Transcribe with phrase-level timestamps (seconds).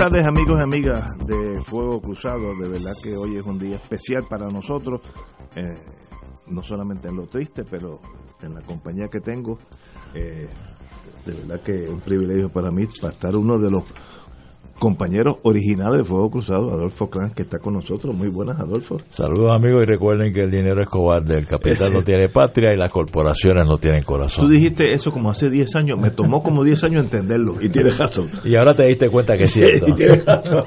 [0.00, 4.24] Tardes amigos y amigas de Fuego Cruzado, de verdad que hoy es un día especial
[4.30, 5.02] para nosotros,
[5.54, 5.76] eh,
[6.46, 8.00] no solamente en lo triste, pero
[8.40, 9.58] en la compañía que tengo,
[10.14, 10.48] eh,
[11.26, 13.84] de verdad que es un privilegio para mí para estar uno de los
[14.80, 18.16] compañeros originales de Fuego Cruzado, Adolfo Kranz, que está con nosotros.
[18.16, 18.96] Muy buenas, Adolfo.
[19.10, 22.76] Saludos amigos y recuerden que el dinero es cobarde, el capital no tiene patria y
[22.76, 24.46] las corporaciones no tienen corazón.
[24.46, 27.96] Tú dijiste eso como hace 10 años, me tomó como 10 años entenderlo y tienes
[27.98, 28.30] razón.
[28.42, 29.88] Y ahora te diste cuenta que es cierto.
[29.88, 30.64] Y tienes razón.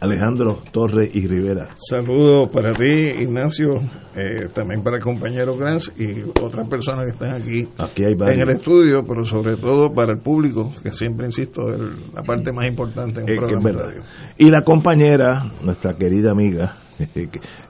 [0.00, 1.70] Alejandro Torres y Rivera.
[1.76, 2.84] Saludos para ti,
[3.20, 3.74] Ignacio,
[4.16, 8.40] eh, también para el compañero Kranz y otras personas que están aquí, Aquí hay en
[8.40, 11.80] el estudio, pero sobre todo para el público, que siempre insisto, es
[12.14, 13.92] la parte más importante en un Eh, que es de verdad.
[14.38, 16.74] Y la compañera, nuestra querida amiga,
[17.14, 17.28] que,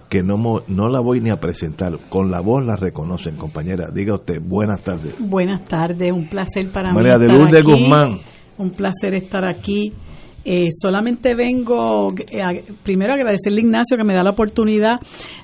[0.09, 3.91] que no, mo- no la voy ni a presentar, con la voz la reconocen, compañera.
[3.93, 5.15] Diga usted, buenas tardes.
[5.19, 7.21] Buenas tardes, un placer para María mí.
[7.21, 7.71] de estar Lourdes aquí.
[7.73, 8.19] Guzmán.
[8.59, 9.93] Un placer estar aquí.
[10.45, 12.53] Eh, solamente vengo, eh, a-
[12.83, 14.95] primero agradecerle a Ignacio que me da la oportunidad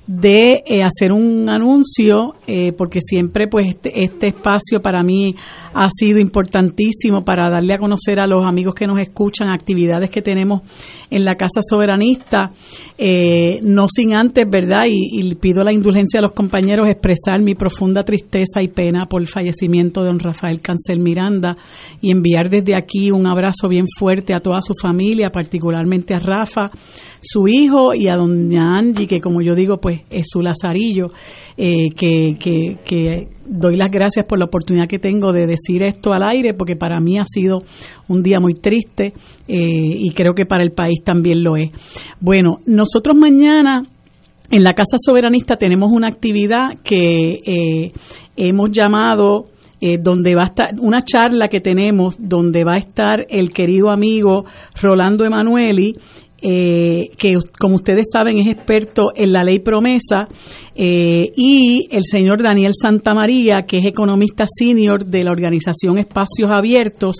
[0.07, 5.35] de eh, hacer un anuncio, eh, porque siempre pues este, este espacio para mí
[5.75, 10.23] ha sido importantísimo para darle a conocer a los amigos que nos escuchan actividades que
[10.23, 10.63] tenemos
[11.11, 12.51] en la Casa Soberanista,
[12.99, 14.85] eh, no sin antes, ¿verdad?
[14.89, 19.21] Y, y pido la indulgencia a los compañeros expresar mi profunda tristeza y pena por
[19.21, 21.57] el fallecimiento de don Rafael Cancel Miranda
[22.01, 24.86] y enviar desde aquí un abrazo bien fuerte a toda su familia,
[25.33, 26.71] particularmente a Rafa,
[27.21, 31.11] su hijo y a doña Angie, que como yo digo, pues es su lazarillo,
[31.57, 36.55] eh, que doy las gracias por la oportunidad que tengo de decir esto al aire,
[36.55, 37.59] porque para mí ha sido
[38.09, 39.13] un día muy triste
[39.49, 41.71] eh, y creo que para el país también lo es.
[42.21, 43.83] Bueno, nosotros mañana
[44.51, 47.93] en la Casa Soberanista tenemos una actividad que eh,
[48.37, 49.47] hemos llamado
[49.81, 53.91] eh, donde va a estar una charla que tenemos donde va a estar el querido
[53.91, 54.45] amigo
[54.81, 55.95] Rolando Emanueli
[56.41, 60.29] eh, que como ustedes saben es experto en la ley promesa
[60.77, 67.17] eh, y el señor Daniel Santamaría que es economista senior de la organización Espacios Abiertos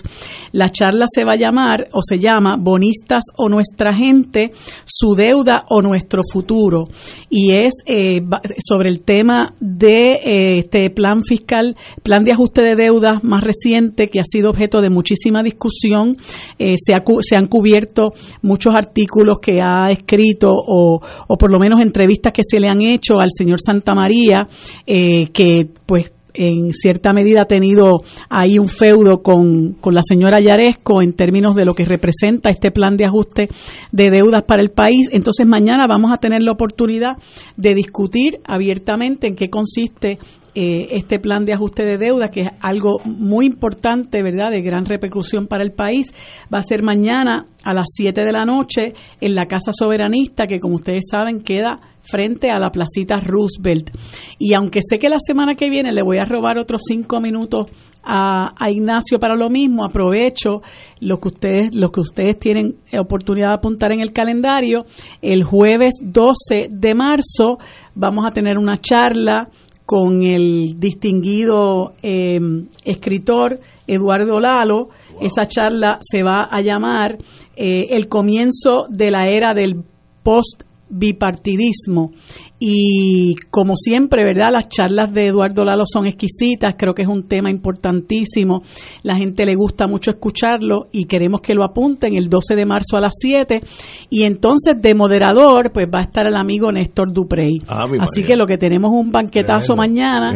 [0.51, 4.51] la charla se va a llamar o se llama Bonistas o nuestra gente
[4.85, 6.83] su deuda o nuestro futuro.
[7.29, 8.21] Y es eh,
[8.59, 14.09] sobre el tema de eh, este plan fiscal plan de ajuste de deudas más reciente
[14.09, 16.15] que ha sido objeto de muchísima discusión.
[16.59, 22.33] Eh, se han cubierto muchos artículos que ha escrito o, o por lo menos entrevistas
[22.33, 24.47] que se le han hecho al señor Santa María
[24.85, 27.97] eh, que pues en cierta medida ha tenido
[28.29, 32.71] ahí un feudo con, con la señora Yaresco en términos de lo que representa este
[32.71, 33.45] plan de ajuste
[33.91, 35.09] de deudas para el país.
[35.11, 37.17] Entonces mañana vamos a tener la oportunidad
[37.55, 40.17] de discutir abiertamente en qué consiste
[40.59, 44.85] eh, este plan de ajuste de deuda, que es algo muy importante, ¿verdad?, de gran
[44.85, 46.07] repercusión para el país.
[46.51, 50.59] Va a ser mañana a las 7 de la noche en la Casa Soberanista, que
[50.59, 53.91] como ustedes saben queda frente a la placita Roosevelt.
[54.39, 57.67] Y aunque sé que la semana que viene le voy a robar otros cinco minutos
[58.03, 60.61] a, a Ignacio para lo mismo, aprovecho
[61.01, 64.85] lo que ustedes, lo que ustedes tienen oportunidad de apuntar en el calendario.
[65.21, 67.59] El jueves 12 de marzo
[67.93, 69.49] vamos a tener una charla
[69.87, 72.39] con el distinguido eh,
[72.83, 74.89] escritor Eduardo Lalo.
[75.21, 77.17] Esa charla se va a llamar
[77.55, 79.85] eh, El comienzo de la era del
[80.23, 82.11] post bipartidismo
[82.59, 84.51] y como siempre, ¿verdad?
[84.51, 88.63] Las charlas de Eduardo Lalo son exquisitas, creo que es un tema importantísimo,
[89.03, 92.97] la gente le gusta mucho escucharlo y queremos que lo apunten el 12 de marzo
[92.97, 93.61] a las 7
[94.09, 97.61] y entonces de moderador pues va a estar el amigo Néstor Duprey.
[97.67, 100.33] Ah, Así que lo que tenemos un banquetazo mañana,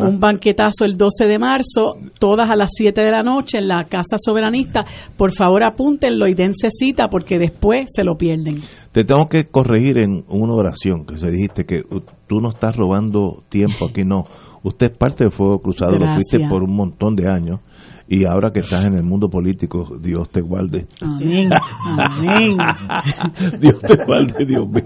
[0.00, 3.84] un banquetazo el 12 de marzo, todas a las 7 de la noche en la
[3.84, 4.84] Casa Soberanista.
[5.16, 8.54] Por favor apúntenlo y dense cita porque después se lo pierden.
[8.92, 12.76] Te tengo que corregir en una oración que se dijiste que uh, tú no estás
[12.76, 14.26] robando tiempo aquí, no.
[14.62, 17.60] Usted es parte de Fuego Cruzado, lo fuiste por un montón de años
[18.06, 20.86] y ahora que estás en el mundo político, Dios te guarde.
[21.00, 21.48] Amén.
[21.98, 22.56] Amén.
[23.60, 24.84] Dios te guarde, Dios mío.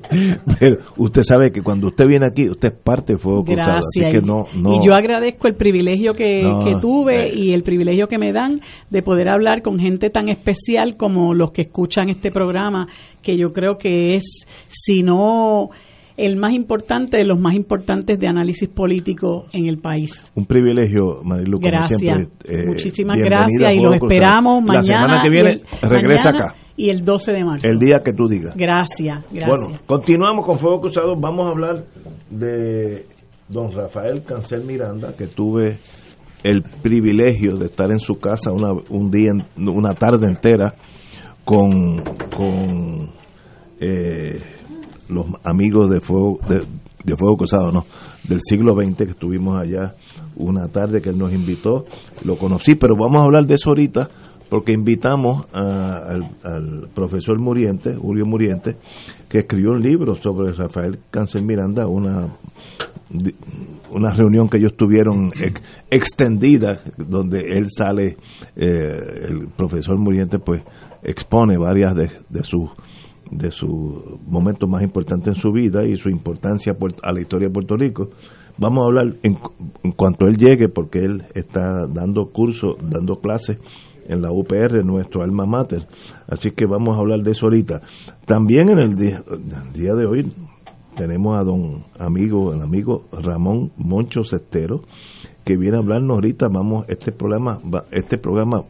[0.58, 4.06] Pero usted sabe que cuando usted viene aquí, usted es parte de Fuego Cruzado, Gracias.
[4.06, 4.74] así que no, no.
[4.74, 7.34] Y yo agradezco el privilegio que, No, que tuve eh.
[7.34, 11.50] y el privilegio que me dan de poder hablar con gente tan especial como los
[11.50, 12.86] que escuchan este programa,
[13.20, 15.70] que yo creo que es, si no
[16.18, 20.20] el más importante de los más importantes de análisis político en el país.
[20.34, 22.00] Un privilegio, Marilu, como Gracias.
[22.00, 22.26] siempre.
[22.44, 24.82] eh, Muchísimas gracias y los esperamos La mañana.
[24.84, 26.58] semana que viene el- regresa mañana acá.
[26.76, 27.68] Y el 12 de marzo.
[27.68, 28.54] El día que tú digas.
[28.56, 29.48] Gracias, gracias.
[29.48, 31.16] Bueno, continuamos con Fuego Cruzado.
[31.16, 31.84] Vamos a hablar
[32.30, 33.06] de
[33.48, 35.78] don Rafael Cancel Miranda, que tuve
[36.44, 40.74] el privilegio de estar en su casa una, un día, una tarde entera
[41.44, 42.00] con,
[42.36, 43.10] con
[43.80, 44.40] eh,
[45.08, 47.84] los amigos de Fuego, de, Fuego Cruzado, no,
[48.28, 49.94] del siglo XX, que estuvimos allá
[50.36, 51.84] una tarde que él nos invitó.
[52.24, 54.08] Lo conocí, pero vamos a hablar de eso ahorita
[54.50, 58.76] porque invitamos a- al, profesor Muriente, Julio Muriente,
[59.28, 62.28] que escribió un libro sobre Rafael Cáncer Miranda, una
[63.90, 68.18] una reunión que ellos tuvieron ex- extendida donde él sale
[68.54, 70.62] eh, el profesor Muriente pues
[71.02, 72.68] expone varias de, de sus
[73.30, 77.48] de sus momentos más importantes en su vida y su importancia por- a la historia
[77.48, 78.10] de Puerto Rico
[78.56, 79.52] vamos a hablar en, cu-
[79.82, 83.58] en cuanto él llegue porque él está dando cursos dando clases
[84.08, 85.86] en la UPR, nuestro alma mater.
[86.26, 87.82] Así que vamos a hablar de eso ahorita.
[88.24, 89.22] También en el día,
[89.74, 90.32] día de hoy
[90.96, 94.80] tenemos a don amigo, el amigo Ramón Moncho Cestero,
[95.44, 96.48] que viene a hablarnos ahorita.
[96.50, 97.60] Vamos, este programa,
[97.92, 98.62] este programa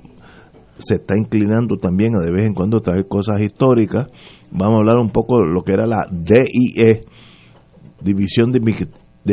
[0.78, 4.08] se está inclinando también a de vez en cuando traer cosas históricas.
[4.50, 7.00] Vamos a hablar un poco de lo que era la DIE,
[8.02, 8.60] División de,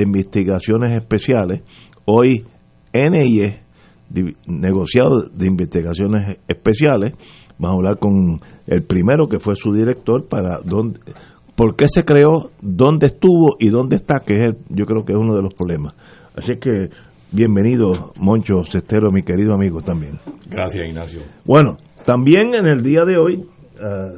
[0.02, 1.62] Investigaciones Especiales,
[2.06, 2.44] hoy
[2.94, 3.60] NIE,
[4.12, 7.14] Div- Negociado de Investigaciones Especiales.
[7.58, 11.00] Vamos a hablar con el primero que fue su director para dónde,
[11.56, 15.14] por qué se creó, dónde estuvo y dónde está, que es el- yo creo que
[15.14, 15.94] es uno de los problemas.
[16.36, 16.90] Así que
[17.32, 20.20] bienvenido, Moncho Cestero, mi querido amigo también.
[20.50, 21.22] Gracias, Ignacio.
[21.46, 23.46] Bueno, también en el día de hoy
[23.82, 24.12] ah,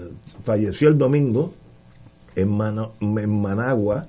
[0.44, 1.54] falleció el domingo
[2.36, 4.06] en Managua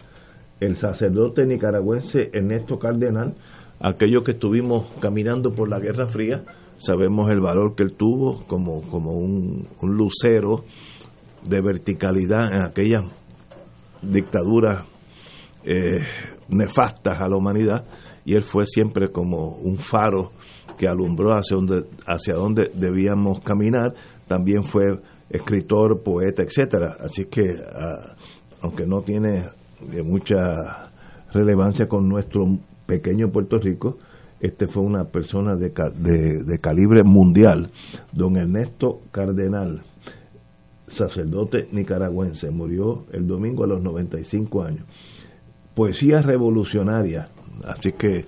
[0.61, 3.35] el sacerdote nicaragüense Ernesto Cardenal.
[3.81, 6.43] Aquellos que estuvimos caminando por la Guerra Fría,
[6.79, 10.65] sabemos el valor que él tuvo como, como un, un lucero
[11.45, 13.05] de verticalidad en aquellas
[14.03, 14.85] dictaduras
[15.65, 16.00] eh,
[16.49, 17.85] nefastas a la humanidad
[18.25, 20.33] y él fue siempre como un faro
[20.77, 23.95] que alumbró hacia donde hacia donde debíamos caminar
[24.27, 25.00] también fue
[25.31, 26.97] escritor poeta etcétera.
[27.01, 28.17] Así que ah,
[28.61, 29.45] aunque no tiene
[29.93, 30.91] eh, mucha
[31.33, 32.47] relevancia con nuestro
[32.87, 33.99] pequeño Puerto Rico
[34.41, 37.71] este fue una persona de, de calibre mundial
[38.13, 39.83] don Ernesto Cardenal
[40.91, 42.51] sacerdote nicaragüense.
[42.51, 44.85] Murió el domingo a los 95 años.
[45.75, 47.29] Poesía revolucionaria.
[47.64, 48.25] Así que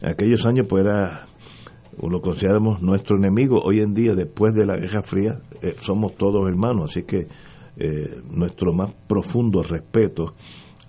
[0.00, 1.26] en aquellos años pues era,
[2.00, 3.60] lo consideramos nuestro enemigo.
[3.62, 6.90] Hoy en día, después de la Guerra Fría, eh, somos todos hermanos.
[6.90, 7.26] Así que
[7.76, 10.34] eh, nuestro más profundo respeto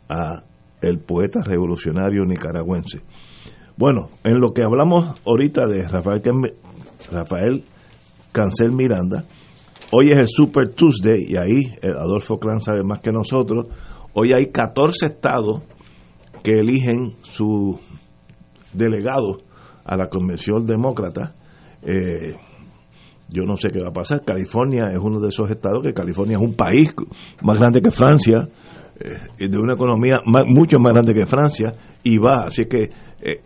[0.10, 0.44] a
[0.82, 3.02] el poeta revolucionario nicaragüense.
[3.78, 6.22] Bueno, en lo que hablamos ahorita de Rafael,
[7.12, 7.64] Rafael
[8.32, 9.26] Cancel Miranda,
[9.92, 13.68] hoy es el Super Tuesday y ahí eh, Adolfo Clan sabe más que nosotros.
[14.14, 15.64] Hoy hay 14 estados
[16.44, 17.80] que eligen su
[18.74, 19.45] delegado
[19.86, 21.36] a la Convención Demócrata.
[21.82, 22.36] Eh,
[23.30, 24.24] yo no sé qué va a pasar.
[24.24, 26.90] California es uno de esos estados que California es un país
[27.42, 28.48] más grande que Francia,
[29.00, 30.16] eh, de una economía
[30.48, 31.72] mucho más grande que Francia,
[32.04, 32.46] y va.
[32.46, 32.90] Así que
[33.22, 33.42] eh,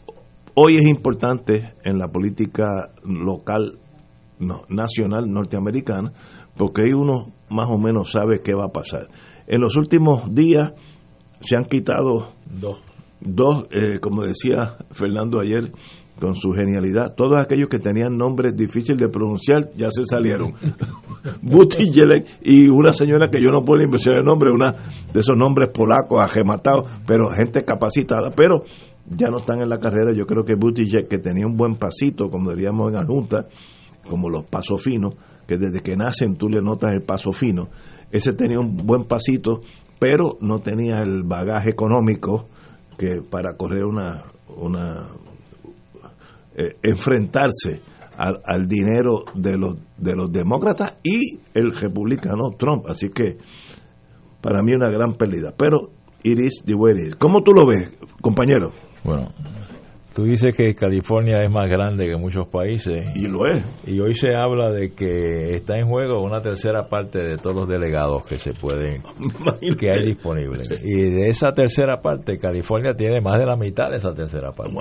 [0.56, 3.78] hoy es importante en la política local,
[4.40, 6.12] no, nacional norteamericana,
[6.58, 9.08] porque ahí uno más o menos sabe qué va a pasar.
[9.48, 10.74] En los últimos días
[11.42, 12.84] se han quitado Dos.
[13.22, 15.72] Dos, eh, como decía Fernando ayer,
[16.20, 20.54] con su genialidad, todos aquellos que tenían nombres difíciles de pronunciar ya se salieron.
[21.42, 24.74] Buttigieg y una señora que yo no puedo inventar el nombre, una
[25.14, 28.64] de esos nombres polacos, agematados, pero gente capacitada, pero
[29.10, 30.14] ya no están en la carrera.
[30.14, 33.48] Yo creo que Buttigieg, que tenía un buen pasito, como diríamos en la Junta,
[34.08, 35.16] como los pasos finos,
[35.48, 37.70] que desde que nacen tú le notas el paso fino,
[38.12, 39.62] ese tenía un buen pasito,
[40.00, 42.48] pero no tenía el bagaje económico
[42.98, 44.24] que para correr una,
[44.58, 45.08] una
[46.60, 47.80] eh, enfrentarse
[48.18, 53.38] al, al, dinero de los de los demócratas y el republicano Trump así que
[54.42, 58.74] para mí una gran pérdida pero Iris de ¿cómo tú lo ves compañero?
[59.06, 59.30] bueno
[60.20, 63.06] Tú dices que California es más grande que muchos países.
[63.16, 63.64] Y lo es.
[63.88, 67.70] Y hoy se habla de que está en juego una tercera parte de todos los
[67.70, 69.02] delegados que se pueden,
[69.80, 70.78] que hay disponibles.
[70.84, 74.74] Y de esa tercera parte, California tiene más de la mitad de esa tercera parte.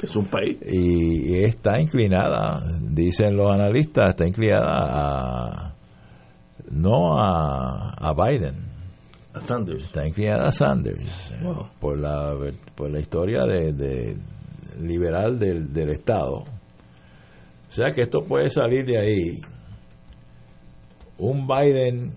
[0.00, 0.56] Es un país.
[0.66, 5.74] Y, está inclinada, dicen los analistas, está inclinada a,
[6.70, 8.64] no a, a Biden.
[9.34, 9.84] A Sanders.
[9.84, 11.34] Está inclinada a Sanders.
[11.80, 12.34] Por, la,
[12.74, 14.16] por la historia de
[14.80, 16.44] liberal del, del Estado.
[17.68, 19.40] O sea que esto puede salir de ahí.
[21.18, 22.12] Un Biden,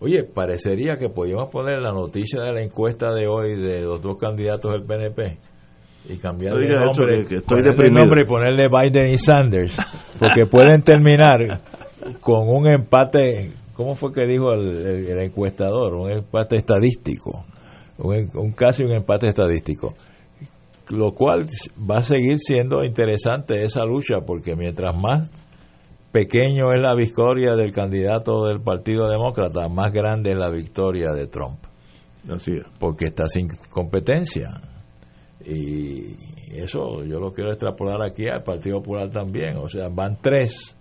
[0.00, 4.16] oye, parecería que podíamos poner la noticia de la encuesta de hoy de los dos
[4.16, 5.38] candidatos del PNP
[6.08, 9.76] y cambiar el nombre, que estoy nombre y ponerle Biden y Sanders,
[10.20, 11.60] porque pueden terminar
[12.20, 15.94] con un empate, ¿cómo fue que dijo el, encuestador?
[15.94, 17.44] Un empate estadístico,
[17.98, 19.94] un, un casi un empate estadístico
[20.90, 21.46] lo cual
[21.78, 25.30] va a seguir siendo interesante esa lucha porque mientras más
[26.12, 31.26] pequeño es la victoria del candidato del Partido Demócrata, más grande es la victoria de
[31.26, 31.58] Trump.
[32.30, 32.64] Así es.
[32.78, 34.48] Porque está sin competencia.
[35.44, 36.16] Y
[36.56, 39.56] eso yo lo quiero extrapolar aquí al Partido Popular también.
[39.58, 40.76] O sea, van tres.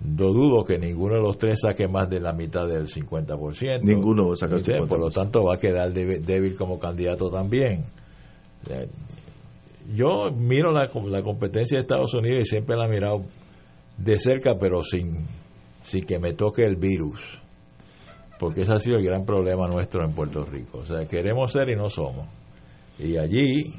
[0.00, 3.82] No dudo que ninguno de los tres saque más de la mitad del 50%.
[3.82, 4.88] Ninguno va a sacar el 50%.
[4.88, 7.84] Por lo tanto, va a quedar débil como candidato también
[9.92, 13.24] yo miro la, la competencia de Estados Unidos y siempre la he mirado
[13.98, 15.26] de cerca, pero sin,
[15.82, 17.40] sin que me toque el virus.
[18.38, 20.78] Porque ese ha sido el gran problema nuestro en Puerto Rico.
[20.78, 22.26] O sea, queremos ser y no somos.
[22.98, 23.74] Y allí,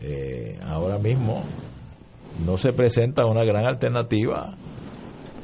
[0.00, 1.42] eh, ahora mismo,
[2.44, 4.54] no se presenta una gran alternativa.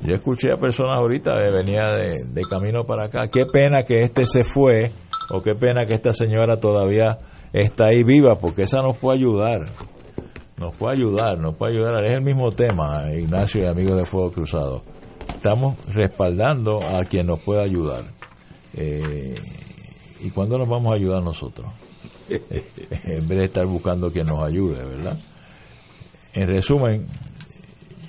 [0.02, 3.28] Yo escuché a personas ahorita, que venía de, de camino para acá.
[3.32, 4.92] Qué pena que este se fue,
[5.30, 7.18] o qué pena que esta señora todavía
[7.52, 9.66] está ahí viva, porque esa nos puede ayudar
[10.56, 12.04] nos puede ayudar, nos puede ayudar.
[12.04, 14.82] Es el mismo tema, Ignacio y amigos de Fuego Cruzado.
[15.34, 18.04] Estamos respaldando a quien nos pueda ayudar.
[18.74, 19.34] Eh,
[20.20, 21.66] ¿Y cuándo nos vamos a ayudar nosotros?
[22.28, 25.18] en vez de estar buscando quien nos ayude, ¿verdad?
[26.32, 27.06] En resumen,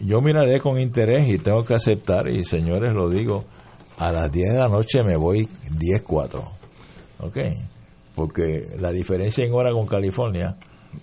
[0.02, 3.46] yo miraré con interés y tengo que aceptar, y señores lo digo,
[3.98, 6.44] a las 10 de la noche me voy 10-4.
[7.20, 7.38] ¿Ok?
[8.14, 10.58] Porque la diferencia en hora con California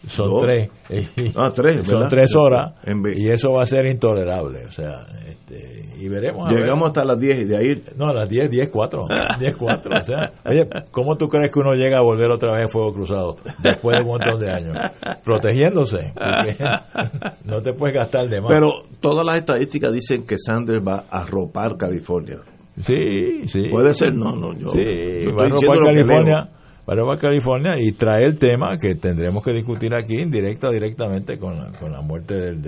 [0.06, 0.70] son tres.
[1.36, 2.74] Ah, tres son tres horas
[3.14, 4.66] y eso va a ser intolerable.
[4.66, 6.50] O sea, este, y veremos.
[6.50, 7.82] Llegamos hasta las 10 y de ahí.
[7.96, 9.06] No, a las 10, 10, 4.
[9.38, 9.92] 10, 4.
[9.94, 12.92] O sea, oye, ¿cómo tú crees que uno llega a volver otra vez a fuego
[12.92, 14.76] cruzado después de un montón de años?
[15.24, 16.12] Protegiéndose.
[17.44, 18.50] no te puedes gastar de más.
[18.50, 22.38] Pero todas las estadísticas dicen que Sanders va a arropar California.
[22.80, 23.68] Sí, sí.
[23.70, 24.54] Puede ser, no, no.
[24.54, 24.80] Yo sí,
[25.26, 26.48] va a arropar California
[26.84, 31.56] para California y trae el tema que tendremos que discutir aquí en directa directamente con
[31.56, 32.62] la, con la muerte del,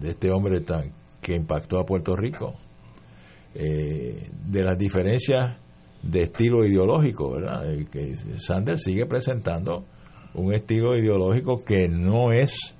[0.00, 2.54] de este hombre tan, que impactó a Puerto Rico
[3.54, 5.56] eh, de las diferencias
[6.02, 9.84] de estilo ideológico verdad que Sanders sigue presentando
[10.34, 12.74] un estilo ideológico que no es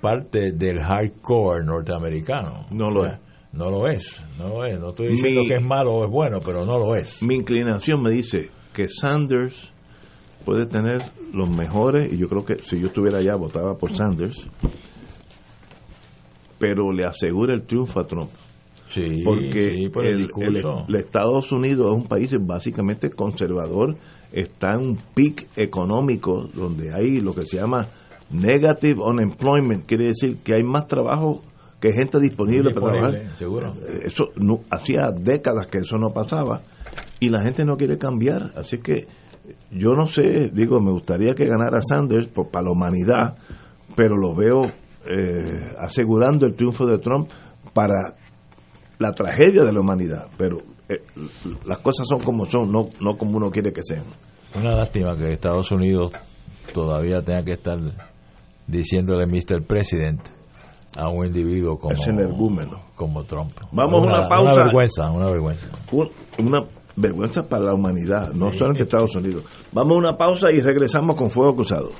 [0.00, 2.66] parte del hardcore norteamericano.
[2.70, 3.18] No lo es.
[3.52, 4.78] no lo es no lo es.
[4.78, 7.22] No estoy diciendo que es malo o es bueno pero no lo es.
[7.22, 9.70] Mi inclinación me dice que Sanders
[10.44, 14.36] puede tener los mejores, y yo creo que si yo estuviera allá votaba por Sanders,
[16.58, 18.30] pero le asegura el triunfo a Trump.
[18.88, 23.96] Sí, porque el, el, Estados Unidos es un país básicamente conservador,
[24.32, 27.88] está en un pic económico donde hay lo que se llama
[28.30, 31.42] negative unemployment, quiere decir que hay más trabajo
[31.80, 33.36] que gente disponible, para trabajar.
[33.36, 33.74] Seguro.
[34.04, 36.62] Eso no, hacía décadas que eso no pasaba
[37.20, 38.52] y la gente no quiere cambiar.
[38.56, 39.06] Así que
[39.70, 43.36] yo no sé, digo, me gustaría que ganara Sanders por, para la humanidad,
[43.96, 44.60] pero lo veo
[45.06, 47.30] eh, asegurando el triunfo de Trump
[47.72, 48.14] para
[48.98, 50.26] la tragedia de la humanidad.
[50.36, 51.02] Pero eh,
[51.66, 54.04] las cosas son como son, no, no como uno quiere que sean.
[54.54, 56.12] Una lástima que Estados Unidos
[56.74, 57.78] todavía tenga que estar
[58.66, 59.62] diciéndole Mr.
[59.66, 60.20] President
[60.96, 62.80] a un individuo como, Es energúmeno.
[62.96, 63.52] como Trump.
[63.72, 64.52] Vamos a una pausa.
[64.54, 65.66] Una vergüenza, una vergüenza.
[65.92, 66.58] Un- una
[66.96, 69.44] vergüenza para la humanidad, no solamente Estados Unidos.
[69.72, 71.90] Vamos a una pausa y regresamos con Fuego Cruzado.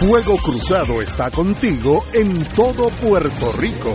[0.00, 3.94] Fuego Cruzado está contigo en todo Puerto Rico.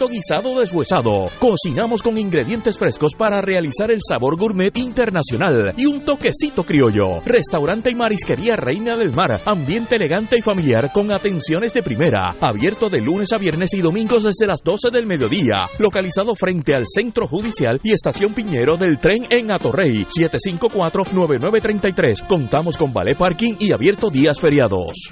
[0.07, 1.29] guisado deshuesado.
[1.39, 7.21] Cocinamos con ingredientes frescos para realizar el sabor gourmet internacional y un toquecito criollo.
[7.25, 9.41] Restaurante y marisquería Reina del Mar.
[9.45, 12.35] Ambiente elegante y familiar con atenciones de primera.
[12.39, 15.67] Abierto de lunes a viernes y domingos desde las 12 del mediodía.
[15.79, 20.05] Localizado frente al Centro Judicial y Estación Piñero del tren en Atorrey.
[20.05, 22.25] 754-9933.
[22.27, 25.11] Contamos con ballet parking y abierto días feriados.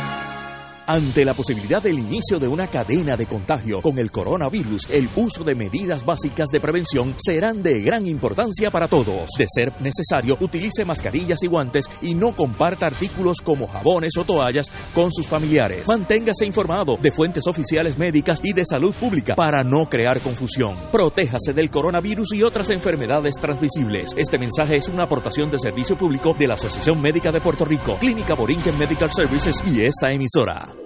[0.93, 5.41] Ante la posibilidad del inicio de una cadena de contagio con el coronavirus, el uso
[5.41, 9.29] de medidas básicas de prevención serán de gran importancia para todos.
[9.37, 14.69] De ser necesario, utilice mascarillas y guantes y no comparta artículos como jabones o toallas
[14.93, 15.87] con sus familiares.
[15.87, 20.75] Manténgase informado de fuentes oficiales médicas y de salud pública para no crear confusión.
[20.91, 24.13] Protéjase del coronavirus y otras enfermedades transmisibles.
[24.17, 27.95] Este mensaje es una aportación de servicio público de la Asociación Médica de Puerto Rico,
[27.97, 30.80] Clínica Borinquen Medical Services y esta emisora.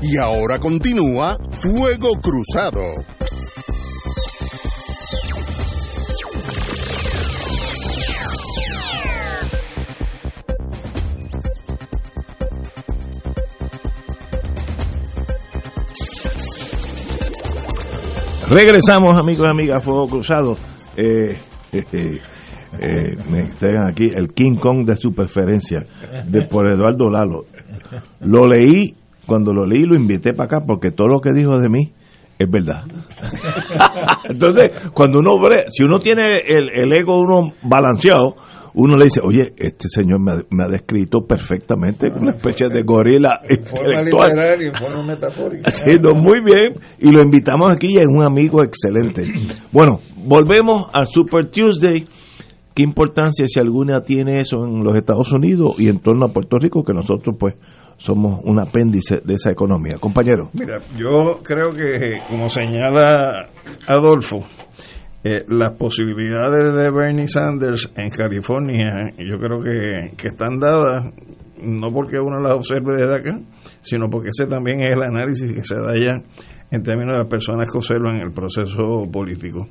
[0.00, 2.82] Y ahora continúa Fuego Cruzado.
[18.50, 20.56] Regresamos, amigos y amigas, Fuego Cruzado.
[20.96, 21.36] Eh,
[21.72, 21.84] eh,
[22.80, 25.84] eh, me entregan aquí el King Kong de su preferencia,
[26.26, 27.44] de por Eduardo Lalo.
[28.20, 28.94] Lo leí,
[29.28, 31.92] cuando lo leí lo invité para acá porque todo lo que dijo de mí
[32.38, 32.82] es verdad.
[34.28, 35.32] Entonces, cuando uno
[35.70, 38.36] si uno tiene el, el ego uno balanceado,
[38.74, 42.82] uno le dice, oye, este señor me ha, me ha descrito perfectamente una especie de
[42.82, 44.72] gorila En forma intelectual.
[44.78, 45.62] forma metafórica.
[45.68, 49.24] Haciendo muy bien y lo invitamos aquí y es un amigo excelente.
[49.72, 52.04] Bueno, volvemos al Super Tuesday.
[52.72, 56.58] ¿Qué importancia, si alguna, tiene eso en los Estados Unidos y en torno a Puerto
[56.58, 57.54] Rico, que nosotros pues
[57.98, 59.98] somos un apéndice de esa economía?
[59.98, 60.50] Compañero.
[60.54, 63.48] Mira, yo creo que, como señala
[63.86, 64.46] Adolfo,
[65.24, 71.12] eh, las posibilidades de Bernie Sanders en California, yo creo que, que están dadas,
[71.60, 73.40] no porque uno las observe desde acá,
[73.80, 76.22] sino porque ese también es el análisis que se da allá
[76.70, 79.68] en términos de las personas que observan el proceso político.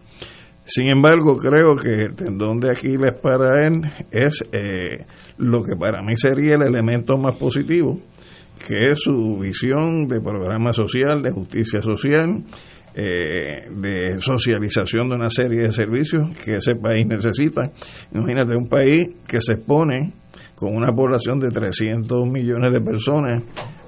[0.67, 5.05] Sin embargo, creo que el tendón de Aquiles para él es eh,
[5.37, 7.97] lo que para mí sería el elemento más positivo,
[8.67, 12.43] que es su visión de programa social, de justicia social,
[12.93, 17.71] eh, de socialización de una serie de servicios que ese país necesita.
[18.13, 20.11] Imagínate un país que se expone
[20.55, 23.41] con una población de 300 millones de personas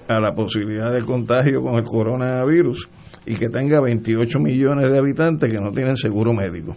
[0.08, 2.88] a la posibilidad de contagio con el coronavirus
[3.26, 6.76] y que tenga 28 millones de habitantes que no tienen seguro médico.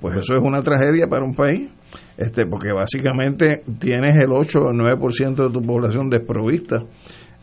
[0.00, 1.70] Pues eso es una tragedia para un país,
[2.16, 6.84] este, porque básicamente tienes el 8 o el 9% de tu población desprovista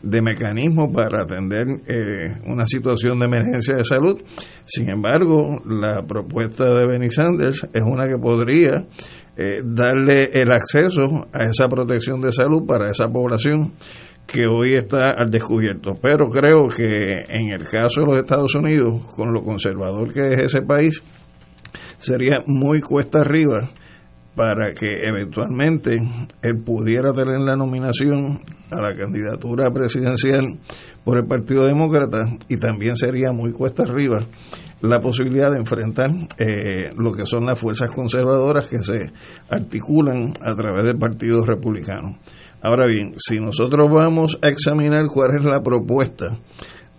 [0.02, 4.20] de mecanismos para atender eh, una situación de emergencia de salud.
[4.64, 8.86] Sin embargo, la propuesta de Benny Sanders es una que podría
[9.36, 13.72] eh, darle el acceso a esa protección de salud para esa población
[14.30, 15.98] que hoy está al descubierto.
[16.00, 20.40] Pero creo que en el caso de los Estados Unidos, con lo conservador que es
[20.40, 21.02] ese país,
[21.98, 23.68] sería muy cuesta arriba
[24.34, 26.00] para que eventualmente
[26.42, 28.40] él pudiera tener la nominación
[28.70, 30.46] a la candidatura presidencial
[31.04, 34.24] por el Partido Demócrata y también sería muy cuesta arriba
[34.80, 39.12] la posibilidad de enfrentar eh, lo que son las fuerzas conservadoras que se
[39.50, 42.18] articulan a través del Partido Republicano.
[42.62, 46.38] Ahora bien, si nosotros vamos a examinar cuál es la propuesta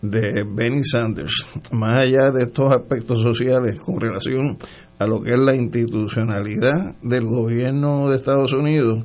[0.02, 4.58] de Benny Sanders, más allá de estos aspectos sociales con relación
[4.98, 9.04] a lo que es la institucionalidad del gobierno de Estados Unidos,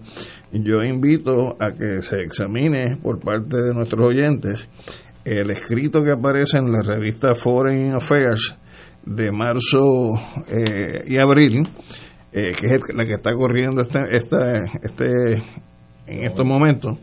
[0.51, 4.67] yo invito a que se examine por parte de nuestros oyentes
[5.27, 8.57] el escrito que aparece en la revista Foreign Affairs
[9.05, 10.15] de marzo
[10.49, 11.69] eh, y abril,
[12.33, 15.43] eh, que es la que está corriendo esta, esta, este,
[16.07, 16.99] en estos momentos,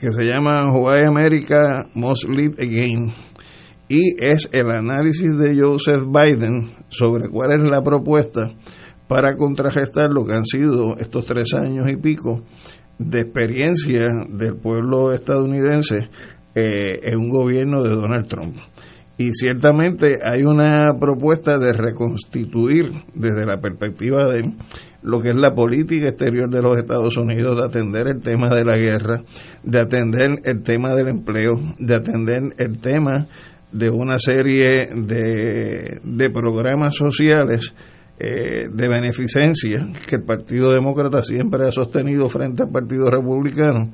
[0.00, 3.12] que se llama Why America Must Lead Again
[3.92, 8.50] y es el análisis de Joseph Biden sobre cuál es la propuesta
[9.06, 12.42] para contragestar lo que han sido estos tres años y pico
[12.98, 16.08] de experiencia del pueblo estadounidense
[16.54, 18.56] eh, en un gobierno de Donald Trump.
[19.22, 24.52] Y ciertamente hay una propuesta de reconstituir desde la perspectiva de
[25.04, 28.64] lo que es la política exterior de los Estados Unidos, de atender el tema de
[28.64, 29.22] la guerra,
[29.62, 33.28] de atender el tema del empleo, de atender el tema
[33.70, 37.72] de una serie de, de programas sociales
[38.18, 43.92] eh, de beneficencia que el Partido Demócrata siempre ha sostenido frente al Partido Republicano.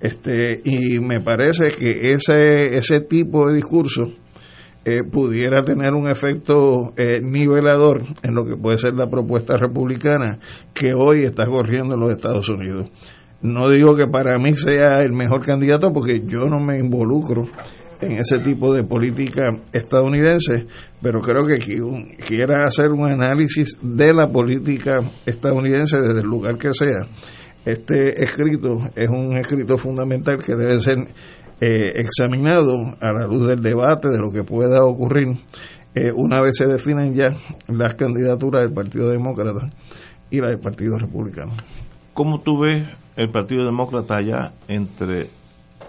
[0.00, 4.12] Este, y me parece que ese, ese tipo de discurso
[4.84, 10.38] eh, pudiera tener un efecto eh, nivelador en lo que puede ser la propuesta republicana
[10.74, 12.90] que hoy está corriendo en los Estados Unidos.
[13.40, 17.46] No digo que para mí sea el mejor candidato porque yo no me involucro
[18.00, 20.66] en ese tipo de política estadounidense,
[21.00, 26.74] pero creo que quiera hacer un análisis de la política estadounidense desde el lugar que
[26.74, 27.08] sea.
[27.64, 30.98] Este escrito es un escrito fundamental que debe ser
[31.66, 35.38] eh, examinado a la luz del debate de lo que pueda ocurrir
[35.94, 37.36] eh, una vez se definen ya
[37.68, 39.66] las candidaturas del Partido Demócrata
[40.28, 41.52] y la del Partido Republicano.
[42.12, 45.28] ¿Cómo tú ves el Partido Demócrata allá entre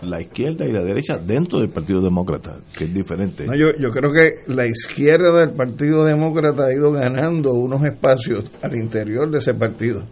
[0.02, 3.46] la izquierda y la derecha dentro del Partido Demócrata, que es diferente.
[3.46, 8.76] yo, yo creo que la izquierda del Partido Demócrata ha ido ganando unos espacios al
[8.78, 10.04] interior de ese partido,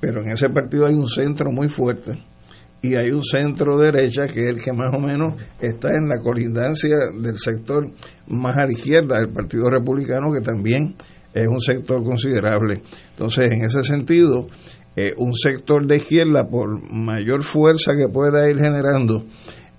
[0.00, 2.18] pero en ese partido hay un centro muy fuerte
[2.86, 6.18] y hay un centro derecha que es el que más o menos está en la
[6.18, 7.90] colindancia del sector
[8.28, 10.94] más a la izquierda del Partido Republicano, que también
[11.34, 12.82] es un sector considerable.
[13.10, 14.46] Entonces, en ese sentido,
[14.94, 19.24] eh, un sector de izquierda, por mayor fuerza que pueda ir generando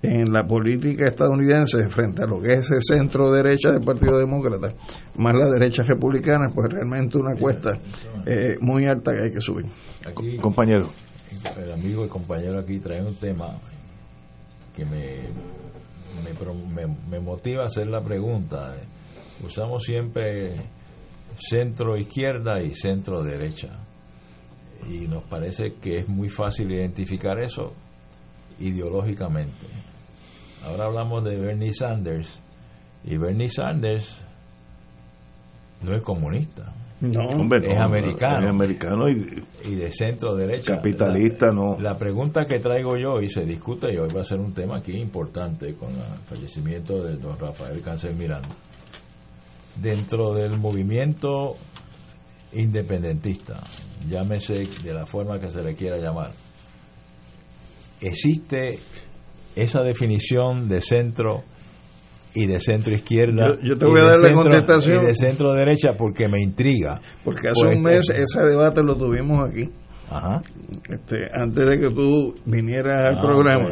[0.01, 4.73] en la política estadounidense frente a lo que es ese centro derecha del Partido Demócrata,
[5.15, 7.79] más la derecha republicana, pues realmente una cuesta
[8.25, 9.65] eh, muy alta que hay que subir.
[10.41, 10.89] compañero.
[11.57, 13.59] El amigo y compañero aquí trae un tema
[14.75, 15.23] que me,
[16.23, 18.75] me, me motiva a hacer la pregunta.
[19.43, 20.55] Usamos siempre
[21.37, 23.69] centro izquierda y centro derecha
[24.89, 27.73] y nos parece que es muy fácil identificar eso
[28.59, 29.67] ideológicamente.
[30.63, 32.41] Ahora hablamos de Bernie Sanders
[33.03, 34.21] y Bernie Sanders
[35.81, 36.73] no es comunista.
[36.99, 38.47] No, es americano.
[38.47, 40.75] Es americano y, y, de centro derecha.
[40.77, 41.77] Capitalista, no.
[41.79, 44.77] La pregunta que traigo yo y se discute y hoy va a ser un tema
[44.77, 48.49] aquí importante con el fallecimiento de don Rafael Cáncer Miranda.
[49.79, 51.55] Dentro del movimiento
[52.53, 53.61] independentista,
[54.09, 56.31] llámese de la forma que se le quiera llamar,
[58.01, 58.79] existe
[59.55, 61.43] esa definición de centro
[62.37, 63.57] y de centro izquierda.
[63.63, 65.03] Yo, te voy a dar la contestación.
[65.03, 67.01] Y de centro derecha porque me intriga.
[67.23, 69.69] Porque hace un mes ese debate lo tuvimos aquí.
[70.09, 70.43] Ajá.
[70.87, 73.71] Este, antes de que tú vinieras al ah, programa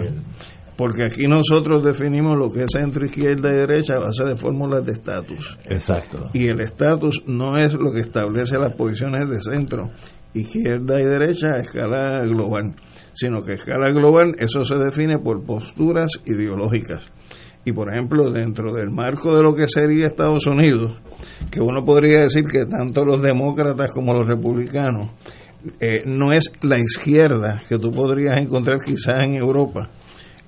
[0.76, 4.86] porque aquí nosotros definimos lo que es centro, izquierda y derecha a base de fórmulas
[4.86, 5.58] de estatus.
[5.66, 6.30] Exacto.
[6.34, 9.92] Y el estatus no es lo que establece las posiciones de centro,
[10.34, 12.76] izquierda y derecha a escala global,
[13.14, 17.10] sino que a escala global eso se define por posturas ideológicas.
[17.66, 21.00] Y por ejemplo, dentro del marco de lo que sería Estados Unidos,
[21.52, 25.10] que uno podría decir que tanto los demócratas como los republicanos
[25.80, 29.90] eh, no es la izquierda que tú podrías encontrar quizás en Europa,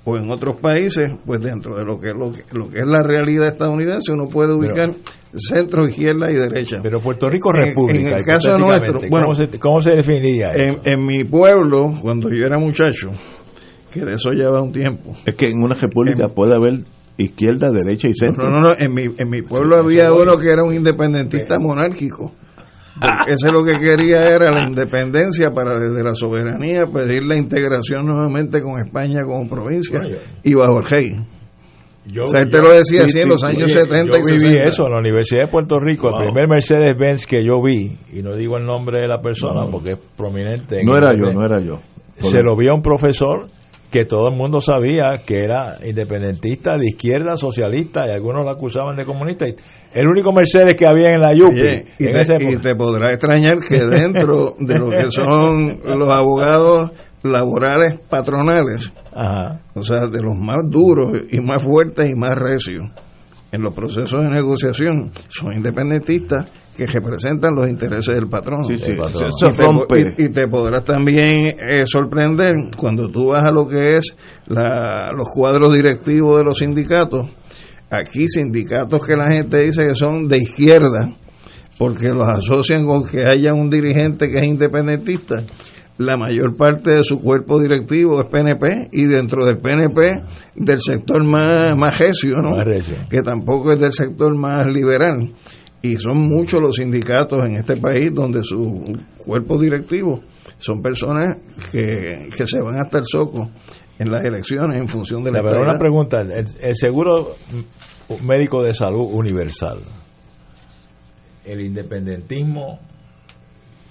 [0.10, 3.03] o en otros países, pues dentro de lo que, lo que, lo que es la
[3.03, 4.88] realidad estadounidense, uno puede ubicar
[5.36, 6.80] centro, izquierda y derecha.
[6.82, 8.12] Pero Puerto Rico República.
[8.12, 9.25] En, el caso nuestro, bueno,
[9.60, 10.51] ¿cómo se, definiría?
[10.53, 13.12] En, en, mi pueblo, cuando yo era muchacho,
[13.91, 15.12] que de eso lleva un tiempo.
[15.25, 16.86] Es que en una república puede haber
[17.17, 18.49] izquierda, derecha y centro.
[18.49, 22.32] No, no, no, en mi, en mi pueblo había uno que era un independentista monárquico.
[23.27, 28.62] Ese lo que quería era la independencia para desde la soberanía pedir la integración nuevamente
[28.62, 29.99] con España como provincia
[30.43, 31.15] y bajo el rey.
[32.08, 33.82] Yo, o sea, él te yo- lo decía así sí, en sí, los años oye,
[33.82, 34.63] 70 y yo viví 60.
[34.65, 36.10] eso en la Universidad de Puerto Rico.
[36.10, 36.21] Wow.
[36.21, 39.91] El primer Mercedes-Benz que yo vi, y no digo el nombre de la persona porque
[39.91, 40.80] es prominente.
[40.80, 41.80] en No era yo, no era yo.
[42.19, 43.45] Se lo vio a un profesor
[43.97, 48.95] que todo el mundo sabía que era independentista, de izquierda, socialista, y algunos lo acusaban
[48.95, 49.47] de comunista.
[49.47, 49.55] y
[49.91, 51.60] El único Mercedes que había en la Yupi.
[51.60, 56.07] Oye, y, en te, y te podrá extrañar que dentro de lo que son los
[56.10, 56.91] abogados
[57.23, 59.62] laborales patronales, Ajá.
[59.73, 62.91] o sea, de los más duros y más fuertes y más recios
[63.51, 68.65] en los procesos de negociación, son independentistas que representan los intereses del patrón.
[68.65, 69.31] Sí, sí, El patrón.
[69.36, 69.99] eso y, te, rompe.
[70.17, 74.15] y- y te podrás también eh, sorprender cuando tú vas a lo que es
[74.47, 77.27] la- los cuadros directivos de los sindicatos.
[77.89, 81.10] Aquí sindicatos que la gente dice que son de izquierda,
[81.79, 85.43] porque los asocian con que haya un dirigente que es independentista.
[85.97, 90.21] La mayor parte de su cuerpo directivo es PNP y dentro del PNP
[90.55, 92.55] del sector más, más recio, ¿no?
[92.55, 92.95] Más recio.
[93.10, 95.33] que tampoco es del sector más liberal.
[95.81, 98.83] Y son muchos los sindicatos en este país donde su
[99.17, 100.21] cuerpo directivo
[100.57, 101.38] son personas
[101.71, 103.49] que, que se van hasta el soco
[103.99, 107.36] en las elecciones en función de la Pero una pregunta, el, el seguro
[108.23, 109.79] médico de salud universal,
[111.45, 112.79] el independentismo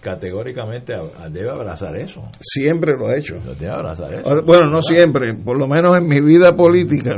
[0.06, 0.94] categóricamente
[1.32, 3.34] debe abrazar eso, Siempre lo ha hecho.
[3.58, 4.42] debe abrazar eso.
[4.44, 7.16] Bueno, no siempre, por lo menos en mi vida política,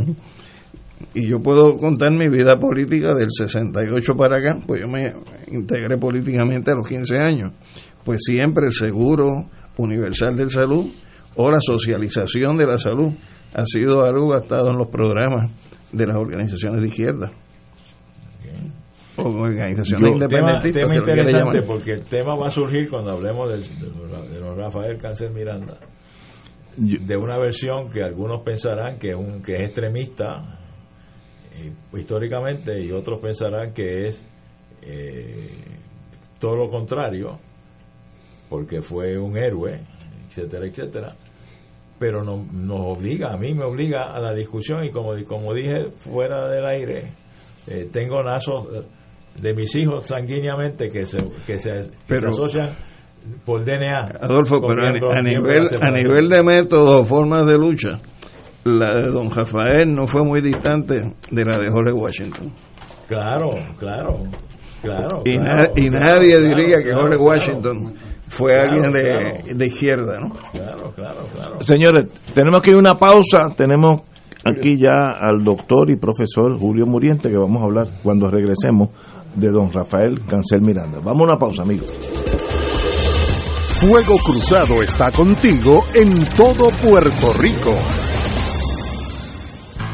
[1.12, 5.12] y yo puedo contar mi vida política del 68 para acá, pues yo me
[5.52, 7.52] integré políticamente a los 15 años,
[8.04, 10.86] pues siempre el seguro universal de salud
[11.36, 13.12] o la socialización de la salud
[13.52, 15.50] ha sido algo gastado en los programas
[15.92, 17.30] de las organizaciones de izquierda.
[19.18, 20.82] O organizaciones Yo- tema, independentistas.
[20.82, 24.96] tema interesante porque el tema va a surgir cuando hablemos del- de, de don Rafael
[24.98, 25.78] Cáncer Miranda,
[26.76, 30.58] Yo- de una versión que algunos pensarán que es, un, que es extremista
[31.56, 34.22] eh, históricamente y otros pensarán que es
[34.82, 35.48] eh,
[36.38, 37.38] todo lo contrario
[38.48, 39.80] porque fue un héroe,
[40.28, 41.16] etcétera, etcétera.
[41.98, 45.90] Pero no- nos obliga, a mí me obliga a la discusión y como, como dije
[45.96, 47.12] fuera del aire,
[47.66, 48.68] eh, tengo lazos
[49.40, 52.70] de mis hijos sanguíneamente que se, que se, que se Pero- asocian
[53.44, 54.18] por DNA.
[54.22, 58.00] Adolfo, con pero a, nivel, a nivel de método o formas de lucha,
[58.64, 62.52] la de don Rafael no fue muy distante de la de Jorge Washington.
[63.06, 64.24] Claro, claro,
[64.82, 65.22] claro.
[65.24, 67.22] Y, claro, na- y claro, nadie claro, diría que Jorge claro.
[67.24, 67.94] Washington
[68.28, 69.02] fue Claro, alguien de,
[69.42, 69.58] claro.
[69.58, 70.30] de izquierda, ¿no?
[70.52, 71.56] Claro, claro, claro.
[71.64, 73.40] Señores, tenemos que ir a una pausa.
[73.56, 74.02] Tenemos
[74.44, 78.90] aquí ya al doctor y profesor Julio Muriente que vamos a hablar cuando regresemos
[79.38, 81.00] de don Rafael Cancel Miranda.
[81.00, 81.90] Vamos a una pausa, amigos.
[83.80, 87.72] Fuego Cruzado está contigo en todo Puerto Rico.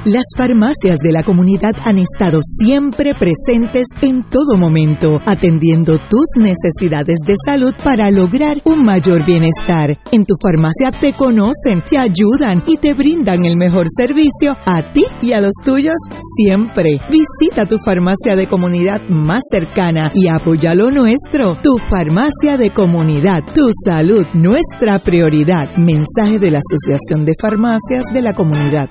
[0.04, 7.16] Las farmacias de la comunidad han estado siempre presentes en todo momento, atendiendo tus necesidades
[7.26, 9.98] de salud para lograr un mayor bienestar.
[10.12, 15.06] En tu farmacia te conocen, te ayudan y te brindan el mejor servicio a ti
[15.22, 15.96] y a los tuyos
[16.36, 16.98] siempre.
[17.10, 21.56] Visita tu farmacia de comunidad más cercana y apoya lo nuestro.
[21.62, 25.74] Tu farmacia de comunidad, tu salud, nuestra prioridad.
[25.78, 28.90] Mensaje de la Asociación de Farmacias de la Comunidad.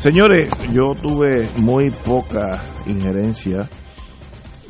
[0.00, 3.68] Señores, yo tuve muy poca injerencia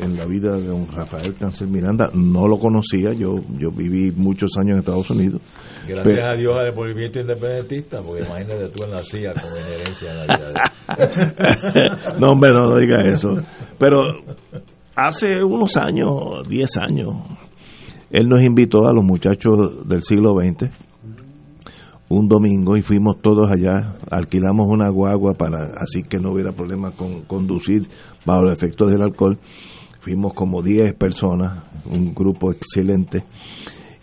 [0.01, 2.11] en la vida de don Rafael Cancel Miranda.
[2.13, 5.41] No lo conocía, yo yo viví muchos años en Estados Unidos.
[5.87, 10.19] Gracias a Dios al movimiento independentista, porque imagínate tú en la CIA con inherencia en
[10.19, 13.37] la vida no, hombre, no, no digas eso.
[13.79, 14.01] Pero
[14.97, 17.15] hace unos años, 10 años,
[18.11, 20.90] él nos invitó a los muchachos del siglo XX
[22.11, 26.91] un domingo y fuimos todos allá, alquilamos una guagua para así que no hubiera problema
[26.91, 27.89] con conducir
[28.27, 29.39] bajo los efectos del alcohol
[30.01, 33.25] fuimos como 10 personas, un grupo excelente.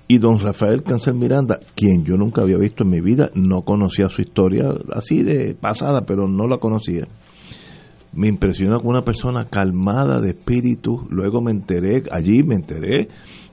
[0.07, 4.07] Y don Rafael Cancel Miranda, quien yo nunca había visto en mi vida, no conocía
[4.07, 7.07] su historia así de pasada, pero no la conocía.
[8.13, 11.05] Me impresionó con una persona calmada de espíritu.
[11.09, 13.09] Luego me enteré, allí me enteré,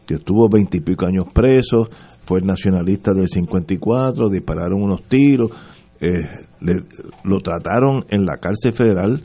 [0.06, 1.86] que estuvo veintipico años preso,
[2.24, 5.50] fue el nacionalista del 54, dispararon unos tiros,
[6.00, 6.46] eh,
[7.24, 9.22] lo trataron en la cárcel federal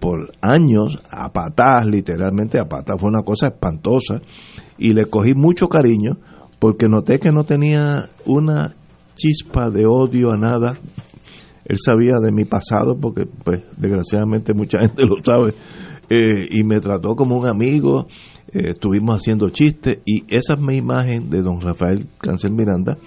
[0.00, 4.20] por años a patas, literalmente a patas, fue una cosa espantosa
[4.76, 6.16] y le cogí mucho cariño
[6.58, 8.74] porque noté que no tenía una
[9.14, 10.76] chispa de odio a nada.
[11.64, 15.54] Él sabía de mi pasado porque pues desgraciadamente mucha gente lo sabe
[16.10, 18.06] eh, y me trató como un amigo,
[18.52, 22.98] eh, estuvimos haciendo chistes y esa es mi imagen de don Rafael Cancel Miranda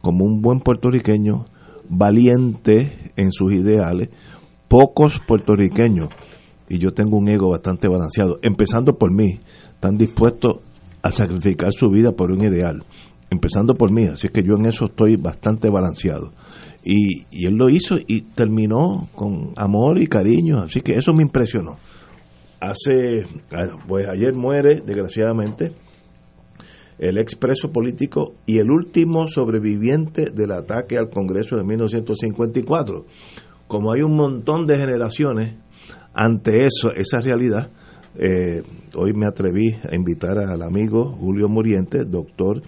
[0.00, 1.44] como un buen puertorriqueño
[1.88, 4.08] valiente en sus ideales.
[4.68, 6.08] Pocos puertorriqueños
[6.68, 9.40] y yo tengo un ego bastante balanceado, empezando por mí,
[9.74, 10.56] están dispuestos
[11.02, 12.84] a sacrificar su vida por un ideal,
[13.30, 16.32] empezando por mí, así que yo en eso estoy bastante balanceado.
[16.84, 21.22] Y, y él lo hizo y terminó con amor y cariño, así que eso me
[21.22, 21.76] impresionó.
[22.60, 23.26] Hace,
[23.86, 25.72] pues ayer muere, desgraciadamente,
[26.98, 33.04] el expreso político y el último sobreviviente del ataque al Congreso de 1954.
[33.68, 35.56] Como hay un montón de generaciones
[36.14, 37.70] ante eso, esa realidad,
[38.18, 38.62] eh,
[38.94, 42.62] hoy me atreví a invitar al amigo Julio Muriente, doctor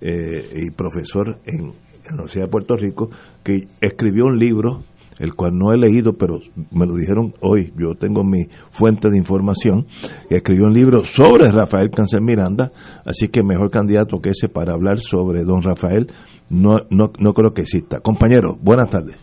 [0.00, 1.72] eh, y profesor en
[2.08, 3.10] la Universidad de Puerto Rico,
[3.42, 4.84] que escribió un libro,
[5.20, 6.40] el cual no he leído, pero
[6.72, 9.86] me lo dijeron hoy, yo tengo mi fuente de información,
[10.30, 12.72] escribió un libro sobre Rafael Cáncer Miranda,
[13.04, 16.10] así que mejor candidato que ese para hablar sobre don Rafael,
[16.48, 18.00] no, no, no creo que exista.
[18.00, 19.16] Compañero, buenas tardes.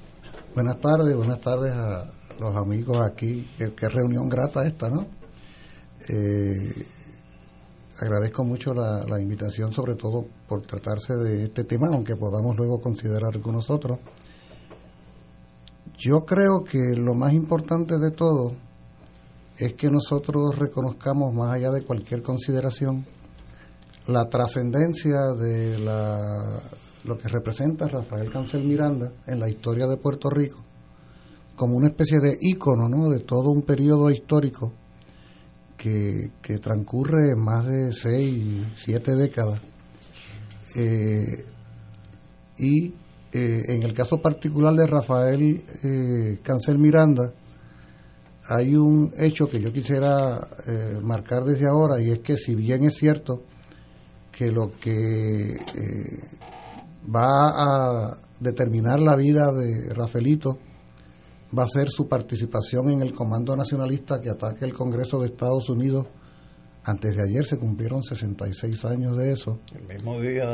[0.53, 5.07] Buenas tardes, buenas tardes a, los amigos aquí, qué, reunión grata esta, ¿no?
[6.09, 6.85] Eh,
[7.99, 12.79] agradezco mucho la, la, invitación, sobre todo por tratarse de este tema, aunque podamos luego
[12.79, 13.97] considerar con nosotros.
[15.97, 18.53] Yo creo que lo más importante de todo
[19.57, 23.05] es que nosotros reconozcamos, más allá de cualquier consideración,
[24.07, 26.61] la trascendencia de la,
[27.03, 30.63] lo que representa Rafael Cancel Miranda en la historia de Puerto Rico
[31.57, 33.09] como una especie de ícono ¿no?
[33.09, 34.71] de todo un periodo histórico
[35.75, 36.31] que,
[36.61, 39.59] transcurre más de seis, siete décadas.
[40.75, 41.45] Eh,
[42.59, 42.93] y
[43.31, 47.33] eh, en el caso particular de Rafael eh, Cancel Miranda,
[48.49, 50.47] hay un hecho que yo quisiera
[51.01, 53.43] marcar desde ahora, y es que si bien es cierto
[54.31, 55.57] que lo que
[57.13, 60.57] va a determinar la vida de Rafaelito
[61.57, 65.69] va a ser su participación en el Comando Nacionalista que ataque el Congreso de Estados
[65.69, 66.05] Unidos.
[66.87, 69.59] Antes de ayer se cumplieron 66 años de eso.
[69.75, 70.49] El mismo día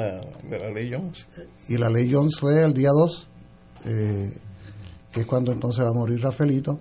[0.50, 1.28] de, la ley Jones.
[1.70, 3.30] Y la ley Jones fue el día 2,
[3.86, 4.34] eh,
[5.12, 6.80] que es cuando entonces va a morir Rafaelito.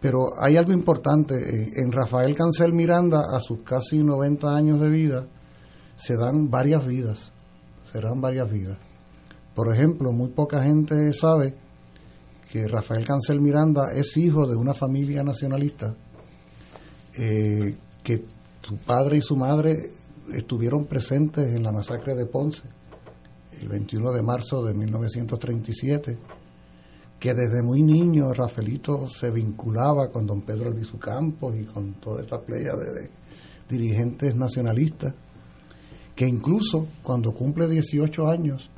[0.00, 4.88] Pero hay algo importante, eh, en Rafael Cancel Miranda, a sus casi 90 años de
[4.88, 5.26] vida,
[5.96, 7.32] se dan varias vidas,
[7.92, 8.78] se dan varias vidas.
[9.52, 11.56] Por ejemplo, muy poca gente sabe
[12.52, 15.96] que Rafael Cancel Miranda es hijo de una familia nacionalista
[17.18, 18.24] eh, que
[18.62, 19.90] su padre y su madre
[20.32, 22.62] estuvieron presentes en la masacre de Ponce
[23.60, 26.18] el 21 de marzo de 1937,
[27.20, 32.22] que desde muy niño Rafaelito se vinculaba con don Pedro Albizu Campos y con toda
[32.22, 33.10] esta playa de, de
[33.68, 35.14] dirigentes nacionalistas,
[36.16, 38.68] que incluso cuando cumple 18 años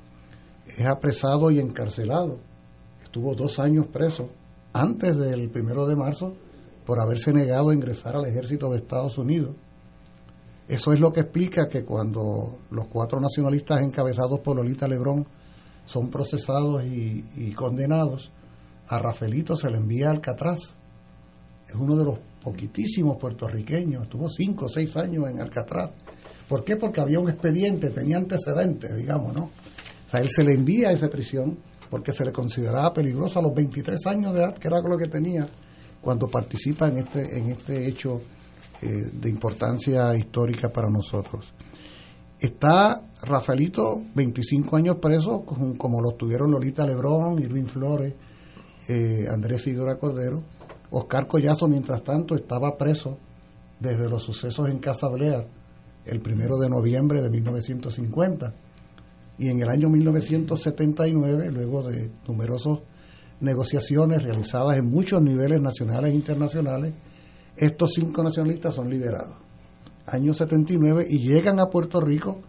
[0.66, 2.38] es apresado y encarcelado.
[3.02, 4.26] Estuvo dos años preso
[4.72, 6.34] antes del primero de marzo
[6.86, 9.54] por haberse negado a ingresar al ejército de Estados Unidos.
[10.68, 15.26] Eso es lo que explica que cuando los cuatro nacionalistas encabezados por Lolita Lebrón
[15.84, 18.30] son procesados y, condenados,
[18.88, 20.60] a Rafaelito se le envía a Alcatraz.
[21.68, 25.90] Es uno de los poquitísimos puertorriqueños, estuvo cinco o seis años en Alcatraz.
[26.48, 26.76] ¿Por qué?
[26.76, 29.44] Porque había un expediente, tenía antecedentes, digamos, ¿no?
[29.44, 31.58] O sea, él se le envía a esa prisión
[31.90, 35.08] porque se le consideraba peligroso a los 23 años de edad, que era lo que
[35.08, 35.46] tenía
[36.04, 38.20] cuando participa en este, en este hecho
[38.82, 41.52] eh, de importancia histórica para nosotros.
[42.38, 48.12] Está Rafaelito, 25 años preso, como, como lo tuvieron Lolita Lebrón, Irving Flores,
[48.88, 50.42] eh, Andrés Figueroa Cordero.
[50.90, 53.18] Oscar Collazo, mientras tanto, estaba preso
[53.80, 55.08] desde los sucesos en Casa
[56.04, 58.54] el primero de noviembre de 1950.
[59.38, 62.78] Y en el año 1979, luego de numerosas
[63.44, 66.94] negociaciones realizadas en muchos niveles nacionales e internacionales,
[67.56, 69.36] estos cinco nacionalistas son liberados.
[70.06, 72.40] Año 79 y llegan a Puerto Rico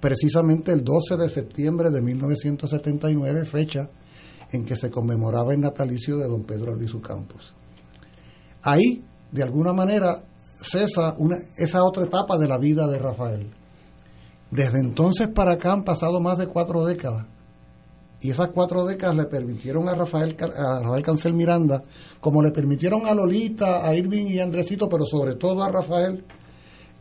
[0.00, 3.88] precisamente el 12 de septiembre de 1979, fecha
[4.52, 7.54] en que se conmemoraba el natalicio de don Pedro Albizu Campos.
[8.62, 10.24] Ahí, de alguna manera,
[10.62, 13.50] cesa una, esa otra etapa de la vida de Rafael.
[14.50, 17.26] Desde entonces para acá han pasado más de cuatro décadas.
[18.24, 21.82] Y esas cuatro décadas le permitieron a Rafael, a Rafael Cancel Miranda,
[22.20, 26.24] como le permitieron a Lolita, a Irving y a Andresito, pero sobre todo a Rafael,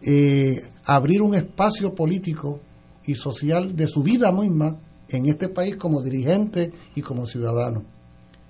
[0.06, 2.60] eh, abrir un espacio político
[3.06, 7.84] y social de su vida misma en este país como dirigente y como ciudadano.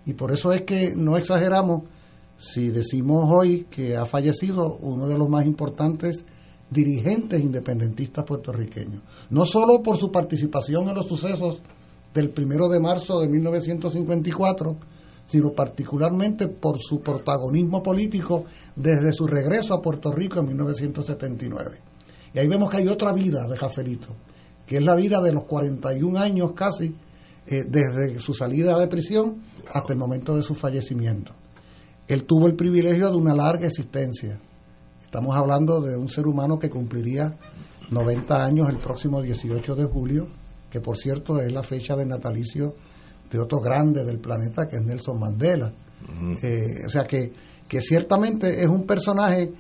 [0.08, 1.84] Y por eso es que no exageramos
[2.40, 6.26] si decimos hoy que ha fallecido uno de los más importantes
[6.72, 9.04] dirigentes independentistas puertorriqueños.
[9.30, 11.62] No solo por su participación en los sucesos
[12.14, 14.78] del primero de marzo de 1954,
[15.26, 18.46] sino particularmente por su protagonismo político
[18.76, 21.80] desde su regreso a Puerto Rico en 1979.
[22.34, 24.10] Y ahí vemos que hay otra vida de Jaferito,
[24.66, 26.96] que es la vida de los 41 años casi,
[27.46, 29.44] eh, desde su salida de prisión
[29.74, 31.34] hasta el momento de su fallecimiento.
[32.08, 34.40] Él tuvo el privilegio de una larga existencia.
[35.02, 37.38] Estamos hablando de un ser humano que cumpliría
[37.92, 40.43] 90 años el próximo 18 de julio
[40.74, 42.74] que por cierto es la fecha de natalicio
[43.30, 45.72] de otro grande del planeta que es Nelson Mandela.
[46.42, 47.32] Eh, o sea que,
[47.68, 49.52] que ciertamente es un personaje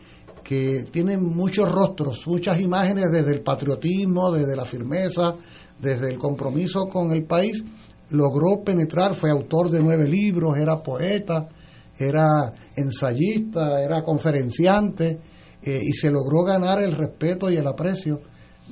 [0.43, 5.35] que tiene muchos rostros, muchas imágenes desde el patriotismo, desde la firmeza,
[5.79, 7.63] desde el compromiso con el país,
[8.09, 11.47] logró penetrar, fue autor de nueve libros, era poeta,
[11.95, 15.19] era ensayista, era conferenciante,
[15.61, 18.19] eh, y se logró ganar el respeto y el aprecio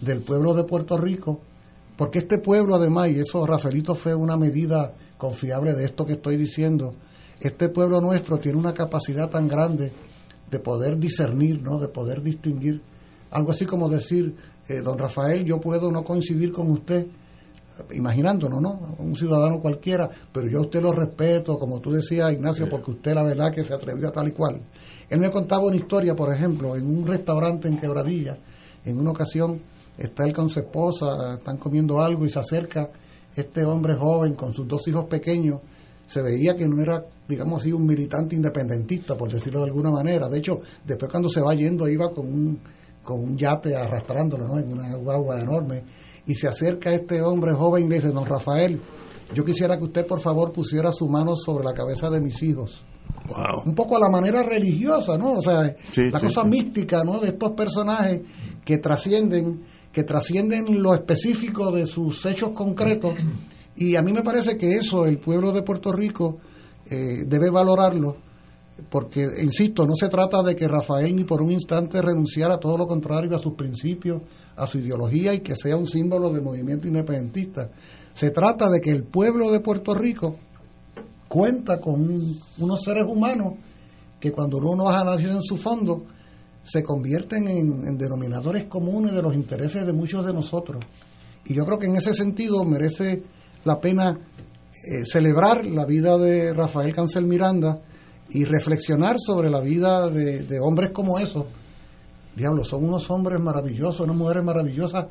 [0.02, 1.42] del pueblo de Puerto Rico
[2.02, 6.36] porque este pueblo, además, y eso Rafaelito fue una medida confiable de esto que estoy
[6.36, 6.90] diciendo,
[7.40, 9.92] este pueblo nuestro tiene una capacidad tan grande
[10.50, 11.78] de poder discernir, ¿no?
[11.78, 12.82] de poder distinguir.
[13.30, 14.36] Algo así como decir,
[14.68, 17.06] eh, don Rafael, yo puedo no coincidir con usted,
[17.94, 18.96] imaginándonos, ¿no?
[18.98, 23.14] Un ciudadano cualquiera, pero yo a usted lo respeto, como tú decías, Ignacio, porque usted
[23.14, 24.58] la verdad que se atrevió a tal y cual.
[25.08, 28.40] Él me contaba una historia, por ejemplo, en un restaurante en Quebradilla,
[28.86, 29.62] en una ocasión
[29.98, 32.90] está él con su esposa, están comiendo algo y se acerca
[33.36, 35.62] este hombre joven con sus dos hijos pequeños.
[36.06, 40.28] Se veía que no era, digamos así, un militante independentista, por decirlo de alguna manera.
[40.28, 42.60] De hecho, después cuando se va yendo iba con un,
[43.04, 44.60] con un yate arrastrándolo, ¿no?
[44.60, 45.84] En una guagua enorme.
[46.26, 48.82] Y se acerca este hombre joven y le dice, don Rafael,
[49.34, 52.84] yo quisiera que usted por favor pusiera su mano sobre la cabeza de mis hijos.
[53.66, 55.34] Un poco a la manera religiosa, ¿no?
[55.34, 55.74] O sea,
[56.12, 57.20] la cosa mística, ¿no?
[57.20, 58.22] De estos personajes
[58.66, 59.62] que trascienden
[59.92, 63.14] que trascienden lo específico de sus hechos concretos
[63.76, 66.38] y a mí me parece que eso el pueblo de Puerto Rico
[66.90, 68.18] eh, debe valorarlo
[68.90, 72.78] porque, insisto, no se trata de que Rafael ni por un instante renunciara a todo
[72.78, 74.22] lo contrario a sus principios,
[74.56, 77.70] a su ideología y que sea un símbolo del movimiento independentista.
[78.14, 80.36] Se trata de que el pueblo de Puerto Rico
[81.28, 83.54] cuenta con unos seres humanos
[84.20, 86.04] que cuando uno analiza en su fondo,
[86.64, 90.84] se convierten en, denominadores comunes de los intereses de muchos de nosotros.
[91.46, 93.24] Y yo creo que en ese sentido merece
[93.66, 94.18] la pena
[94.92, 97.76] eh, celebrar la vida de Rafael Cancel Miranda
[98.30, 101.46] y reflexionar sobre la vida de, de hombres como esos.
[102.36, 105.08] Diablo, son unos hombres maravillosos, unas mujeres maravillosas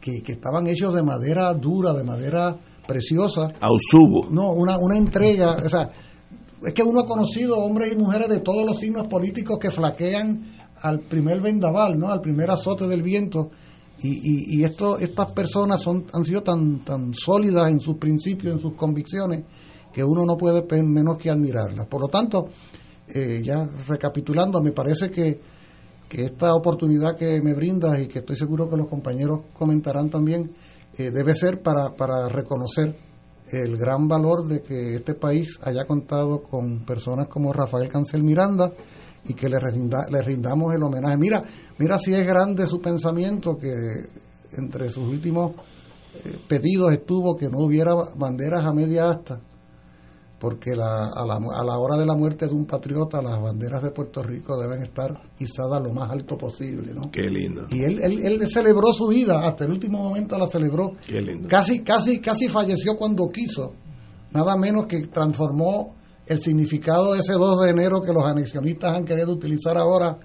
[0.00, 3.48] que, que estaban hechos de madera dura, de madera preciosa.
[3.60, 4.28] Ausubo.
[4.30, 5.90] No, una, una entrega, o sea,
[6.62, 10.59] es que uno ha conocido hombres y mujeres de todos los signos políticos que flaquean
[10.82, 12.10] al primer vendaval, ¿no?
[12.10, 13.50] Al primer azote del viento.
[14.02, 18.58] Y, y, esto, estas personas son, han sido tan, tan sólidas en sus principios, en
[18.58, 19.44] sus convicciones,
[19.92, 21.86] que uno no puede menos que admirarlas.
[21.86, 22.48] Por lo tanto,
[23.08, 25.40] eh, ya recapitulando, me parece que,
[26.08, 30.52] que esta oportunidad que me brindas y que estoy seguro que los compañeros comentarán también,
[30.96, 32.96] eh, debe ser para, para reconocer
[33.48, 38.72] el gran valor de que este país haya contado con personas como Rafael Cancel Miranda
[39.26, 41.16] y que le, rinda, le rindamos el homenaje.
[41.16, 41.42] Mira,
[41.78, 43.72] mira si es grande su pensamiento que
[44.56, 45.52] entre sus últimos
[46.24, 49.40] eh, pedidos estuvo que no hubiera banderas a media asta
[50.40, 53.82] porque la, a, la, a, la, hora de la muerte de un patriota las banderas
[53.82, 57.10] de Puerto Rico deben estar izadas lo más alto posible, ¿no?
[57.10, 57.66] Qué lindo.
[57.68, 60.92] Y él, él, él, celebró su vida, hasta el último momento la celebró.
[61.06, 61.46] Qué lindo.
[61.46, 63.74] Casi, casi, casi falleció cuando quiso.
[64.32, 65.94] Nada menos que transformó
[66.30, 70.16] el significado de ese 2 de enero que los anexionistas han querido utilizar ahora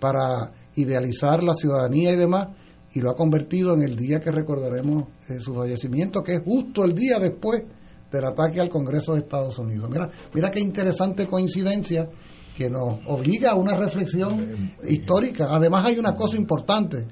[0.00, 2.48] para idealizar la ciudadanía y demás,
[2.92, 6.84] y lo ha convertido en el día que recordaremos eh, su fallecimiento, que es justo
[6.84, 7.62] el día después
[8.10, 9.88] del ataque al Congreso de Estados Unidos.
[9.88, 12.10] Mira, mira qué interesante coincidencia
[12.56, 15.46] que nos obliga a una reflexión histórica.
[15.48, 17.06] Además hay una cosa importante.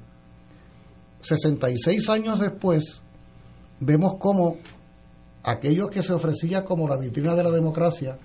[1.21, 3.01] 66 años después
[3.79, 4.57] vemos cómo
[5.41, 8.19] aquellos que se ofrecía como la vitrina de la democracia,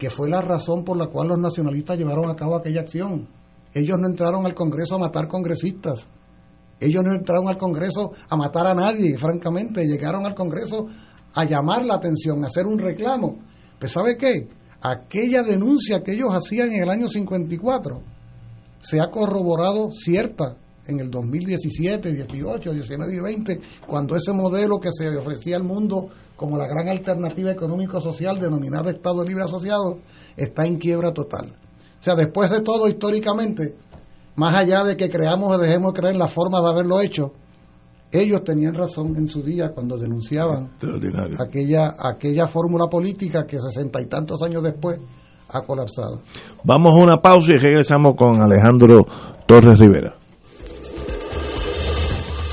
[0.00, 3.28] que fue la razón por la cual los nacionalistas llevaron a cabo aquella acción.
[3.74, 6.08] Ellos no entraron al Congreso a matar congresistas.
[6.80, 9.84] Ellos no entraron al Congreso a matar a nadie, francamente.
[9.84, 10.86] Llegaron al Congreso
[11.34, 13.40] a llamar la atención, a hacer un reclamo.
[13.78, 14.48] Pues ¿sabe qué?
[14.80, 18.00] Aquella denuncia que ellos hacían en el año 54
[18.80, 20.56] se ha corroborado cierta
[20.90, 26.08] en el 2017, 18, 19 y 20, cuando ese modelo que se ofrecía al mundo
[26.36, 29.98] como la gran alternativa económico-social denominada Estado Libre Asociado
[30.36, 31.48] está en quiebra total.
[32.00, 33.74] O sea, después de todo, históricamente,
[34.36, 37.32] más allá de que creamos o dejemos de creer en la forma de haberlo hecho,
[38.12, 40.70] ellos tenían razón en su día cuando denunciaban
[41.38, 45.00] aquella, aquella fórmula política que sesenta y tantos años después
[45.52, 46.22] ha colapsado.
[46.64, 49.00] Vamos a una pausa y regresamos con Alejandro
[49.46, 50.19] Torres Rivera.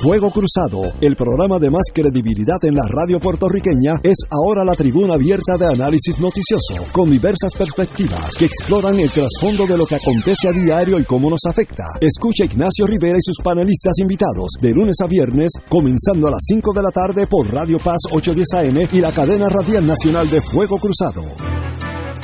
[0.00, 5.12] Fuego Cruzado, el programa de más credibilidad en la radio puertorriqueña, es ahora la tribuna
[5.12, 10.48] abierta de análisis noticioso, con diversas perspectivas que exploran el trasfondo de lo que acontece
[10.48, 11.84] a diario y cómo nos afecta.
[12.00, 16.72] Escucha Ignacio Rivera y sus panelistas invitados de lunes a viernes, comenzando a las 5
[16.72, 20.78] de la tarde por Radio Paz 810 AM y la cadena radial nacional de Fuego
[20.78, 21.24] Cruzado.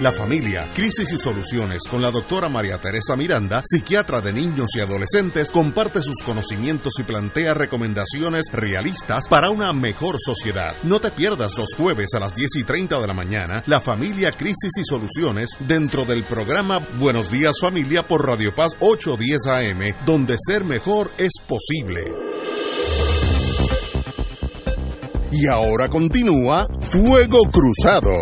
[0.00, 4.80] La familia, crisis y soluciones con la doctora María Teresa Miranda, psiquiatra de niños y
[4.80, 10.76] adolescentes, comparte sus conocimientos y plantea recomendaciones realistas para una mejor sociedad.
[10.84, 14.30] No te pierdas los jueves a las 10 y 30 de la mañana, la familia,
[14.30, 20.36] crisis y soluciones dentro del programa Buenos Días Familia por Radio Paz 810 AM, donde
[20.38, 22.04] ser mejor es posible.
[25.32, 28.14] Y ahora continúa Fuego Cruzado.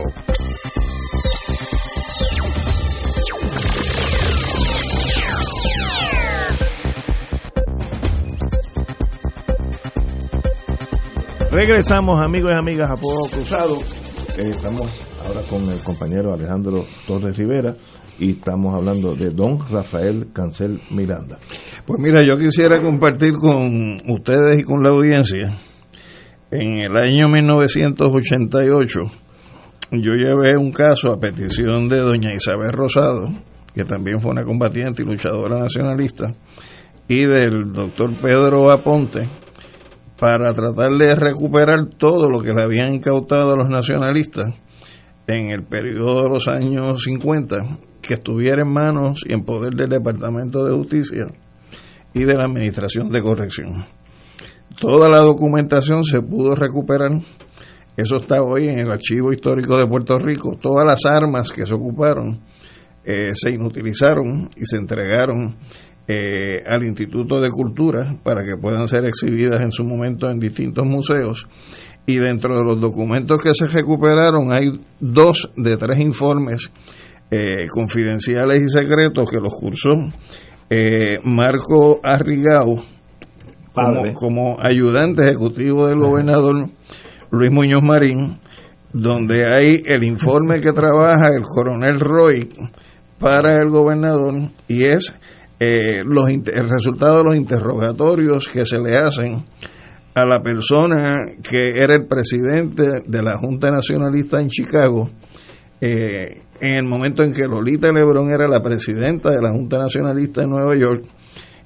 [11.57, 13.76] Regresamos, amigos y amigas, a Fuego Cruzado.
[14.36, 14.92] Eh, estamos
[15.26, 17.74] ahora con el compañero Alejandro Torres Rivera.
[18.18, 21.38] y estamos hablando de don Rafael Cancel Miranda.
[21.86, 25.50] Pues mira, yo quisiera compartir con ustedes y con la audiencia.
[26.50, 29.11] En el año 1988
[29.92, 33.30] yo llevé un caso a petición de doña Isabel Rosado,
[33.72, 36.34] que también fue una combatiente y luchadora nacionalista,
[37.09, 39.26] y del doctor Pedro Aponte,
[40.18, 44.54] para tratar de recuperar todo lo que le habían incautado a los nacionalistas
[45.26, 49.88] en el periodo de los años 50, que estuviera en manos y en poder del
[49.88, 51.26] Departamento de Justicia
[52.14, 53.84] y de la Administración de Corrección.
[54.80, 57.10] Toda la documentación se pudo recuperar,
[57.96, 61.74] eso está hoy en el Archivo Histórico de Puerto Rico, todas las armas que se
[61.74, 62.40] ocuparon
[63.08, 65.56] eh, se inutilizaron y se entregaron
[66.09, 70.86] eh, al Instituto de Cultura para que puedan ser exhibidas en su momento en distintos
[70.86, 71.48] museos.
[72.07, 76.70] Y dentro de los documentos que se recuperaron hay dos de tres informes
[77.30, 79.90] eh, confidenciales y secretos que los cursó
[80.70, 82.82] eh, Marco Arrigao
[83.72, 86.70] como, como, ayudante ejecutivo del gobernador
[87.30, 88.38] Luis Muñoz Marín,
[88.92, 92.48] donde hay el informe que trabaja el coronel Roy
[93.18, 94.32] para el gobernador
[94.66, 95.12] y es
[95.59, 99.44] eh, los, el resultado de los interrogatorios que se le hacen
[100.14, 105.11] a la persona que era el presidente de la Junta Nacionalista en Chicago,
[105.80, 110.42] eh, en el momento en que Lolita Lebrón era la presidenta de la Junta Nacionalista
[110.42, 111.04] en Nueva York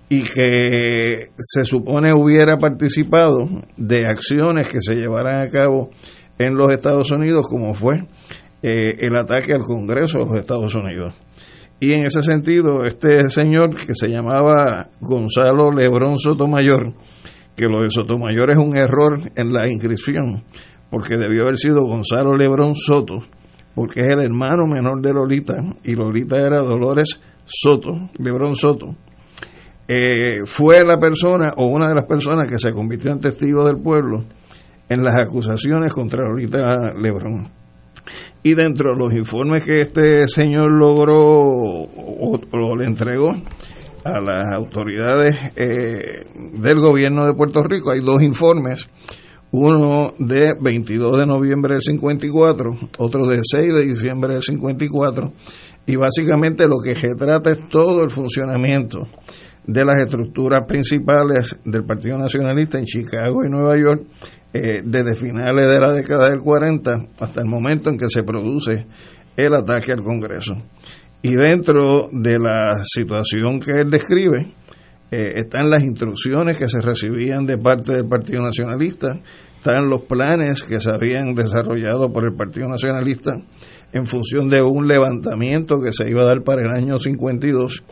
[0.09, 5.91] y que se supone hubiera participado de acciones que se llevaran a cabo
[6.37, 8.09] en los Estados Unidos, como fue
[8.63, 11.15] eh, el ataque al Congreso de los Estados Unidos.
[11.83, 16.93] Y en ese sentido, este señor que se llamaba Gonzalo Lebrón Sotomayor,
[17.57, 20.45] que lo de Sotomayor es un error en la inscripción,
[20.91, 23.25] porque debió haber sido Gonzalo Lebrón Soto,
[23.75, 28.95] porque es el hermano menor de Lolita, y Lolita era Dolores Soto, Lebrón Soto.
[29.89, 33.81] Eh, fue la persona o una de las personas que se convirtió en testigo del
[33.81, 34.27] pueblo
[34.87, 37.60] en las acusaciones contra Lolita Lebrón
[38.43, 43.31] y dentro de los informes que este señor logró o, le entregó
[44.05, 46.25] a las autoridades eh,
[46.55, 48.89] del gobierno de Puerto Rico, hay dos informes,
[49.53, 55.33] uno de 22 de noviembre del 54, otro de 6 de diciembre del 54,
[55.87, 59.07] y básicamente lo que retrata es todo el funcionamiento
[59.67, 64.03] de las estructuras principales del Partido Nacionalista en Chicago y Nueva York
[64.53, 68.87] eh, desde finales de la década del 40 hasta el momento en que se produce
[69.37, 70.55] el ataque al Congreso.
[71.23, 74.55] Y dentro de la situación que él describe,
[75.11, 79.21] eh, están las instrucciones que se recibían de parte del Partido Nacionalista,
[79.57, 83.33] están los planes que se habían desarrollado por el Partido Nacionalista
[83.93, 87.83] en función de un levantamiento que se iba a dar para el año 52,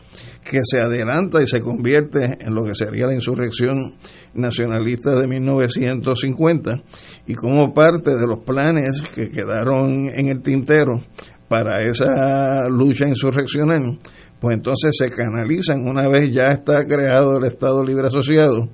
[0.49, 3.95] que se adelanta y se convierte en lo que sería la insurrección
[4.33, 6.81] nacionalista de 1950
[7.27, 11.03] y como parte de los planes que quedaron en el tintero
[11.47, 13.99] para esa lucha insurreccional,
[14.39, 18.69] pues entonces se canalizan una vez ya está creado el Estado Libre Asociado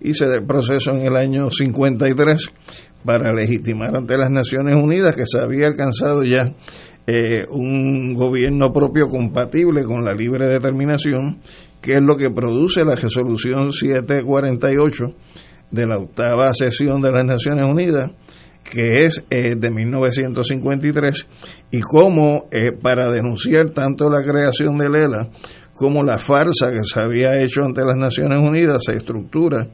[0.00, 2.50] y se da el proceso en el año 53
[3.04, 6.54] para legitimar ante las Naciones Unidas que se había alcanzado ya
[7.10, 11.38] eh, un gobierno propio compatible con la libre determinación
[11.80, 15.14] que es lo que produce la resolución 748
[15.70, 18.10] de la octava sesión de las Naciones Unidas,
[18.62, 21.26] que es eh, de 1953,
[21.70, 25.30] y cómo eh, para denunciar tanto la creación de Lela
[25.72, 29.68] como la farsa que se había hecho ante las Naciones Unidas se estructura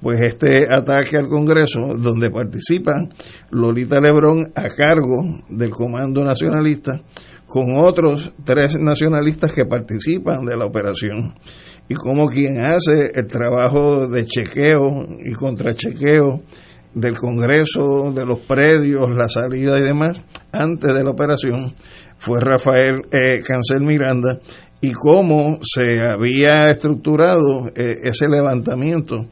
[0.00, 3.12] pues este ataque al Congreso donde participan
[3.50, 7.00] Lolita Lebrón a cargo del Comando Nacionalista
[7.46, 11.34] con otros tres nacionalistas que participan de la operación.
[11.88, 16.42] Y como quien hace el trabajo de chequeo y contrachequeo
[16.94, 20.20] del Congreso, de los predios, la salida y demás,
[20.52, 21.74] antes de la operación,
[22.18, 24.38] fue Rafael eh, Cancel Miranda,
[24.80, 29.26] y cómo se había estructurado eh, ese levantamiento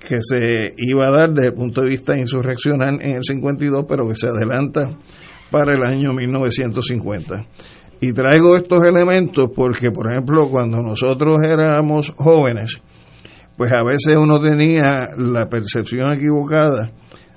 [0.00, 4.08] que se iba a dar desde el punto de vista insurreccional en el 52, pero
[4.08, 4.96] que se adelanta
[5.50, 7.46] para el año 1950.
[8.00, 12.80] Y traigo estos elementos porque, por ejemplo, cuando nosotros éramos jóvenes,
[13.56, 16.92] pues a veces uno tenía la percepción equivocada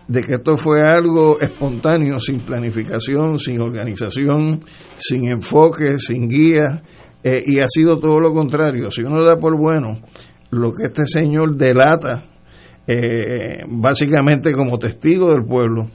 [0.07, 4.59] de que esto fue algo espontáneo, sin planificación, sin organización,
[4.95, 6.81] sin enfoque, sin guía,
[7.23, 8.89] eh, y ha sido todo lo contrario.
[8.89, 9.99] Si uno da por bueno
[10.49, 12.23] lo que este señor delata,
[12.87, 15.89] eh, básicamente como testigo del pueblo,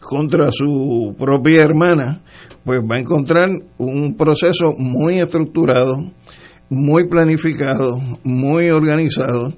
[0.00, 2.22] contra su propia hermana,
[2.64, 3.48] pues va a encontrar
[3.78, 5.96] un proceso muy estructurado,
[6.68, 9.52] muy planificado, muy organizado,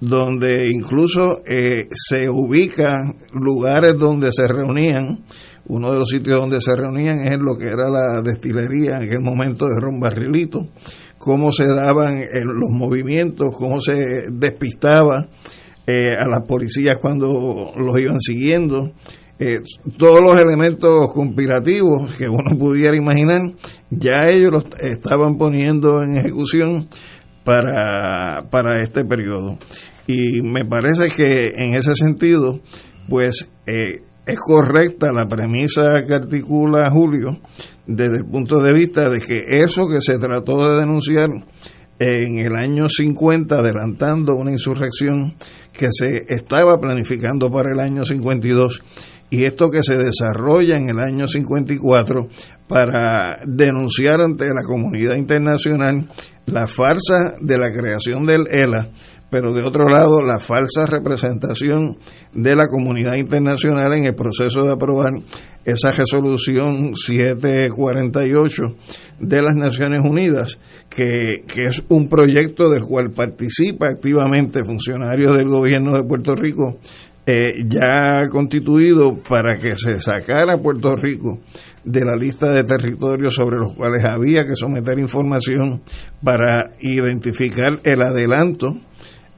[0.00, 5.24] donde incluso eh, se ubican lugares donde se reunían.
[5.66, 9.20] Uno de los sitios donde se reunían es lo que era la destilería en aquel
[9.20, 10.68] momento de Ron Barrilito,
[11.18, 15.28] cómo se daban eh, los movimientos, cómo se despistaba
[15.90, 18.92] eh, a las policías cuando los iban siguiendo.
[19.96, 23.40] todos los elementos conspirativos que uno pudiera imaginar,
[23.88, 26.88] ya ellos los estaban poniendo en ejecución
[27.44, 29.58] para, para este periodo.
[30.06, 32.60] Y me parece que en ese sentido,
[33.08, 37.40] pues eh, es correcta la premisa que articula Julio
[37.86, 41.28] desde el punto de vista de que eso que se trató de denunciar
[41.98, 45.34] en el año 50, adelantando una insurrección
[45.78, 48.82] que se estaba planificando para el año 52,
[49.30, 52.28] y esto que se desarrolla en el año 54
[52.66, 56.08] para denunciar ante la comunidad internacional
[56.46, 58.88] la farsa de la creación del ELA,
[59.30, 61.98] pero de otro lado la falsa representación
[62.32, 65.12] de la comunidad internacional en el proceso de aprobar
[65.64, 68.62] esa resolución 748
[69.20, 70.58] de las Naciones Unidas,
[70.88, 76.78] que, que es un proyecto del cual participa activamente funcionarios del gobierno de Puerto Rico
[77.30, 81.40] eh, ya constituido para que se sacara Puerto Rico
[81.84, 85.82] de la lista de territorios sobre los cuales había que someter información
[86.24, 88.78] para identificar el adelanto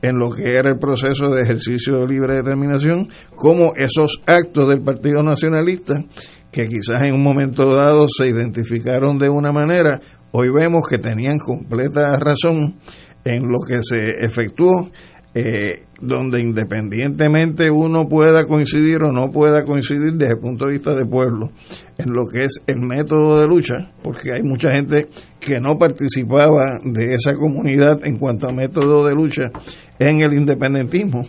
[0.03, 4.83] en lo que era el proceso de ejercicio de libre determinación, como esos actos del
[4.83, 6.03] Partido Nacionalista,
[6.51, 10.01] que quizás en un momento dado se identificaron de una manera,
[10.33, 12.77] hoy vemos que tenían completa razón
[13.25, 14.91] en lo que se efectuó,
[15.35, 20.95] eh, donde independientemente uno pueda coincidir o no pueda coincidir desde el punto de vista
[20.95, 21.51] de pueblo
[21.99, 26.79] en lo que es el método de lucha, porque hay mucha gente que no participaba
[26.83, 29.51] de esa comunidad en cuanto a método de lucha
[29.99, 31.27] en el independentismo,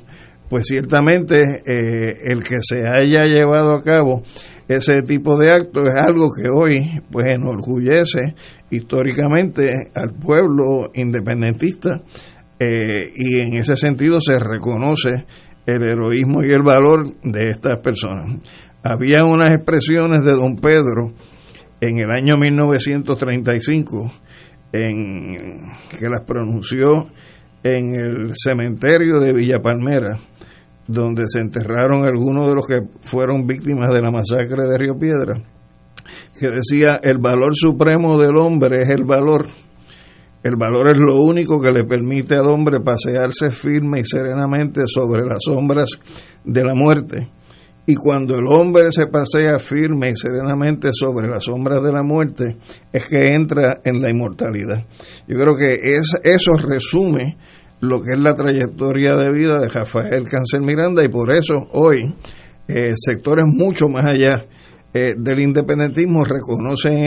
[0.50, 4.24] pues ciertamente eh, el que se haya llevado a cabo
[4.68, 8.36] ese tipo de actos es algo que hoy pues enorgullece
[8.70, 12.02] históricamente al pueblo independentista
[12.64, 15.26] eh, y en ese sentido se reconoce
[15.66, 18.40] el heroísmo y el valor de estas personas.
[18.84, 21.12] Había unas expresiones de don Pedro
[21.80, 24.12] en el año 1935
[24.74, 27.08] en, que las pronunció
[27.64, 30.20] en el cementerio de Villa Palmera,
[30.86, 35.42] donde se enterraron algunos de los que fueron víctimas de la masacre de Río Piedra,
[36.40, 39.48] que decía, el valor supremo del hombre es el valor
[40.44, 45.24] el valor es lo único que le permite al hombre pasearse firme y serenamente sobre
[45.24, 46.00] las sombras
[46.44, 47.30] de la muerte.
[47.86, 52.58] Y cuando el hombre se pasea firme y serenamente sobre las sombras de la muerte,
[52.92, 54.86] es que entra en la inmortalidad.
[55.28, 57.38] Yo creo que es, eso resume
[57.80, 62.16] lo que es la trayectoria de vida de Rafael Cáncer Miranda y por eso hoy
[62.68, 64.46] eh, sectores mucho más allá
[64.94, 66.98] eh, del independentismo reconocen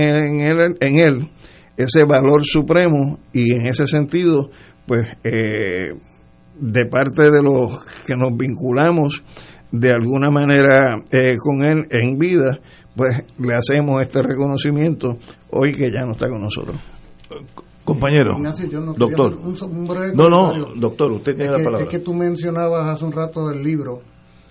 [0.80, 1.30] en él
[1.76, 4.50] ese valor supremo y en ese sentido,
[4.86, 5.92] pues eh,
[6.58, 9.22] de parte de los que nos vinculamos
[9.72, 12.60] de alguna manera eh, con él en vida,
[12.94, 15.16] pues le hacemos este reconocimiento
[15.50, 16.80] hoy que ya no está con nosotros.
[17.84, 18.36] Compañero,
[18.96, 19.36] doctor.
[20.14, 21.84] no, no, doctor, usted tiene la palabra.
[21.84, 24.00] Es que tú mencionabas hace un rato el libro.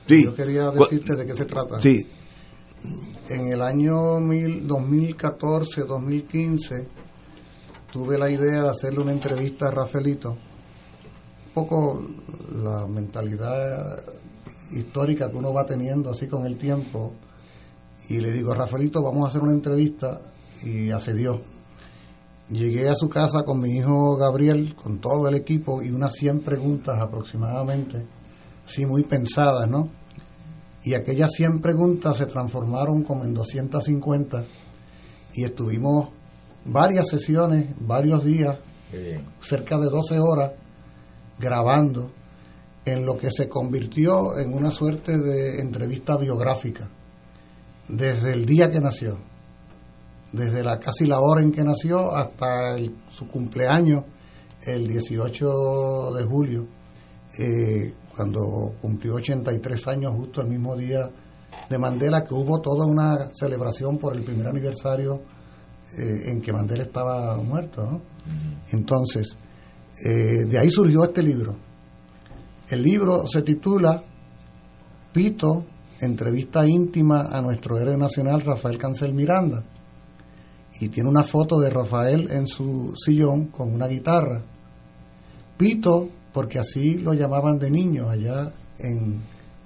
[0.05, 0.23] Sí.
[0.23, 1.81] Yo quería decirte de qué se trata.
[1.81, 2.05] Sí.
[3.29, 6.87] En el año 2014, 2015
[7.93, 12.01] tuve la idea de hacerle una entrevista a Rafaelito, un poco
[12.51, 14.03] la mentalidad
[14.71, 17.13] histórica que uno va teniendo así con el tiempo,
[18.09, 20.21] y le digo, Rafaelito, vamos a hacer una entrevista,
[20.63, 21.41] y accedió.
[22.49, 26.39] Llegué a su casa con mi hijo Gabriel, con todo el equipo, y unas 100
[26.39, 28.07] preguntas aproximadamente,
[28.65, 29.89] así muy pensadas, ¿no?
[30.83, 34.45] Y aquellas 100 preguntas se transformaron como en 250
[35.35, 36.09] y estuvimos
[36.65, 38.57] varias sesiones, varios días,
[39.41, 40.51] cerca de 12 horas,
[41.39, 42.11] grabando
[42.85, 46.89] en lo que se convirtió en una suerte de entrevista biográfica,
[47.87, 49.17] desde el día que nació,
[50.31, 52.77] desde la casi la hora en que nació hasta
[53.09, 54.03] su cumpleaños,
[54.65, 56.67] el 18 de julio,
[57.37, 61.09] eh, cuando cumplió 83 años, justo el mismo día
[61.69, 65.21] de Mandela, que hubo toda una celebración por el primer aniversario
[65.97, 67.83] eh, en que Mandela estaba muerto.
[67.83, 68.01] ¿no?
[68.71, 69.35] Entonces,
[70.05, 71.55] eh, de ahí surgió este libro.
[72.69, 74.03] El libro se titula
[75.11, 75.65] Pito,
[75.99, 79.63] entrevista íntima a nuestro héroe nacional Rafael Cancel Miranda.
[80.79, 84.41] Y tiene una foto de Rafael en su sillón con una guitarra.
[85.55, 89.21] Pito, porque así lo llamaban de niño allá en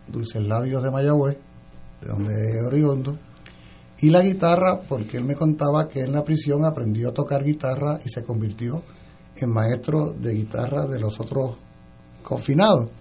[0.08, 1.38] Dulces Labios de Mayagüez,
[2.02, 3.16] de donde es oriundo.
[4.00, 8.00] Y la guitarra, porque él me contaba que en la prisión aprendió a tocar guitarra
[8.06, 8.84] y se convirtió
[9.36, 11.58] en maestro de guitarra de los otros
[12.22, 12.92] confinados.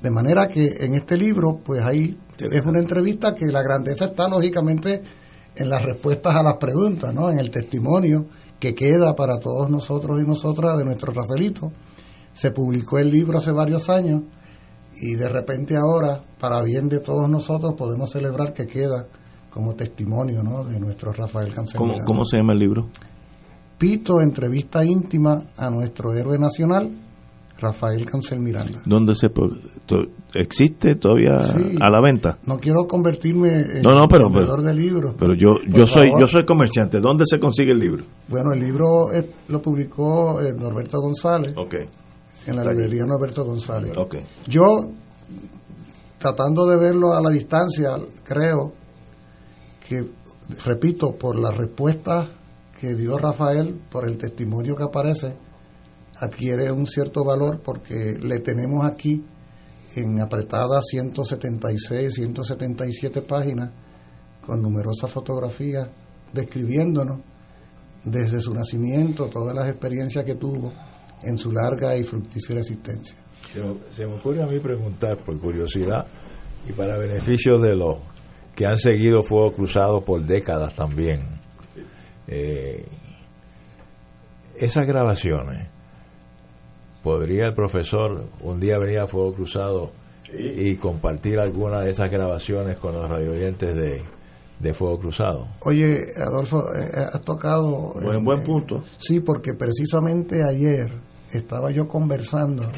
[0.00, 4.28] De manera que en este libro, pues ahí es una entrevista que la grandeza está
[4.28, 5.02] lógicamente
[5.56, 7.30] en las respuestas a las preguntas, ¿no?
[7.30, 8.26] En el testimonio
[8.58, 11.72] que queda para todos nosotros y nosotras de nuestro Rafaelito.
[12.32, 14.22] Se publicó el libro hace varios años
[15.00, 19.06] y de repente ahora, para bien de todos nosotros, podemos celebrar que queda
[19.50, 20.64] como testimonio, ¿no?
[20.64, 21.78] De nuestro Rafael Cancel.
[21.78, 22.88] ¿Cómo, ¿Cómo se llama el libro?
[23.78, 26.90] Pito, entrevista íntima a nuestro héroe nacional,
[27.58, 28.82] Rafael Cancel Miranda.
[28.84, 29.28] ¿Dónde se
[30.34, 31.32] existe todavía
[31.80, 32.38] a la venta?
[32.46, 35.14] No quiero convertirme en no, no, pero, de libros.
[35.18, 37.00] Pero yo yo soy yo soy comerciante.
[37.00, 38.04] ¿Dónde se consigue el libro?
[38.28, 38.86] Bueno, el libro
[39.48, 41.54] lo publicó eh, Norberto González.
[41.56, 41.86] Okay.
[42.46, 43.92] En la librería Norberto González.
[43.96, 44.22] Okay.
[44.46, 44.62] Yo
[46.18, 47.90] tratando de verlo a la distancia,
[48.24, 48.79] creo
[49.90, 50.08] que
[50.64, 52.30] repito por la respuesta
[52.80, 55.34] que dio Rafael, por el testimonio que aparece
[56.20, 59.24] adquiere un cierto valor porque le tenemos aquí
[59.96, 63.72] en apretada 176, 177 páginas
[64.46, 65.88] con numerosas fotografías
[66.32, 67.18] describiéndonos
[68.04, 70.72] desde su nacimiento todas las experiencias que tuvo
[71.24, 73.16] en su larga y fructífera existencia.
[73.90, 76.06] Se me ocurre a mí preguntar, por curiosidad
[76.68, 77.98] y para beneficio de los
[78.60, 81.22] que han seguido Fuego Cruzado por décadas también,
[82.28, 82.84] eh,
[84.54, 85.66] esas grabaciones,
[87.02, 89.92] ¿podría el profesor un día venir a Fuego Cruzado
[90.30, 94.02] y compartir alguna de esas grabaciones con los radioyentes de,
[94.58, 95.48] de Fuego Cruzado?
[95.64, 97.94] Oye, Adolfo, eh, eh, has tocado...
[97.94, 98.84] Buen, buen punto.
[98.98, 100.92] Sí, porque precisamente ayer
[101.32, 102.70] estaba yo conversando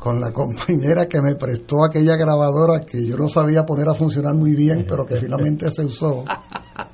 [0.00, 4.34] con la compañera que me prestó aquella grabadora que yo no sabía poner a funcionar
[4.34, 6.24] muy bien, pero que finalmente se usó,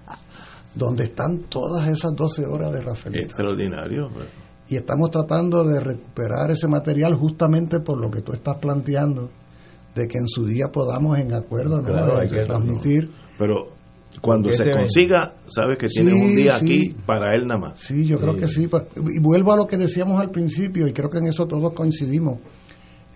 [0.74, 3.16] donde están todas esas 12 horas de Rafael.
[3.16, 4.11] Extraordinario.
[4.12, 4.26] Pues
[4.68, 9.30] y estamos tratando de recuperar ese material justamente por lo que tú estás planteando,
[9.94, 12.16] de que en su día podamos en acuerdo ¿no?
[12.18, 13.09] hay que transmitir.
[13.38, 13.76] Pero
[14.20, 17.80] cuando se consiga, sabes que tiene un día aquí para él nada más.
[17.80, 18.66] Sí, yo creo que sí.
[18.66, 21.72] Pues, y vuelvo a lo que decíamos al principio, y creo que en eso todos
[21.72, 22.40] coincidimos.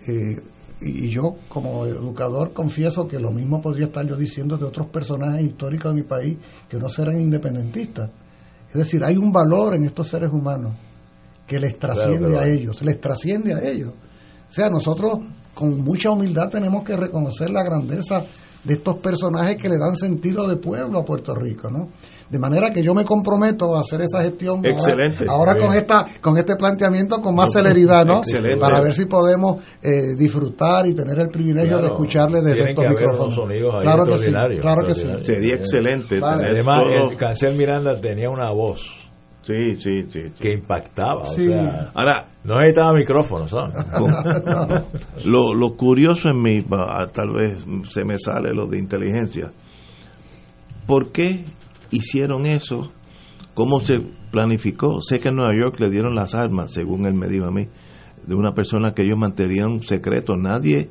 [0.07, 0.41] Eh,
[0.81, 5.45] y yo, como educador, confieso que lo mismo podría estar yo diciendo de otros personajes
[5.45, 6.37] históricos de mi país
[6.67, 8.09] que no serán independentistas.
[8.69, 10.73] Es decir, hay un valor en estos seres humanos
[11.45, 13.91] que les trasciende a ellos, les trasciende a ellos.
[14.49, 15.19] O sea, nosotros
[15.53, 18.23] con mucha humildad tenemos que reconocer la grandeza
[18.63, 21.89] de estos personajes que le dan sentido de pueblo a Puerto Rico, ¿no?
[22.31, 25.25] De manera que yo me comprometo a hacer esa gestión Excelente.
[25.27, 28.19] ahora, con esta con este planteamiento con más celeridad, ¿no?
[28.19, 28.57] Excelente.
[28.57, 33.37] Para ver si podemos eh, disfrutar y tener el privilegio de escucharle desde estos micrófonos.
[33.81, 35.07] claro que sí, claro que sí.
[35.23, 36.21] Sería excelente.
[36.23, 39.01] Además, el Cancel Miranda tenía una voz
[39.43, 41.21] Sí, sí, sí, Que impactaba.
[41.21, 43.73] O sea, Ahora, no necesitaba micrófono, ¿sabes?
[45.25, 46.63] lo, lo curioso en mí,
[47.11, 49.51] tal vez se me sale lo de inteligencia.
[50.85, 51.43] ¿Por qué
[51.91, 52.91] hicieron eso?
[53.53, 53.99] ¿Cómo se
[54.31, 55.01] planificó?
[55.01, 57.67] Sé que en Nueva York le dieron las armas, según él me dijo a mí,
[58.25, 60.35] de una persona que ellos mantenían secreto.
[60.37, 60.89] Nadie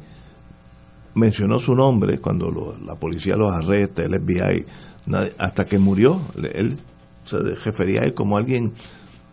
[1.14, 2.50] mencionó su nombre cuando
[2.84, 4.64] la policía los arresta, el FBI,
[5.38, 6.20] hasta que murió.
[6.36, 6.78] Él
[7.24, 8.74] se refería a él como alguien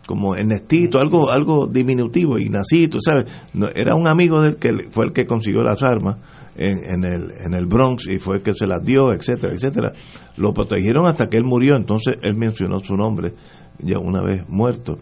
[0.06, 3.26] como Ernestito, algo algo diminutivo, Ignacito, ¿sabes?
[3.74, 6.16] era un amigo del que fue el que consiguió las armas
[6.58, 9.92] en, en, el, en el Bronx y fue el que se las dio, etcétera, etcétera.
[10.36, 13.32] Lo protegieron hasta que él murió, entonces él mencionó su nombre
[13.78, 14.98] ya una vez muerto.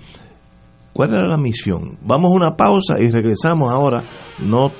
[0.93, 1.99] ¿Cuál era la misión?
[2.03, 4.03] Vamos a una pausa y regresamos ahora,
[4.43, 4.71] no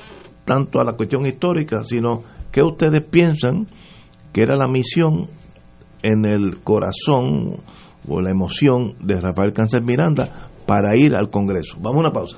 [0.45, 3.67] tanto a la cuestión histórica, sino qué ustedes piensan
[4.31, 5.27] que era la misión
[6.03, 7.57] en el corazón
[8.07, 11.77] o la emoción de Rafael Cáncer Miranda para ir al Congreso.
[11.79, 12.37] Vamos a una pausa.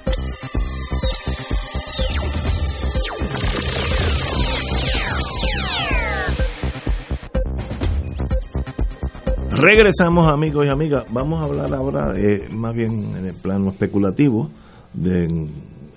[9.51, 11.03] Regresamos amigos y amigas.
[11.11, 14.49] Vamos a hablar ahora, eh, más bien en el plano especulativo,
[14.93, 15.47] de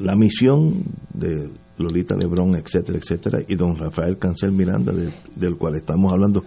[0.00, 0.82] la misión
[1.12, 6.42] de Lolita Lebrón, etcétera, etcétera, y don Rafael Cancel Miranda, de- del cual estamos hablando.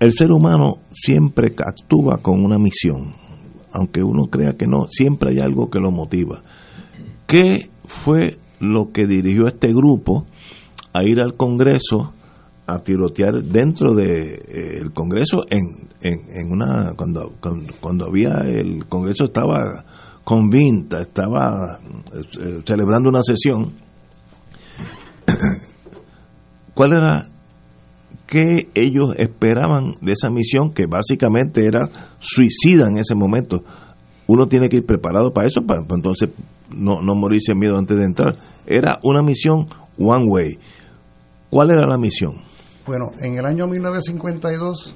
[0.00, 3.14] El ser humano siempre actúa con una misión,
[3.72, 6.42] aunque uno crea que no, siempre hay algo que lo motiva.
[7.26, 10.26] ¿Qué fue lo que dirigió a este grupo
[10.92, 12.12] a ir al Congreso
[12.66, 17.34] a tirotear dentro del Congreso en, en, en una cuando,
[17.80, 19.84] cuando había el Congreso estaba
[20.24, 21.78] convinta, estaba
[22.40, 23.72] eh, celebrando una sesión.
[26.74, 27.28] ¿Cuál era
[28.26, 31.88] qué ellos esperaban de esa misión que básicamente era
[32.18, 33.62] suicida en ese momento?
[34.26, 36.30] Uno tiene que ir preparado para eso, para, para entonces
[36.70, 38.36] no, no morirse de miedo antes de entrar.
[38.66, 39.66] Era una misión
[39.98, 40.58] one way.
[41.50, 42.53] ¿Cuál era la misión?
[42.86, 44.94] Bueno, en el año 1952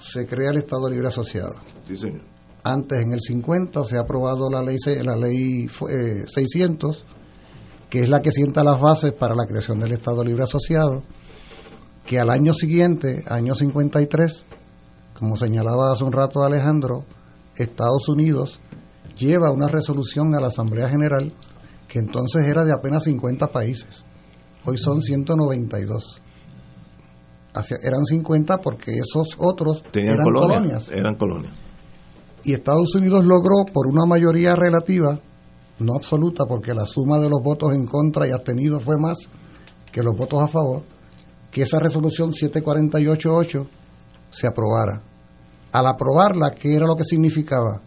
[0.00, 1.56] se crea el Estado Libre Asociado.
[1.86, 2.22] Sí, señor.
[2.64, 7.02] Antes, en el 50, se ha aprobado la ley, la ley eh, 600,
[7.90, 11.02] que es la que sienta las bases para la creación del Estado Libre Asociado,
[12.06, 14.44] que al año siguiente, año 53,
[15.18, 17.00] como señalaba hace un rato Alejandro,
[17.56, 18.60] Estados Unidos
[19.18, 21.32] lleva una resolución a la Asamblea General
[21.88, 24.04] que entonces era de apenas 50 países.
[24.64, 26.22] Hoy son 192.
[27.58, 31.52] Hacia- eran 50 porque esos otros Tenían eran colonias, colonias Eran colonias.
[32.44, 35.18] y Estados Unidos logró por una mayoría relativa,
[35.80, 39.16] no absoluta, porque la suma de los votos en contra y abstenidos fue más
[39.92, 40.82] que los votos a favor,
[41.50, 43.66] que esa resolución 7488
[44.30, 45.00] se aprobara.
[45.72, 47.80] Al aprobarla, ¿qué era lo que significaba?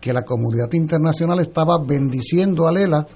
[0.00, 3.06] Que la comunidad internacional estaba bendiciendo a Lela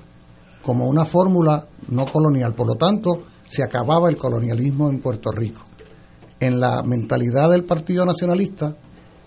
[0.63, 2.55] como una fórmula no colonial.
[2.55, 5.63] Por lo tanto, se acababa el colonialismo en Puerto Rico.
[6.39, 8.77] En la mentalidad del Partido Nacionalista,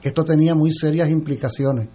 [0.04, 1.88] esto tenía muy serias implicaciones,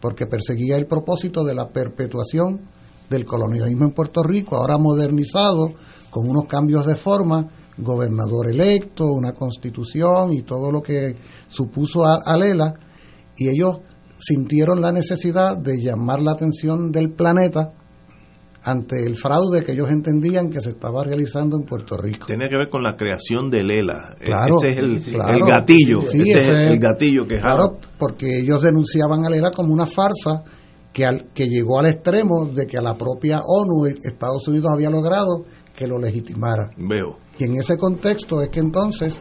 [0.00, 2.62] porque perseguía el propósito de la perpetuación
[3.10, 5.74] del colonialismo en Puerto Rico, ahora modernizado,
[6.10, 11.14] con unos cambios de forma, gobernador electo, una constitución y todo lo que
[11.48, 12.74] supuso a, a Lela,
[13.36, 13.80] y ellos
[14.18, 17.74] sintieron la necesidad de llamar la atención del planeta
[18.64, 22.26] ante el fraude que ellos entendían que se estaba realizando en Puerto Rico.
[22.26, 24.16] Tenía que ver con la creación de Lela.
[24.18, 25.36] Claro, ese es el, claro.
[25.36, 26.00] el gatillo.
[26.02, 27.56] Sí, ese ese es el gatillo que jala.
[27.56, 30.42] Claro, porque ellos denunciaban a Lela como una farsa
[30.92, 34.90] que, al, que llegó al extremo de que a la propia ONU Estados Unidos había
[34.90, 35.44] logrado
[35.74, 36.70] que lo legitimara.
[36.76, 37.18] Veo.
[37.38, 39.20] Y en ese contexto es que entonces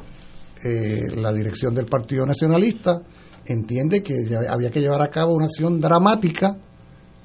[0.64, 3.02] eh, la dirección del Partido Nacionalista
[3.46, 4.14] entiende que
[4.50, 6.58] había que llevar a cabo una acción dramática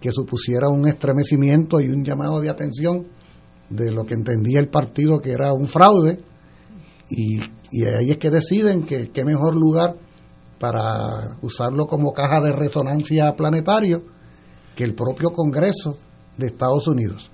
[0.00, 3.06] que supusiera un estremecimiento y un llamado de atención
[3.68, 6.20] de lo que entendía el partido que era un fraude
[7.10, 7.40] y,
[7.84, 9.96] ahí es que deciden que qué mejor lugar
[10.58, 14.02] para usarlo como caja de resonancia planetario
[14.74, 15.96] que el propio Congreso
[16.36, 17.30] de Estados Unidos.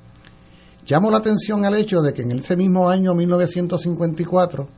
[0.87, 4.69] Llamo la atención al hecho de que en ese mismo año 1954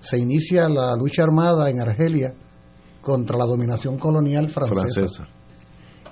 [0.00, 2.34] se inicia la lucha armada en Argelia
[3.02, 5.28] contra la dominación colonial francesa.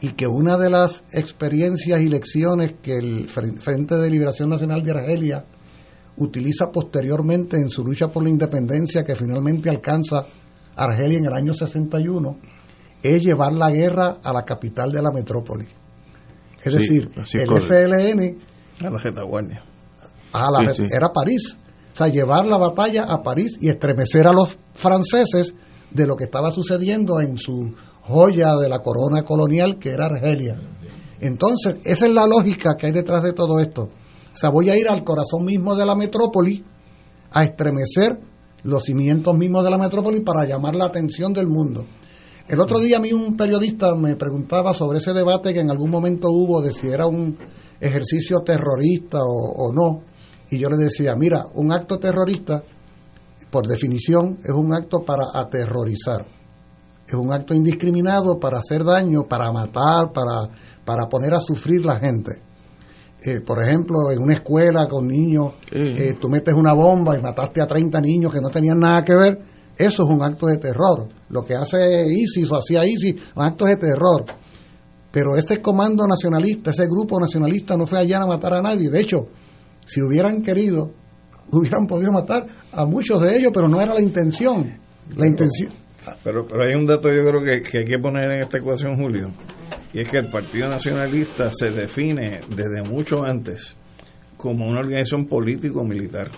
[0.04, 4.90] Y que una de las experiencias y lecciones que el Frente de Liberación Nacional de
[4.90, 5.44] Argelia
[6.16, 10.26] utiliza posteriormente en su lucha por la independencia que finalmente alcanza
[10.76, 12.38] Argelia en el año 61
[13.02, 15.66] es llevar la guerra a la capital de la metrópoli.
[16.62, 18.38] Es decir, el FLN
[18.86, 19.62] a la retaguardia.
[20.32, 21.56] A la, Era París.
[21.92, 25.54] O sea, llevar la batalla a París y estremecer a los franceses
[25.90, 27.72] de lo que estaba sucediendo en su
[28.06, 30.60] joya de la corona colonial que era Argelia.
[31.20, 33.82] Entonces, esa es la lógica que hay detrás de todo esto.
[33.82, 36.64] O sea, voy a ir al corazón mismo de la metrópoli
[37.30, 38.18] a estremecer
[38.62, 41.84] los cimientos mismos de la metrópoli para llamar la atención del mundo.
[42.48, 45.90] El otro día a mí un periodista me preguntaba sobre ese debate que en algún
[45.90, 47.38] momento hubo de si era un
[47.80, 50.02] ejercicio terrorista o, no.
[50.50, 52.62] Y yo le decía, mira, un acto terrorista,
[53.50, 56.26] por definición, es un acto para aterrorizar.
[57.06, 60.48] Es un acto indiscriminado para hacer daño, para matar, para,
[60.84, 62.42] para poner a sufrir la gente.
[63.26, 67.62] Eh, por ejemplo, en una escuela con niños, eh, tú metes una bomba y mataste
[67.62, 69.38] a 30 niños que no tenían nada que ver,
[69.76, 71.08] eso es un acto de terror.
[71.30, 74.24] Lo que hace ISIS o hacía ISIS, un acto de terror.
[75.10, 78.90] Pero este comando nacionalista, ese grupo nacionalista no fue allá a matar a nadie.
[78.90, 79.28] De hecho,
[79.84, 80.90] si hubieran querido,
[81.50, 84.70] hubieran podido matar a muchos de ellos, pero no era la intención.
[85.16, 85.70] La intención.
[86.22, 88.96] Pero, pero hay un dato yo creo que, que hay que poner en esta ecuación,
[88.96, 89.32] Julio,
[89.92, 93.76] y es que el Partido Nacionalista se define desde mucho antes
[94.36, 96.30] como una organización político-militar.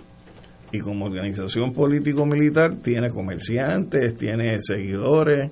[0.72, 5.50] Y como organización político-militar tiene comerciantes, tiene seguidores,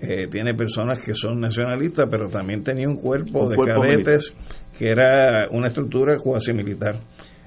[0.00, 4.34] eh, tiene personas que son nacionalistas, pero también tenía un cuerpo de cadetes
[4.78, 6.96] que era una estructura cuasi militar.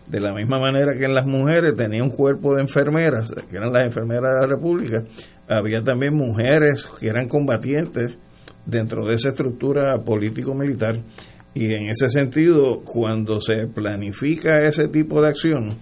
[0.10, 3.72] De la misma manera que en las mujeres tenía un cuerpo de enfermeras, que eran
[3.72, 5.04] las enfermeras de la República,
[5.48, 8.18] había también mujeres que eran combatientes
[8.66, 11.00] dentro de esa estructura político-militar.
[11.54, 15.78] Y en ese sentido, cuando se planifica ese tipo de acción,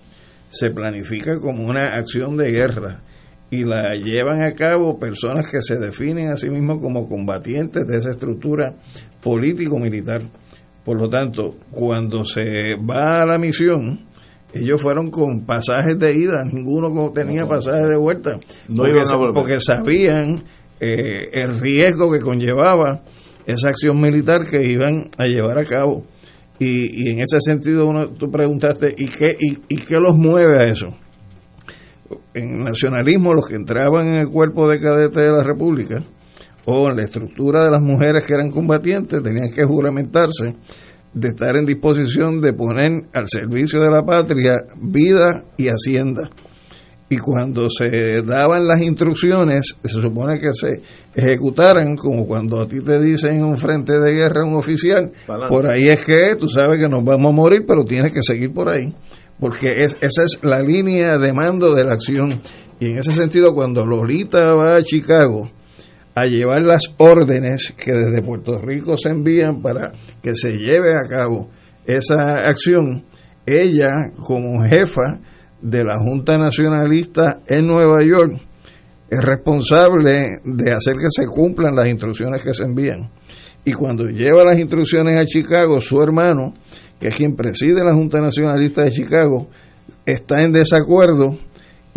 [0.50, 3.02] se planifica como una acción de guerra
[3.50, 7.98] y la llevan a cabo personas que se definen a sí mismos como combatientes de
[7.98, 8.76] esa estructura
[9.22, 10.22] político-militar.
[10.84, 14.07] Por lo tanto, cuando se va a la misión,
[14.62, 18.40] ellos fueron con pasajes de ida, ninguno tenía pasajes de vuelta,
[19.34, 20.44] porque, sabían
[20.80, 23.02] eh, el riesgo que conllevaba
[23.46, 26.06] esa acción militar que iban a llevar a cabo.
[26.60, 30.66] Y, en ese sentido, uno, tú preguntaste, ¿y qué, y, ¿y qué los mueve a
[30.66, 30.88] eso?
[32.34, 36.04] en nacionalismo los que entraban en el cuerpo de cadete de la República
[36.66, 40.56] o en la estructura de las mujeres que eran combatientes tenían que juramentarse
[41.14, 46.30] de estar en disposición de poner al servicio de la patria vida y hacienda.
[47.10, 50.82] Y cuando se daban las instrucciones, se supone que se
[51.16, 55.12] ejecutaran, como cuando a ti te dicen en un frente de guerra un oficial,
[55.48, 58.52] por ahí es que tú sabes que nos vamos a morir, pero tienes que seguir
[58.52, 58.94] por ahí
[59.40, 62.42] porque es, esa es la línea de mando de la acción.
[62.80, 65.50] Y en ese sentido, cuando Lolita va a Chicago
[66.18, 69.92] a llevar las órdenes que desde Puerto Rico se envían para
[70.24, 71.48] que se lleve a cabo
[71.86, 73.04] esa acción,
[73.46, 73.92] ella
[74.26, 75.20] como jefa
[75.62, 78.32] de la Junta Nacionalista en Nueva York
[79.12, 83.12] es responsable de hacer que se cumplan las instrucciones que se envían.
[83.64, 86.56] Y cuando lleva las instrucciones a Chicago, su hermano
[87.00, 89.50] que es quien preside la Junta Nacionalista de Chicago,
[90.04, 91.38] está en desacuerdo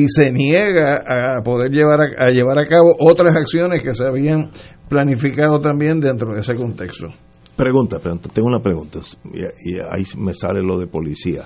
[0.00, 1.02] y se niega
[1.36, 4.50] a poder llevar a, llevar a cabo otras acciones que se habían
[4.88, 7.08] planificado también dentro de ese contexto.
[7.56, 11.42] Pregunta, tengo una pregunta y, ahí me sale lo de policía.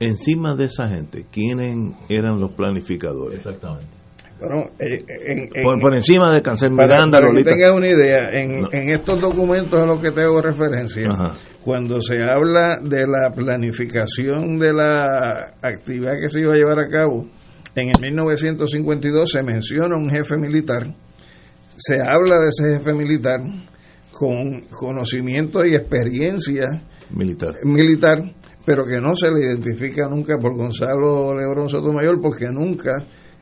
[0.00, 3.46] Encima de esa gente, ¿quiénes eran los planificadores?
[3.46, 4.00] Exactamente.
[4.40, 9.78] Bueno, eh, por, encima de Cancel Miranda, para, que tengas una idea, en, estos documentos
[9.78, 11.10] a los que tengo referencia,
[11.62, 16.88] cuando se habla de la planificación de la actividad que se iba a llevar a
[16.88, 17.26] cabo,
[17.74, 20.86] en el 1952 se menciona un jefe militar,
[21.76, 23.40] se habla de ese jefe militar
[24.12, 26.66] con conocimiento y experiencia
[27.10, 27.54] militar.
[27.64, 28.18] militar,
[28.66, 32.90] pero que no se le identifica nunca por Gonzalo Lebrón Sotomayor porque nunca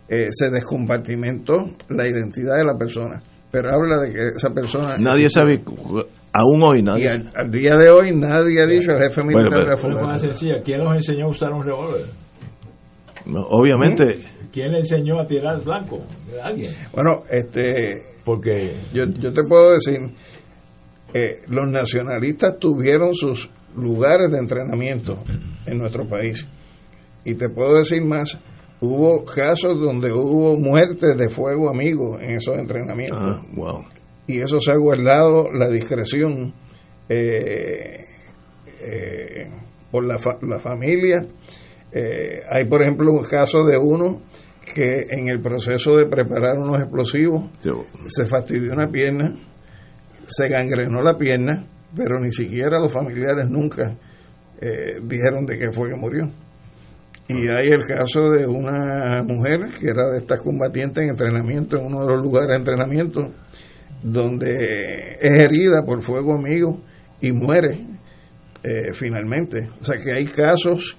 [0.08, 1.54] eh, se descompartimentó
[1.88, 3.20] la identidad de la persona.
[3.50, 4.96] Pero habla de que esa persona...
[4.98, 7.08] Nadie sabe, aún hoy Y nadie.
[7.08, 9.88] al, al día de hoy nadie ha dicho el jefe militar Bueno, de la Pero
[9.88, 10.30] es más Fundación.
[10.34, 10.60] sencilla.
[10.62, 12.04] ¿Quién nos enseñó a usar un revólver?
[13.26, 14.20] Obviamente,
[14.52, 16.00] ¿Quién le enseñó a tirar blanco?
[16.42, 16.72] Alguien.
[16.92, 19.98] Bueno, este, Porque yo, yo te puedo decir,
[21.14, 25.18] eh, los nacionalistas tuvieron sus lugares de entrenamiento
[25.66, 26.46] en nuestro país.
[27.24, 28.38] Y te puedo decir más,
[28.80, 33.18] hubo casos donde hubo muertes de fuego amigo en esos entrenamientos.
[33.20, 33.84] ah, wow.
[34.26, 36.52] Y eso se ha guardado la discreción
[37.08, 38.04] eh,
[38.80, 39.50] eh,
[39.90, 41.26] por la, fa- la familia.
[41.92, 44.20] Eh, hay, por ejemplo, un caso de uno
[44.74, 47.70] que en el proceso de preparar unos explosivos Sí.
[48.06, 49.34] se fastidió una pierna,
[50.26, 51.64] se gangrenó la pierna,
[51.96, 53.96] pero ni siquiera los familiares nunca
[54.60, 56.30] eh, dijeron de qué fue que murió.
[57.28, 61.86] Y hay el caso de una mujer que era de estas combatientes en entrenamiento, en
[61.86, 63.30] uno de los lugares de entrenamiento,
[64.02, 66.80] donde es herida por fuego amigo
[67.20, 67.80] y muere
[68.62, 69.68] eh, finalmente.
[69.80, 70.96] O sea que hay casos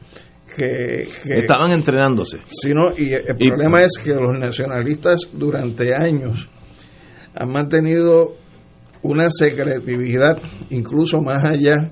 [0.56, 1.08] que...
[1.24, 2.40] que Estaban entrenándose.
[2.46, 6.50] Sí, no, y el Y- problema es que los nacionalistas durante años
[7.36, 8.36] han mantenido
[9.02, 10.38] una secretividad
[10.72, 11.92] incluso más allá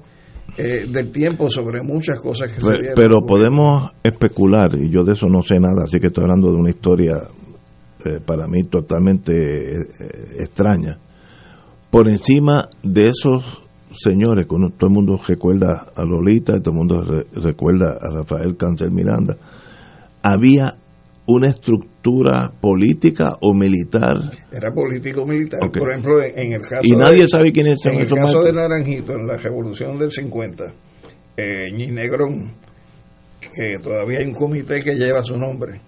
[0.58, 2.96] eh, del tiempo sobre muchas cosas que se Pe- dieron.
[2.96, 6.56] Pero podemos especular, y yo de eso no sé nada, así que estoy hablando de
[6.58, 7.22] una historia
[8.06, 9.34] eh, para mí totalmente
[9.74, 9.78] eh,
[10.40, 10.98] extraña.
[11.90, 13.46] Por encima de esos
[13.98, 18.92] señores, todo el mundo recuerda a Lolita, todo el mundo re- recuerda a Rafael Cancel
[18.92, 19.36] Miranda,
[20.24, 20.76] había
[21.26, 24.16] una estructura política o militar
[24.52, 25.60] Era político militar.
[25.66, 25.78] Ok.
[25.78, 28.54] Por ejemplo, en, el caso y nadie de, sabe quiénes son en el caso de.
[28.54, 30.74] Naranjito, en la revolución del 50,
[31.36, 32.54] eh, Ñi Negrón,
[33.42, 35.82] que todavía hay un comité que lleva su nombre,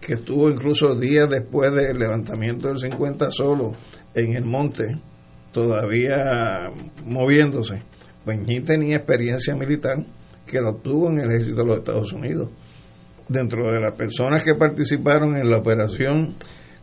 [0.00, 3.72] que estuvo incluso días después del levantamiento del 50 solo
[4.14, 4.84] en el monte,
[5.54, 6.70] todavía
[7.06, 7.82] moviéndose.
[8.24, 9.96] Pues Ñi tenía experiencia militar
[10.46, 12.50] que lo obtuvo en el ejército de los Estados Unidos.
[13.28, 16.34] Dentro de las personas que participaron en la operación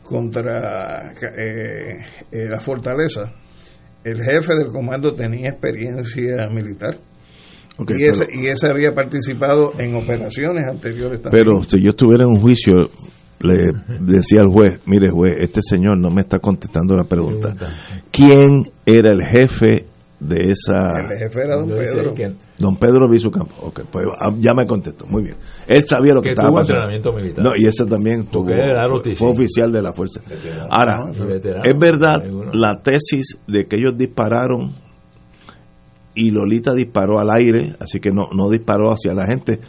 [0.01, 1.99] contra eh,
[2.31, 3.31] eh, la fortaleza,
[4.03, 6.97] el jefe del comando tenía experiencia militar.
[7.87, 11.43] Y, ese, pero- y ese había participado en operaciones anteriores también.
[11.43, 12.73] Pero si yo estuviera en un juicio,
[13.43, 17.53] le decía al juez, mire juez, este señor no me está contestando la pregunta.
[18.11, 19.85] ¿Quién era el jefe
[20.19, 20.99] de esa...
[20.99, 22.13] el jefe era don Pedro.
[22.59, 23.55] Don Pedro Vizucampo.
[23.61, 25.35] Ok, pues ah, ya me contestó, muy bien.
[25.67, 26.73] Él sabía lo que, Que estaba tuvo pasando.
[26.83, 27.43] entrenamiento militar.
[27.45, 28.45] No, y ese también tuvo,
[29.15, 30.21] fue oficial de la fuerza.
[30.69, 31.63] Ahora, Y veterano.
[31.65, 32.51] es verdad Seguro.
[32.53, 34.73] la tesis de que ellos dispararon
[36.13, 39.59] y Lolita disparó al aire, así que no, no disparó hacia la gente.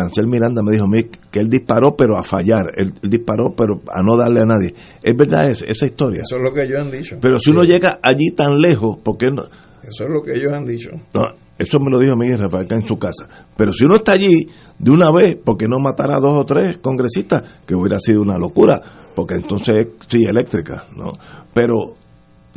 [0.00, 3.80] Cancel Miranda me dijo Mick, que él disparó pero a fallar, él, él disparó pero
[3.90, 4.74] a no darle a nadie.
[5.02, 6.20] Es verdad es- esa historia.
[6.22, 7.16] Eso es lo que ellos han dicho.
[7.20, 9.44] Pero si uno llega allí tan lejos, ¿por qué no?
[9.82, 10.90] Eso es lo que ellos han dicho.
[11.14, 11.22] No,
[11.58, 13.26] eso me lo dijo Miguel Rafael en su casa.
[13.56, 14.46] Pero si uno está allí
[14.78, 17.60] de una vez, ¿por qué no matar a dos o tres congresistas?
[17.66, 18.80] Que hubiera sido una locura,
[19.14, 21.12] porque entonces sí, eléctrica, ¿no?
[21.54, 21.94] Pero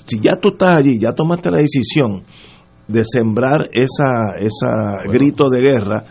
[0.06, 2.24] si ya tú estás allí, ya tomaste la decisión
[2.88, 6.04] de sembrar esa, esa grito de guerra,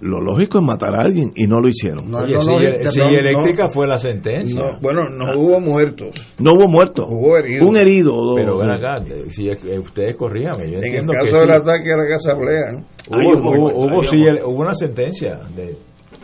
[0.00, 2.10] lo lógico es matar a alguien y no lo hicieron.
[2.10, 4.60] No, Oye, no, si, no, si no, eléctrica fue la sentencia.
[4.60, 6.10] No, bueno, no hubo muertos.
[6.38, 7.06] No hubo muertos.
[7.08, 7.66] Hubo heridos.
[7.68, 8.36] Un herido o dos.
[8.36, 9.00] Pero ven acá,
[9.30, 10.70] si es- ustedes corríame.
[10.70, 11.40] Yo En el que caso sí.
[11.40, 12.84] del ataque a la Casa Blea, ¿no?
[13.08, 15.76] Hubo, hubo- sí, hubo una sentencia de,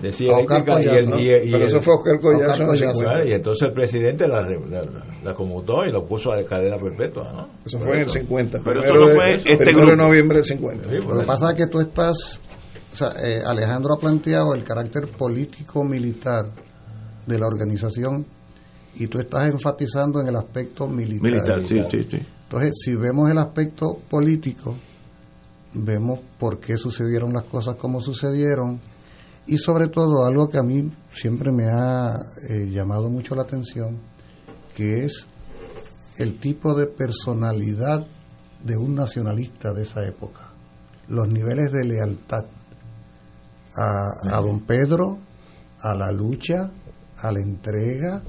[0.03, 2.43] de eléctrica y el, y el- y Pero el- eso fue Oscar Collazo.
[2.45, 2.93] Oscar en el Collazo.
[2.99, 3.11] 50.
[3.15, 4.83] Claro, y entonces el presidente la, re- la,
[5.25, 7.33] la conmutó y lo puso a cadena perpetua.
[7.33, 7.49] ¿no?
[7.65, 8.61] Eso fue en el 50.
[8.65, 10.89] Pero primero eso no de- fue este primero de noviembre del 50.
[10.91, 12.41] Sí, Lo pues, que pasa es que tú estás,
[12.93, 16.47] o sea, eh, Alejandro ha planteado el carácter político-militar
[17.27, 18.27] de la organización
[18.95, 21.23] y tú estás enfatizando en el aspecto militar.
[21.23, 22.19] Militar, sí, sí, sí.
[22.43, 24.77] Entonces, si vemos el aspecto político,
[25.73, 28.79] vemos por qué sucedieron las cosas como sucedieron
[29.47, 32.15] y sobre todo algo que a mí siempre me ha
[32.49, 33.99] eh, llamado mucho la atención,
[34.77, 35.27] que es
[36.19, 38.07] el tipo de personalidad
[38.63, 40.51] de un nacionalista de esa época,
[41.09, 42.45] los niveles de lealtad
[43.77, 45.19] a, a don Pedro,
[45.81, 46.71] a la lucha,
[47.19, 48.23] a la entrega.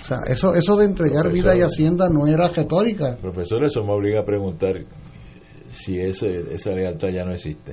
[0.00, 1.32] O sea, eso, eso de entregar Profesor.
[1.52, 3.16] vida y hacienda no era retórica.
[3.16, 4.74] Profesor, eso me obliga a preguntar
[5.72, 7.72] si ese, esa lealtad ya no existe.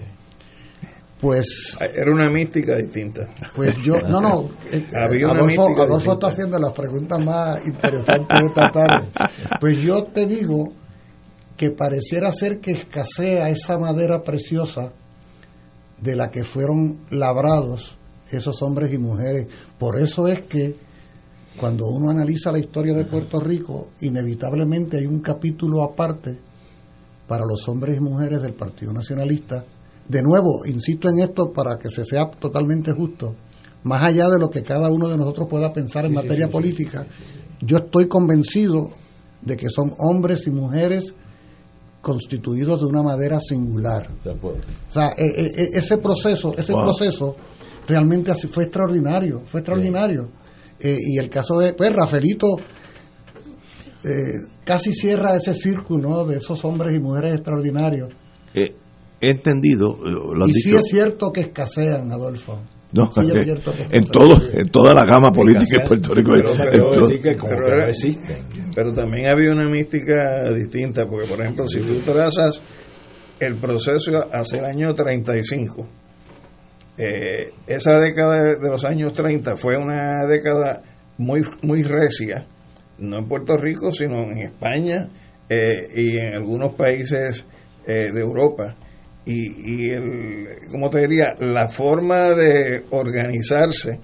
[1.20, 3.28] Pues, Era una mística distinta.
[3.54, 6.14] pues yo, no, no, eh, Había una Adolfo, mística Adolfo distinta.
[6.14, 9.08] está haciendo las preguntas más interesantes de esta tarde.
[9.60, 10.72] Pues yo te digo
[11.58, 14.94] que pareciera ser que escasea esa madera preciosa
[16.02, 17.98] de la que fueron labrados
[18.32, 19.48] esos hombres y mujeres.
[19.78, 20.76] Por eso es que
[21.58, 26.38] cuando uno analiza la historia de Puerto Rico, inevitablemente hay un capítulo aparte
[27.28, 29.66] para los hombres y mujeres del Partido Nacionalista.
[30.08, 33.36] De nuevo, insisto en esto para que se sea totalmente justo,
[33.84, 36.52] más allá de lo que cada uno de nosotros pueda pensar en Sí, materia sí,
[36.52, 37.08] sí, política,
[37.62, 38.92] yo estoy convencido
[39.42, 41.14] de que son hombres y mujeres
[42.02, 44.08] constituidos de una manera singular.
[44.26, 46.84] O sea, e- e- e- ese proceso, ese Wow.
[46.84, 47.36] proceso
[47.88, 50.30] realmente así fue extraordinario, fue extraordinario.
[50.80, 52.48] Eh, y el caso de, pues, Rafaelito
[54.04, 56.26] eh, casi cierra ese círculo ¿no?
[56.26, 58.10] de esos hombres y mujeres extraordinarios.
[58.54, 58.74] Eh,
[59.20, 62.60] he entendido, lo y sí es cierto que escasean, Adolfo.
[62.94, 64.12] No, Sí es que cierto que en escasean.
[64.12, 66.32] todo, en toda la gama política de Puerto Rico.
[66.34, 67.90] Pero- en pero- pero era-
[68.80, 72.62] Pero también había una mística distinta, porque por ejemplo, si tú trazas
[73.38, 75.86] el proceso hacia el año 35,
[76.98, 80.82] eh, esa década de, los años 30 fue una década
[81.18, 82.46] muy, muy recia,
[83.00, 85.10] no en Puerto Rico, sino en España
[85.50, 87.46] eh, y en algunos países
[87.86, 88.78] eh, de Europa.
[89.26, 91.34] Y, y el, ¿cómo te diría?
[91.38, 94.00] La forma de organizarse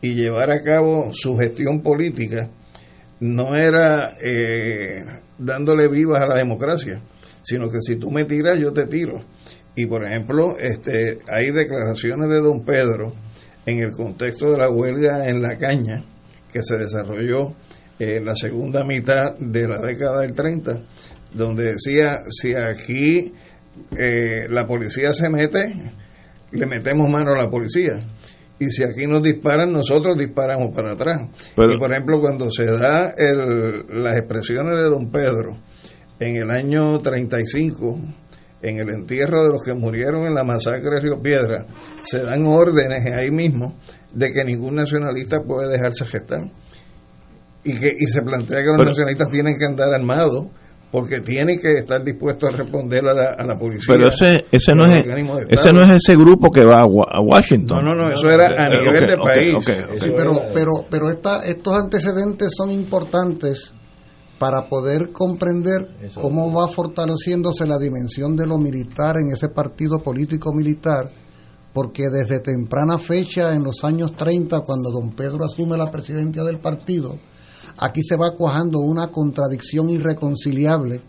[0.00, 2.50] y llevar a cabo su gestión política
[3.20, 5.04] no era eh,
[5.38, 7.00] dándole vivas a la democracia,
[7.42, 9.22] sino que si tú me tiras, yo te tiro.
[9.74, 13.12] Y por ejemplo, este, hay declaraciones de don Pedro
[13.64, 16.02] en el contexto de la huelga en la caña
[16.52, 17.54] que se desarrolló
[17.98, 20.80] en la segunda mitad de la década del 30,
[21.34, 23.32] donde decía, si aquí
[23.96, 25.72] eh, la policía se mete,
[26.52, 28.02] le metemos mano a la policía.
[28.60, 31.28] Y si aquí nos disparan, nosotros disparamos para atrás.
[31.54, 35.56] Pero- y por ejemplo, cuando se da el, las expresiones de don Pedro
[36.18, 37.98] en el año 35,
[38.62, 41.66] en el entierro de los que murieron en la masacre de Río Piedra,
[42.00, 43.76] se dan órdenes ahí mismo
[44.12, 46.40] de que ningún nacionalista puede dejarse gestar.
[47.64, 50.46] Y, que, y se plantea que los Pero- nacionalistas tienen que andar armados
[50.90, 53.94] porque tienen que estar dispuestos a responder a la, a la policía.
[53.94, 55.04] Pero ese, ese, no es,
[55.50, 57.84] ese no es ese grupo que va a, Wa- a Washington.
[57.84, 60.00] No, no, no, eso era a Eh, nivel ok, de ok, país.
[60.00, 63.74] Sí, pero, pero, pero esta- estos antecedentes son importantes
[64.38, 70.52] para poder comprender cómo va fortaleciéndose la dimensión de lo militar en ese partido político
[70.54, 71.10] militar,
[71.74, 76.60] porque desde temprana fecha, en los años 30, cuando don Pedro asume la presidencia del
[76.60, 77.16] partido,
[77.78, 81.00] aquí se va cuajando una contradicción irreconciliable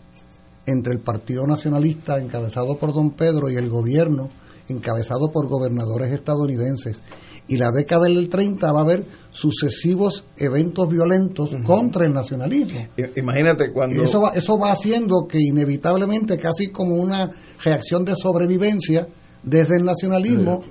[0.66, 4.28] entre el Partido Nacionalista encabezado por don Pedro y el gobierno
[4.68, 7.00] encabezado por gobernadores estadounidenses.
[7.48, 12.86] Y la década del 30 va a haber sucesivos eventos violentos contra el nacionalismo.
[13.16, 13.96] Imagínate cuando...
[13.96, 17.32] Y eso va, eso va haciendo que inevitablemente, casi como una
[17.64, 19.08] reacción de sobrevivencia
[19.42, 20.62] desde el nacionalismo,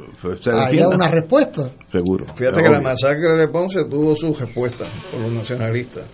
[0.42, 0.96] se haya defienda.
[0.96, 1.72] una respuesta.
[1.92, 2.26] Seguro.
[2.36, 6.06] Fíjate Es que la masacre de Ponce tuvo su respuesta por los nacionalistas.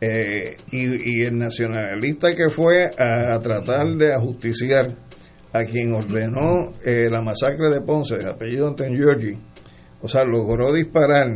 [0.00, 4.94] Eh, y, y el nacionalista que fue a, a tratar de ajusticiar
[5.54, 9.38] a quien ordenó eh, la masacre de Ponce, de apellido Giorgi,
[10.02, 11.26] o sea, logró disparar,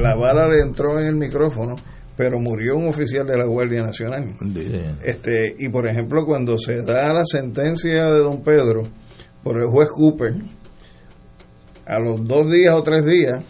[0.00, 1.76] la bala le entró en el micrófono,
[2.16, 4.34] pero murió un oficial de la Guardia Nacional.
[5.02, 8.84] Este, y por ejemplo, cuando se da la sentencia de don Pedro
[9.42, 10.34] por el juez Cooper,
[11.86, 13.42] a los dos días o tres días,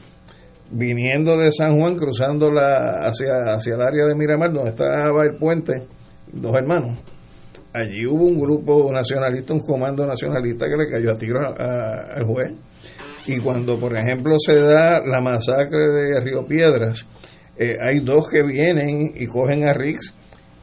[0.70, 5.36] viniendo de San Juan, cruzando la, hacia, hacia el área de Miramar, donde estaba el
[5.36, 5.86] puente,
[6.32, 6.98] dos hermanos.
[7.72, 12.52] Allí hubo un grupo nacionalista, un comando nacionalista que le cayó a tiro al juez.
[13.26, 17.06] Y cuando, por ejemplo, se da la masacre de Río Piedras,
[17.56, 20.14] eh, hay dos que vienen y cogen a Rix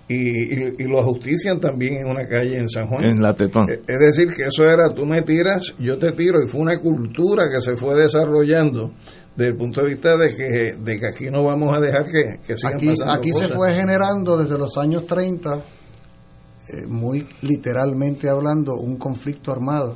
[0.10, 3.06] y, y- y lo ajustician también en una calle en San Juan.
[3.06, 3.70] En la Tetón.
[3.70, 6.78] Eh, Es decir, que eso era tú me tiras, yo te tiro, y fue una
[6.80, 8.94] cultura que se fue desarrollando
[9.36, 12.24] desde el punto de vista de que, de que aquí no vamos a dejar que,
[12.48, 18.30] que sigan Aquí, pasando aquí se fue generando desde los años 30, eh, muy literalmente
[18.30, 19.96] hablando, un conflicto armado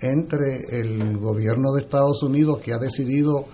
[0.00, 3.44] entre el gobierno de Estados Unidos que ha decidido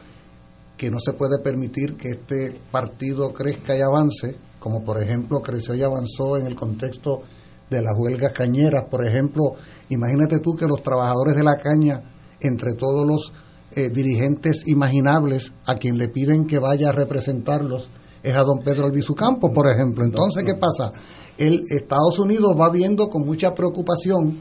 [0.76, 5.74] que no se puede permitir que este partido crezca y avance, como por ejemplo creció
[5.74, 7.22] y avanzó en el contexto
[7.70, 9.55] de las huelgas cañeras, por ejemplo,
[9.90, 12.02] imagínate tú que los trabajadores de la caña,
[12.40, 13.32] entre todos los
[13.72, 17.89] eh, dirigentes imaginables a quien le piden que vaya a representarlos,
[18.22, 20.05] es a don Pedro Albizu Campos, por ejemplo.
[20.05, 20.93] Entonces, ¿qué pasa?
[21.36, 24.39] El Estados Unidos va viendo con mucha preocupación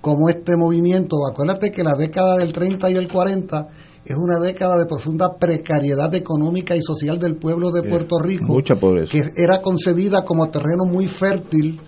[0.00, 3.68] cómo este movimiento, acuérdate que la década del 30 y el 40
[4.04, 8.74] es una década de profunda precariedad económica y social del pueblo de Puerto Rico, Mucha
[8.74, 9.10] pobreza.
[9.10, 11.80] que era concebida como terreno muy fértil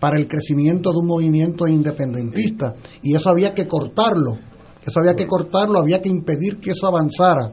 [0.00, 4.38] para el crecimiento de un movimiento independentista y eso había que cortarlo,
[4.84, 7.50] eso había que cortarlo, había que impedir que eso avanzara.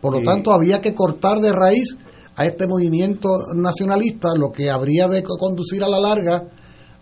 [0.00, 1.96] Por lo tanto, había que cortar de raíz
[2.36, 6.44] a este movimiento nacionalista, lo que habría de conducir a la larga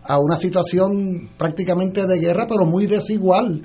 [0.05, 3.63] a una situación prácticamente de guerra, pero muy desigual,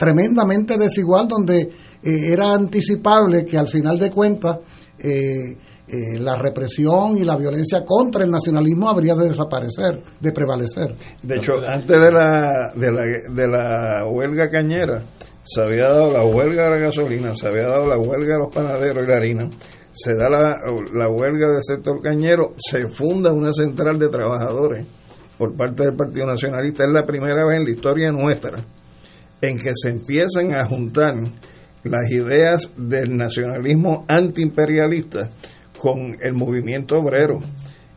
[0.00, 4.56] tremendamente desigual, donde eh, era anticipable que al final de cuentas
[4.98, 5.54] eh,
[5.86, 10.94] eh, la represión y la violencia contra el nacionalismo habría de desaparecer, de prevalecer.
[11.22, 15.04] De hecho, antes de la, de la, de la huelga cañera,
[15.42, 18.54] se había dado la huelga de la gasolina, se había dado la huelga de los
[18.54, 19.50] panaderos y la harina,
[19.90, 20.56] se da la,
[20.94, 24.86] la huelga del sector cañero, se funda una central de trabajadores
[25.36, 26.84] por parte del Partido Nacionalista.
[26.84, 28.64] Es la primera vez en la historia nuestra
[29.40, 31.14] en que se empiezan a juntar
[31.84, 35.30] las ideas del nacionalismo antiimperialista
[35.78, 37.40] con el movimiento obrero.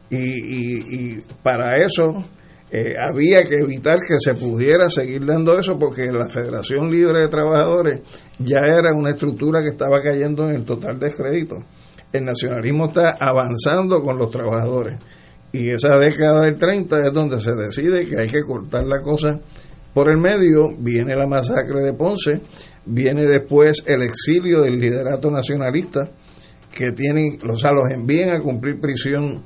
[0.09, 2.23] Y, para eso
[2.69, 7.27] eh, había que evitar que se pudiera seguir dando eso porque la Federación Libre de
[7.29, 8.01] Trabajadores
[8.37, 11.57] ya era una estructura que estaba cayendo en el total descrédito.
[12.11, 14.99] El nacionalismo está avanzando con los trabajadores
[15.51, 19.39] y esa década del 30 es donde se decide que hay que cortar la cosa
[19.93, 22.41] por el medio, viene la masacre de Ponce,
[22.85, 26.09] viene después el exilio del liderato nacionalista,
[26.73, 29.43] que tienen, o sea, los envían a cumplir prisión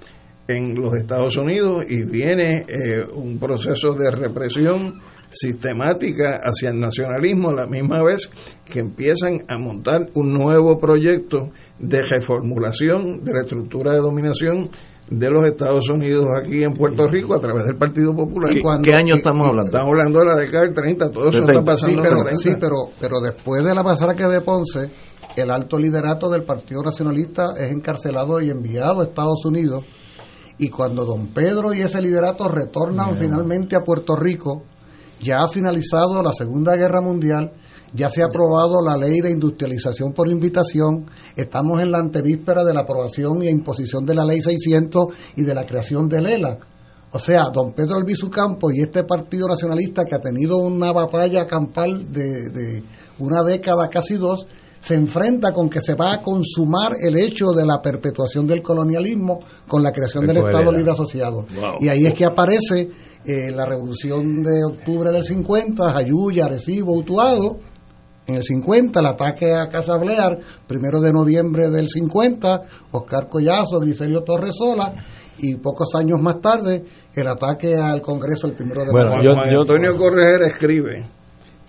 [0.47, 7.49] en los Estados Unidos y viene eh, un proceso de represión sistemática hacia el nacionalismo
[7.49, 8.29] a la misma vez
[8.63, 14.69] que empiezan a montar un nuevo proyecto de reformulación de la estructura de dominación
[15.09, 18.53] de los Estados Unidos aquí en Puerto Rico a través del Partido Popular.
[18.53, 19.67] ¿Qué, ¿qué año estamos hablando?
[19.71, 22.03] Estamos hablando de la década del 30, todo eso está pasando.
[22.03, 24.89] Sí, pero, sí, pero, pero después de la masacre de Ponce,
[25.35, 29.85] el alto liderato del Partido Nacionalista es encarcelado y enviado a Estados Unidos.
[30.57, 34.63] Y cuando don Pedro y ese liderato retornan finalmente a Puerto Rico,
[35.19, 37.53] ya ha finalizado la Segunda Guerra Mundial,
[37.93, 41.05] ya se ha aprobado la ley de industrialización por invitación,
[41.35, 45.05] estamos en la antevíspera de la aprobación e imposición de la ley 600
[45.35, 46.59] y de la creación del ELA.
[47.11, 51.47] O sea, don Pedro Albizu Campos y este Partido Nacionalista que ha tenido una batalla
[51.47, 52.83] campal de, de
[53.19, 54.45] una década, casi dos,
[54.81, 59.39] se enfrenta con que se va a consumar el hecho de la perpetuación del colonialismo
[59.67, 61.45] con la creación del Estado Libre Asociado.
[61.79, 62.89] Y ahí es que aparece
[63.25, 67.57] eh, la revolución de octubre del 50, Jayuya, Arecibo, Utuado,
[68.27, 70.37] en el 50 el ataque a Casa Blear,
[70.67, 74.93] primero de noviembre del 50, Oscar Collazo, Griselio Torresola,
[75.39, 76.83] y pocos años más tarde
[77.13, 81.05] el ataque al Congreso el primero de bueno, yo, Antonio Correger escribe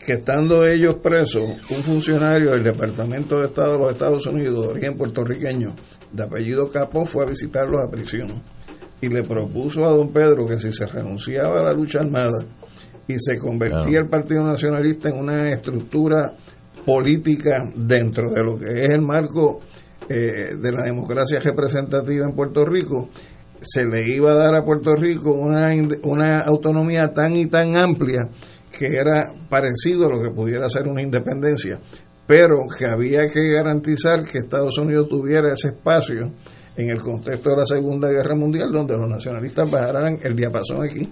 [0.04, 4.68] que estando ellos presos, un funcionario del Departamento de Estado de los Estados Unidos, de
[4.70, 5.74] origen puertorriqueño,
[6.12, 8.42] de apellido Capón, fue a visitarlos a prisión
[9.00, 12.44] y le propuso a don Pedro que si se renunciaba a la lucha armada
[13.08, 16.34] y se convertía el Partido Nacionalista en una estructura
[16.84, 19.60] política dentro de lo que es el marco
[20.08, 23.08] eh, de la democracia representativa en Puerto Rico,
[23.60, 25.70] se le iba a dar a Puerto Rico una,
[26.02, 28.28] una autonomía tan y tan amplia
[28.70, 31.80] que era parecido a lo que pudiera ser una independencia,
[32.26, 36.30] pero que había que garantizar que Estados Unidos tuviera ese espacio
[36.76, 41.10] en el contexto de la Segunda Guerra Mundial, donde los nacionalistas bajaran el diapasón aquí.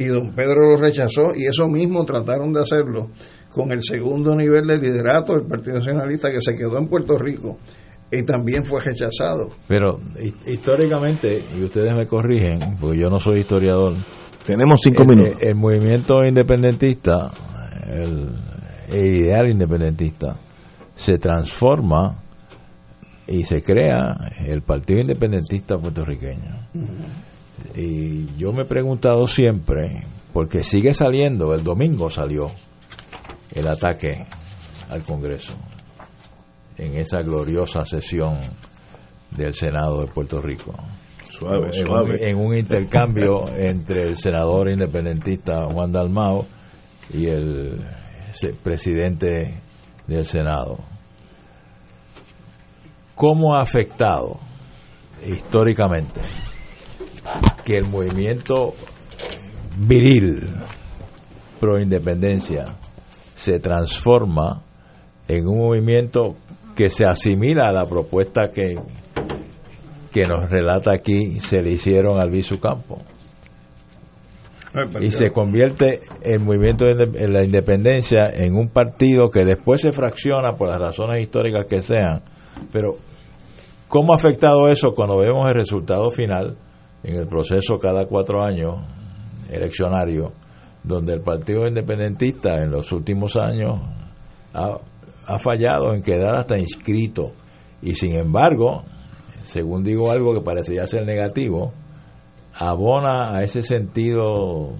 [0.00, 3.10] Y don Pedro lo rechazó y eso mismo trataron de hacerlo
[3.52, 7.58] con el segundo nivel de liderato del Partido Nacionalista que se quedó en Puerto Rico
[8.10, 9.50] y también fue rechazado.
[9.68, 10.00] Pero
[10.46, 13.94] históricamente, y ustedes me corrigen, porque yo no soy historiador,
[14.44, 15.42] tenemos cinco minutos.
[15.42, 17.30] El, movimiento independentista,
[17.86, 18.30] el,
[18.92, 20.34] ideal independentista,
[20.94, 22.22] se transforma
[23.26, 24.16] y se crea
[24.46, 26.68] el Partido Independentista Puertorriqueño.
[27.74, 32.50] Y yo me he preguntado siempre, porque sigue saliendo, el domingo salió
[33.54, 34.26] el ataque
[34.88, 35.54] al Congreso
[36.76, 38.38] en esa gloriosa sesión
[39.30, 40.74] del Senado de Puerto Rico.
[41.30, 42.14] Suave, en, suave.
[42.14, 46.46] Un, en un intercambio entre el senador independentista Juan Dalmao
[47.12, 47.80] y el
[48.62, 49.54] presidente
[50.06, 50.78] del Senado.
[53.14, 54.40] ¿Cómo ha afectado
[55.26, 56.20] históricamente
[57.64, 58.74] que el movimiento
[59.76, 60.54] viril
[61.58, 62.76] pro independencia
[63.36, 64.62] se transforma
[65.28, 66.36] en un movimiento
[66.74, 68.78] que se asimila a la propuesta que,
[70.12, 72.98] que nos relata aquí se le hicieron al Visu Campo.
[75.00, 80.56] Y se convierte el movimiento de la independencia en un partido que después se fracciona
[80.56, 82.22] por las razones históricas que sean.
[82.72, 82.94] Pero,
[83.88, 86.56] ¿cómo ha afectado eso cuando vemos el resultado final
[87.02, 88.76] en el proceso cada cuatro años
[89.50, 90.32] eleccionario
[90.82, 93.80] donde el Partido Independentista en los últimos años
[94.54, 94.78] ha,
[95.26, 97.32] ha fallado en quedar hasta inscrito.
[97.82, 98.84] Y sin embargo,
[99.42, 101.72] según digo algo que parecía ser negativo,
[102.54, 104.72] abona a ese sentido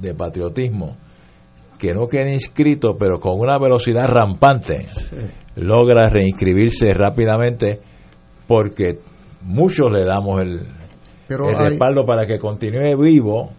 [0.00, 0.96] de patriotismo
[1.78, 4.86] que no quede inscrito, pero con una velocidad rampante,
[5.56, 7.80] logra reinscribirse rápidamente
[8.46, 8.98] porque
[9.42, 10.66] muchos le damos el,
[11.28, 13.50] Pero el hay- respaldo para que continúe vivo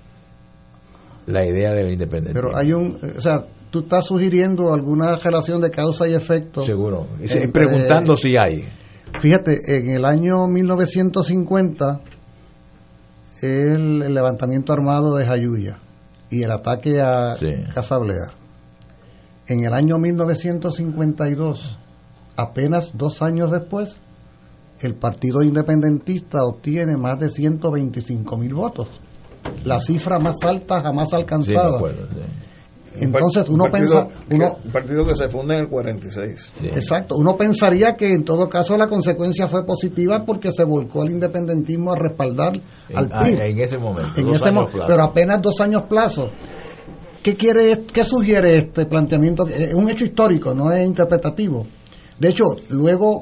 [1.26, 2.42] la idea del independentismo.
[2.50, 6.64] Pero hay un, o sea, tú estás sugiriendo alguna relación de causa y efecto.
[6.66, 7.08] Seguro.
[7.20, 8.68] Entre- preguntando si hay.
[9.20, 12.00] Fíjate, en el año 1950,
[13.42, 15.78] el, el levantamiento armado de Jayuya
[16.30, 17.36] y el ataque a
[17.74, 18.32] Casablea.
[19.48, 21.78] En el año 1952,
[22.36, 23.96] apenas dos años después,
[24.82, 28.88] el Partido Independentista obtiene más de 125 mil votos.
[29.64, 31.80] La cifra más alta jamás alcanzada.
[33.00, 36.52] Entonces Un uno partido pensa, que- uno, un partido que se funda en el 46.
[36.64, 41.12] Exacto, uno pensaría que en todo caso la consecuencia fue positiva porque se volcó el
[41.12, 42.60] independentismo a respaldar
[42.96, 43.40] al Ah, PIB.
[43.40, 44.20] en ese momento.
[44.20, 44.86] En dos ese años mo- plazo.
[44.88, 46.30] pero apenas dos años plazo.
[47.22, 49.46] ¿Qué quiere, qué sugiere este planteamiento?
[49.48, 51.68] Es un hecho histórico, no es interpretativo.
[52.18, 53.22] De hecho, luego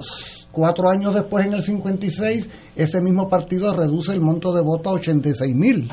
[0.55, 4.95] cuatro años después, en el 56, ese mismo partido reduce el monto de votos a
[4.95, 5.91] 86 mil.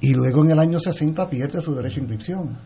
[0.00, 2.58] Y luego en el año 60 pierde su derecho a inscripción.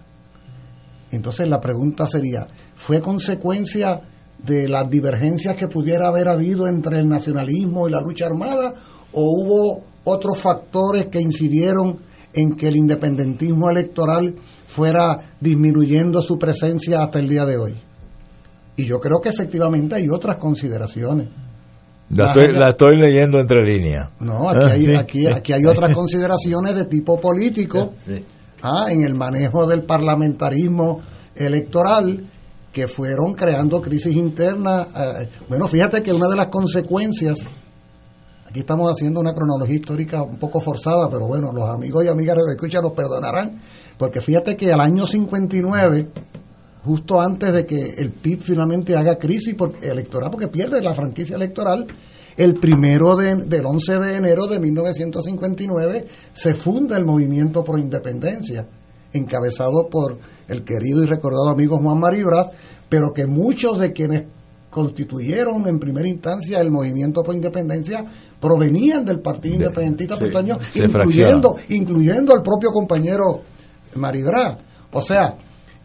[1.11, 4.01] Entonces la pregunta sería, ¿fue consecuencia
[4.39, 8.73] de las divergencias que pudiera haber habido entre el nacionalismo y la lucha armada
[9.12, 11.99] o hubo otros factores que incidieron
[12.33, 14.35] en que el independentismo electoral
[14.66, 17.86] fuera disminuyendo su presencia hasta el día de hoy?
[18.77, 21.28] Y yo creo que efectivamente hay otras consideraciones.
[22.11, 24.11] La estoy, allá- la estoy leyendo entre líneas.
[24.20, 27.94] no, aquí hay, Ah, aquí, aquí hay otras consideraciones de tipo político
[28.62, 31.01] ah, en el manejo del parlamentarismo
[31.35, 32.24] electoral
[32.73, 34.86] que fueron creando crisis internas.
[34.94, 37.39] eh, bueno, fíjate que una de las consecuencias,
[38.48, 42.36] aquí estamos haciendo una cronología histórica un poco forzada, pero bueno, los amigos y amigas
[42.36, 43.61] de escucha nos perdonarán,
[43.98, 46.09] porque fíjate que al año 59,
[46.87, 51.37] justo antes de que el PIB finalmente haga crisis por- electoral, porque pierde la franquicia
[51.37, 51.87] electoral,
[52.37, 58.67] el primero de- del 11 de enero de 1959 se funda el movimiento pro independencia,
[59.13, 60.17] encabezado por
[60.49, 62.49] el querido y recordado amigo Juan Maribras,
[62.89, 64.25] pero que muchos de quienes
[64.71, 68.05] constituyeron en primera instancia el movimiento pro independencia
[68.39, 70.17] provenían del Partido Independentista
[70.61, 73.41] sí, incluyendo, incluyendo al propio compañero
[73.95, 74.59] Maribra.
[74.93, 75.37] O sea,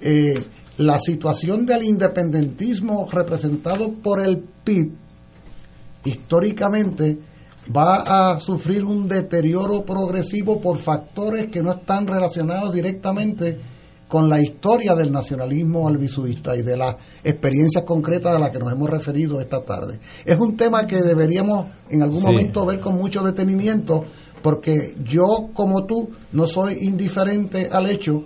[0.02, 0.34] eh,
[0.78, 4.92] la situación del independentismo representado por el PIB
[6.06, 7.18] históricamente
[7.76, 13.60] va a sufrir un deterioro progresivo por factores que no están relacionados directamente
[14.08, 18.72] con la historia del nacionalismo albisuista y de las experiencias concretas a las que nos
[18.74, 20.00] hemos referido esta tarde.
[20.26, 22.26] Es un tema que deberíamos en algún Sí.
[22.26, 24.04] momento ver con mucho detenimiento
[24.42, 28.24] porque yo como tú no soy indiferente al hecho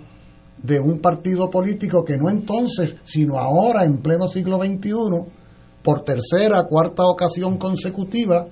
[0.62, 4.90] de un partido político que no entonces, sino ahora en pleno siglo XXI,
[5.82, 8.48] por tercera, cuarta ocasión consecutiva,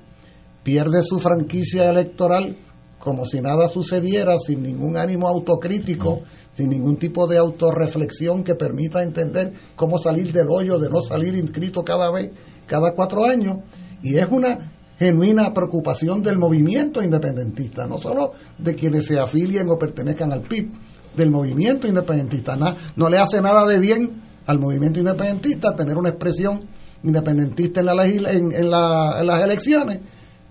[0.62, 2.56] pierde su franquicia electoral
[3.04, 6.22] como si nada sucediera, sin ningún ánimo autocrítico,
[6.56, 11.34] sin ningún tipo de autorreflexión que permita entender cómo salir del hoyo de no salir
[11.34, 12.30] inscrito cada vez,
[12.66, 13.58] cada cuatro años.
[14.02, 19.78] Y es una genuina preocupación del movimiento independentista, no solo de quienes se afilien o
[19.78, 20.70] pertenezcan al PIB,
[21.16, 22.56] del movimiento independentista.
[22.56, 26.60] Na- no le hace nada de bien al movimiento independentista tener una expresión
[27.02, 30.00] independentista en, la legisla- en, en la- en las elecciones,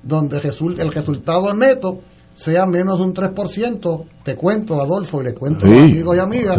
[0.01, 1.99] donde resul- el resultado neto
[2.35, 6.19] sea menos de un 3%, te cuento, Adolfo, y le cuento a Sí, amigos y
[6.19, 6.55] amigas,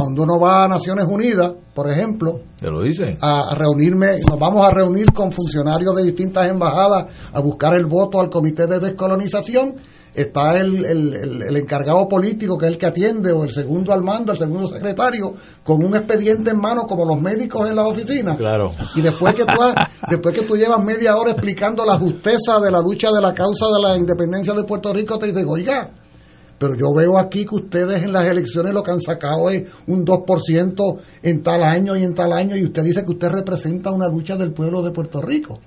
[0.00, 3.18] cuando uno va a Naciones Unidas, por ejemplo, ¿Te lo dicen?
[3.20, 7.86] a a reunirme, nos vamos a reunir con funcionarios de distintas embajadas a buscar el
[7.86, 9.74] voto al comité de descolonización.
[10.14, 13.92] Está el, el- el- el encargado político, que es el que atiende, o el segundo
[13.94, 15.32] al mando, el segundo secretario,
[15.64, 18.36] con un expediente en mano, como los médicos en las oficinas.
[18.36, 18.72] Claro.
[18.94, 19.74] Y después que, tú, has-
[20.10, 23.66] después que tú llevas media hora explicando la justeza de la lucha de la causa
[23.74, 25.90] de la independencia de Puerto Rico, te dicen, oiga,
[26.58, 30.04] pero yo veo aquí que ustedes en las elecciones lo que han sacado es un
[30.04, 34.08] 2% en tal año y en tal año, y usted dice que usted representa una
[34.08, 35.58] lucha del pueblo de Puerto Rico.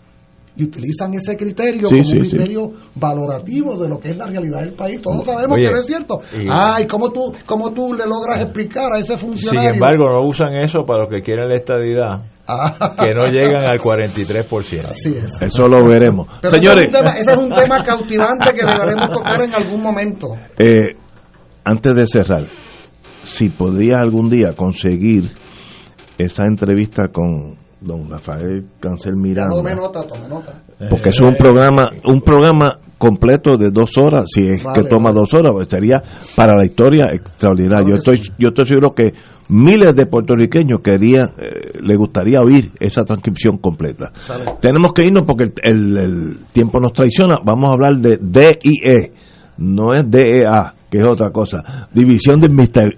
[0.57, 2.29] Y utilizan ese criterio Sí, como sí, un sí.
[2.31, 5.01] criterio valorativo de lo que es la realidad del país.
[5.01, 6.19] Todos sabemos Oye, que no es cierto.
[6.39, 9.71] y- Ay, ¿cómo tú, ¿cómo tú le logras explicar a ese Sin funcionario?
[9.73, 12.23] embargo, no usan eso para los que quieren la estadidad,
[13.03, 14.85] que no llegan al 43%.
[14.91, 15.41] Así es.
[15.41, 16.27] Eso lo veremos.
[16.41, 19.53] Pero Señores, ese es, un tema, ese es un tema cautivante que deberemos tocar en
[19.55, 20.35] algún momento.
[20.57, 20.95] eh,
[21.65, 22.45] antes de cerrar,
[23.25, 25.33] si podría algún día conseguir
[26.17, 29.55] esa entrevista con don Rafael Cancel Miranda.
[29.55, 30.53] Tome nota, tome nota.
[30.89, 35.05] Porque es un programa, un programa completo de dos horas, si es Vale, que toma
[35.09, 35.19] vale.
[35.19, 36.01] dos horas, pues sería
[36.35, 37.87] para la historia extraordinaria.
[37.89, 39.13] Yo estoy, yo estoy seguro que
[39.49, 44.11] miles de puertorriqueños querían, eh, le gustaría oír esa transcripción completa.
[44.15, 44.45] Sale.
[44.59, 47.37] Tenemos que irnos porque el, el- el tiempo nos traiciona.
[47.45, 49.11] Vamos a hablar de DIE,
[49.59, 51.87] no es DEA, que es otra cosa.
[51.93, 52.97] División de, Investi-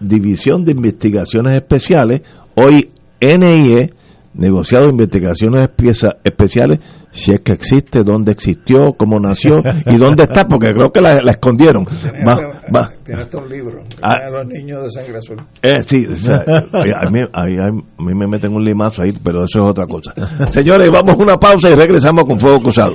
[0.00, 2.22] División de Investigaciones Especiales,
[2.56, 2.90] hoy
[3.20, 3.90] NIE,
[4.34, 6.78] negociado investigaciones Espe- especiales,
[7.12, 9.52] si es que existe, dónde existió, cómo nació
[9.86, 11.84] y dónde está, porque creo que la, la escondieron.
[11.86, 13.82] Tiene Va- hasta- va- tiene hasta un libro.
[14.02, 14.16] Ah.
[14.26, 15.40] a los niños de sangre azul.
[15.62, 17.70] eh, sí, o sea, a, mí, a mí- a
[18.02, 20.12] mí me meten un limazo ahí, pero eso es otra cosa.
[20.50, 22.94] Señores, vamos a una pausa y regresamos con Fuego Cruzado.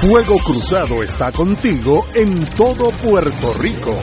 [0.00, 3.94] Fuego Cruzado está contigo en todo Puerto Rico.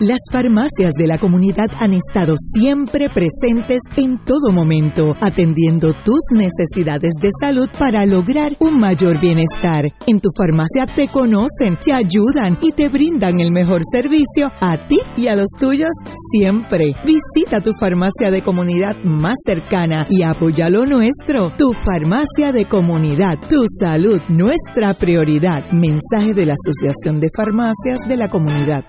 [0.00, 7.14] Las farmacias de la comunidad han estado siempre presentes en todo momento, atendiendo tus necesidades
[7.20, 9.82] de salud para lograr un mayor bienestar.
[10.06, 15.00] En tu farmacia te conocen, te ayudan y te brindan el mejor servicio a ti
[15.16, 15.90] y a los tuyos
[16.30, 16.94] siempre.
[17.04, 21.50] Visita tu farmacia de comunidad más cercana y apoya lo nuestro.
[21.58, 25.72] Tu farmacia de comunidad, tu salud, nuestra prioridad.
[25.72, 28.84] Mensaje de la Asociación de Farmacias de la Comunidad.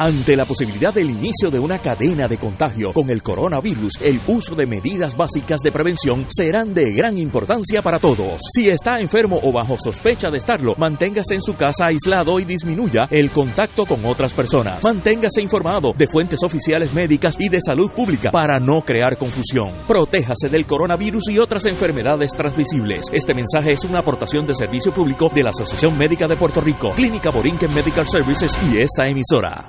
[0.00, 4.54] Ante la posibilidad del inicio de una cadena de contagio con el coronavirus, el uso
[4.54, 8.40] de medidas básicas de prevención serán de gran importancia para todos.
[8.54, 13.08] Si está enfermo o bajo sospecha de estarlo, manténgase en su casa aislado y disminuya
[13.10, 14.84] el contacto con otras personas.
[14.84, 19.72] Manténgase informado de fuentes oficiales médicas y de salud pública para no crear confusión.
[19.88, 23.06] Protéjase del coronavirus y otras enfermedades transmisibles.
[23.12, 26.90] Este mensaje es una aportación de servicio público de la Asociación Médica de Puerto Rico,
[26.94, 29.68] Clínica Borinquen Medical Services y esta emisora.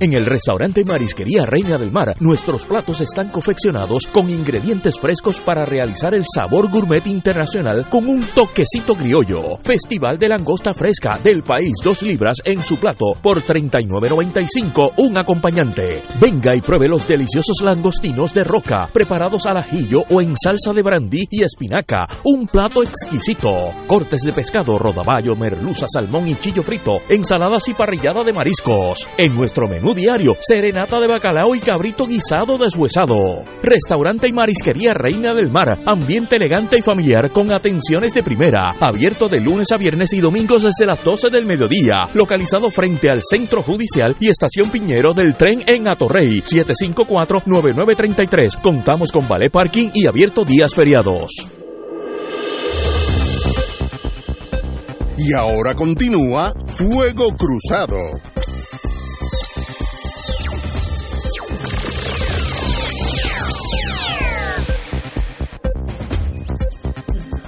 [0.00, 5.64] En el restaurante Marisquería Reina del Mar, nuestros platos están confeccionados con ingredientes frescos para
[5.64, 9.56] realizar el sabor gourmet internacional con un toquecito criollo.
[9.62, 16.02] Festival de langosta fresca del país, dos libras en su plato por 39.95 un acompañante.
[16.20, 20.82] Venga y pruebe los deliciosos langostinos de roca preparados al ajillo o en salsa de
[20.82, 22.08] brandy y espinaca.
[22.24, 23.70] Un plato exquisito.
[23.86, 29.06] Cortes de pescado, rodaballo, merluza, salmón y chillo frito, ensaladas y parrillada de mariscos.
[29.16, 33.44] En nuestro menú diario, serenata de bacalao y cabrito guisado deshuesado.
[33.62, 38.70] Restaurante y marisquería Reina del Mar, ambiente elegante y familiar con atenciones de primera.
[38.80, 42.08] Abierto de lunes a viernes y domingos desde las 12 del mediodía.
[42.14, 48.60] Localizado frente al Centro Judicial y Estación Piñero del tren en Atorrey, 754-9933.
[48.62, 51.32] Contamos con ballet parking y abierto días feriados.
[55.16, 57.98] Y ahora continúa Fuego Cruzado.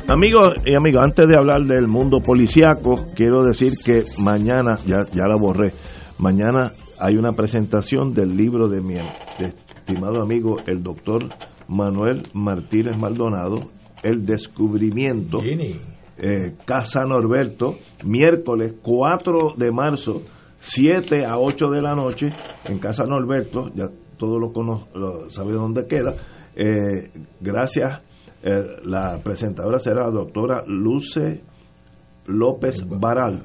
[0.09, 5.25] Amigos y amigas, antes de hablar del mundo policiaco, quiero decir que mañana, ya, ya
[5.27, 5.73] la borré,
[6.19, 6.71] mañana
[7.01, 11.25] hay una presentación del libro de mi de estimado amigo, el doctor
[11.67, 13.59] Manuel Martínez Maldonado,
[14.05, 17.75] El Descubrimiento, eh, Casa Norberto,
[18.05, 20.23] miércoles 4 de marzo,
[20.61, 22.29] 7 a 8 de la noche,
[22.69, 24.87] en Casa Norberto, ya todos lo conocen,
[25.31, 26.15] saben dónde queda.
[26.55, 27.11] Eh,
[27.41, 28.06] gracias
[28.43, 31.43] eh, la presentadora será la doctora Luce
[32.27, 33.43] López Baral.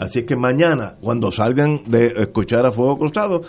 [0.00, 3.40] Así que mañana, cuando salgan de escuchar a Fuego Cruzado,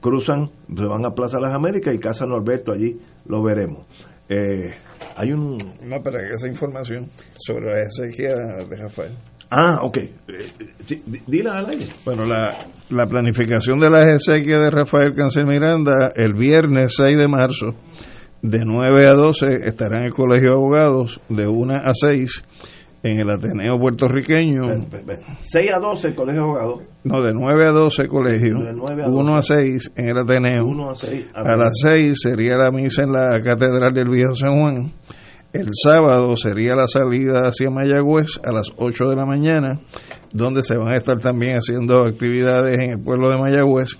[0.00, 3.86] cruzan, se van a Plaza Las Américas y Casa Norberto, allí lo veremos.
[4.28, 4.74] Eh,
[5.16, 5.56] hay un...
[5.82, 8.34] No, pero esa información sobre la esequia
[8.68, 9.16] de Rafael.
[9.50, 9.96] Ah, ok.
[9.98, 10.12] Eh,
[11.26, 11.86] dila al aire.
[12.04, 12.56] Bueno, la,
[12.90, 17.74] la planificación de las exequias de Rafael Cancel Miranda el viernes 6 de marzo
[18.46, 22.44] de 9 a 12 estará en el Colegio de Abogados de 1 a 6
[23.02, 24.62] en el Ateneo puertorriqueño.
[25.42, 26.82] 6 a 12, Colegio de Abogados.
[27.04, 30.64] No, de 9 a 12 colegio, De 9 a 1 a 6 en el Ateneo.
[30.64, 31.26] 1 a 6.
[31.34, 34.92] A las 6 sería la misa en la Catedral del Viejo San Juan.
[35.52, 39.80] El sábado sería la salida hacia Mayagüez a las 8 de la mañana,
[40.32, 43.96] donde se van a estar también haciendo actividades en el pueblo de Mayagüez.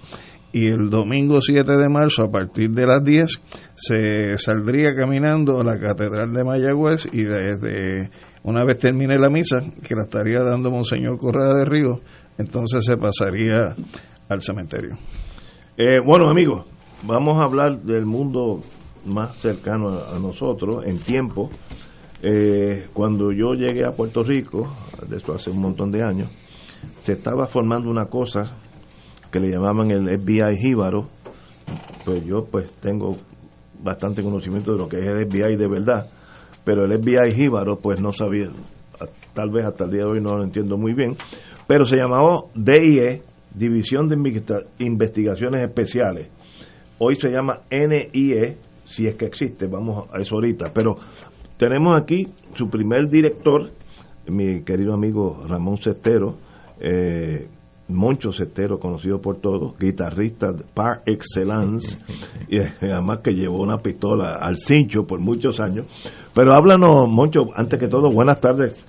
[0.56, 3.42] Y el domingo 7 de marzo, a partir de las 10,
[3.74, 8.08] se saldría caminando a la Catedral de Mayagüez y desde
[8.42, 12.00] una vez termine la misa, que la estaría dando Monseñor Correa de Río,
[12.38, 13.76] entonces se pasaría
[14.30, 14.96] al cementerio.
[15.76, 16.64] Eh, bueno, amigos,
[17.02, 18.62] vamos a hablar del mundo
[19.04, 21.50] más cercano a, nosotros en tiempo.
[22.22, 24.74] Eh, cuando yo llegué a Puerto Rico,
[25.06, 26.30] de hace un montón de años,
[27.02, 28.56] se estaba formando una cosa
[29.36, 31.08] que le llamaban el FBI jíbaro.
[32.06, 33.16] Pues yo pues tengo
[33.82, 36.06] bastante conocimiento de lo que es el FBI de verdad,
[36.64, 38.48] pero el FBI jíbaro pues no sabía,
[39.34, 41.16] tal vez hasta el día de hoy no lo entiendo muy bien,
[41.66, 43.22] pero se llamaba DIE,
[43.54, 44.16] División de
[44.78, 46.28] Investigaciones Especiales.
[46.98, 48.56] Hoy se llama NIE,
[48.86, 50.96] si es que existe, vamos a eso ahorita, pero
[51.58, 53.70] tenemos aquí su primer director,
[54.28, 56.36] mi querido amigo Ramón Cestero,
[56.80, 57.48] eh,
[57.88, 61.96] Moncho Cestero, conocido por todos, guitarrista par excellence,
[62.48, 65.86] y además que llevó una pistola al cincho por muchos años.
[66.34, 68.84] Pero háblanos, Moncho, antes que todo, buenas tardes,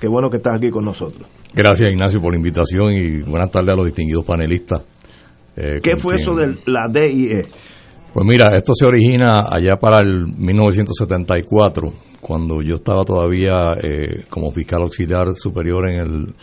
[0.00, 1.28] qué bueno que estás aquí con nosotros.
[1.54, 4.82] Gracias, Ignacio, por la invitación y buenas tardes a los distinguidos panelistas.
[5.56, 7.42] Eh, ¿Qué fue eso de la DIE?
[8.12, 14.50] Pues mira, esto se origina allá para el 1974, cuando yo estaba todavía eh, como
[14.50, 16.34] fiscal auxiliar superior en, el,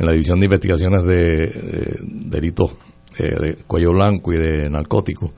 [0.00, 1.96] en la División de Investigaciones de, de
[2.30, 2.72] Delitos
[3.18, 5.30] eh, de Cuello Blanco y de Narcóticos.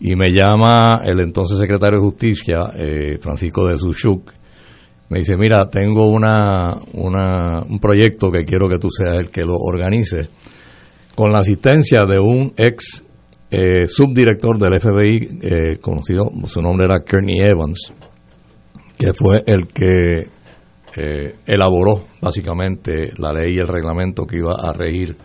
[0.00, 4.32] Y me llama el entonces secretario de Justicia, eh, Francisco de Suchuk,
[5.08, 9.42] me dice, mira, tengo una, una, un proyecto que quiero que tú seas el que
[9.42, 10.30] lo organice,
[11.14, 13.04] con la asistencia de un ex
[13.52, 17.94] eh, subdirector del FBI, conocido, su nombre era Kearney Evans,
[18.98, 20.35] que fue el que
[20.96, 25.16] eh, elaboró básicamente la ley y el reglamento que iba a regir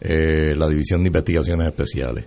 [0.00, 2.26] eh, la División de Investigaciones Especiales.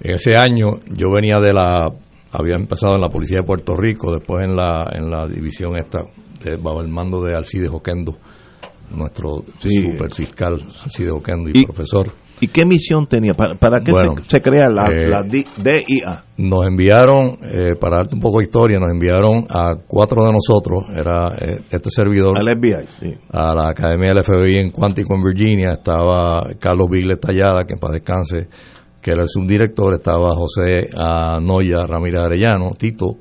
[0.00, 1.88] En ese año yo venía de la,
[2.32, 6.04] había empezado en la Policía de Puerto Rico, después en la, en la división esta,
[6.44, 8.16] de, bajo el mando de Alcides Oquendo,
[8.90, 9.80] nuestro Sí.
[9.82, 12.12] superfiscal Alcides Oquendo y, Y- profesor.
[12.42, 13.34] ¿Y qué misión tenía?
[13.34, 16.24] ¿Para, para qué Bueno, se, se crea la, eh, la DIA?
[16.38, 20.82] Nos enviaron, eh, para darte un poco de historia, nos enviaron a cuatro de nosotros,
[20.92, 23.14] era eh, este servidor, Al FBI, sí.
[23.30, 27.78] a la Academia del FBI en Quantico, en Virginia, estaba Carlos Vigles Tallada, que en
[27.78, 28.48] paz descanse,
[29.00, 33.18] que era el subdirector, estaba José Anoya Ramírez Arellano, Tito,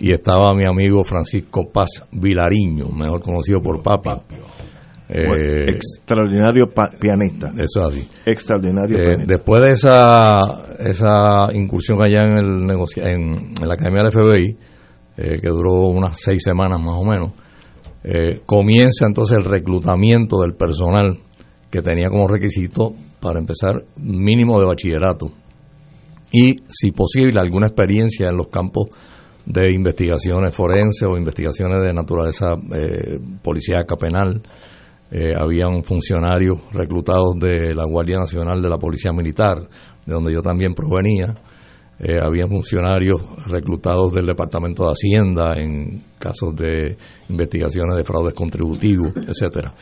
[0.00, 4.10] y estaba mi amigo Francisco Paz Vilariño, mejor conocido por Papi.
[5.10, 6.66] Eh, extraordinario
[7.00, 7.50] pianista.
[7.58, 8.08] eso es así.
[8.26, 9.34] Extraordinario Eh, pianista.
[9.34, 10.38] después de esa,
[10.80, 14.56] esa incursión allá en, el negoci- en, en la Academia del FBI,
[15.16, 17.32] eh, que duró unas seis semanas más o menos,
[18.46, 21.18] comienza entonces el reclutamiento del personal
[21.70, 25.26] que tenía como requisito para empezar mínimo de bachillerato
[26.32, 28.88] y, si posible, alguna experiencia en los campos
[29.44, 32.52] de investigaciones forenses o investigaciones de naturaleza
[33.42, 34.42] policíaca penal.
[35.10, 39.56] Eh, habían funcionarios reclutados de la Guardia Nacional de la Policía Militar,
[40.04, 41.34] de donde yo también provenía.
[41.98, 46.96] Eh, habían funcionarios reclutados del Departamento de Hacienda en casos de
[47.28, 49.74] investigaciones de fraudes contributivos, etcétera.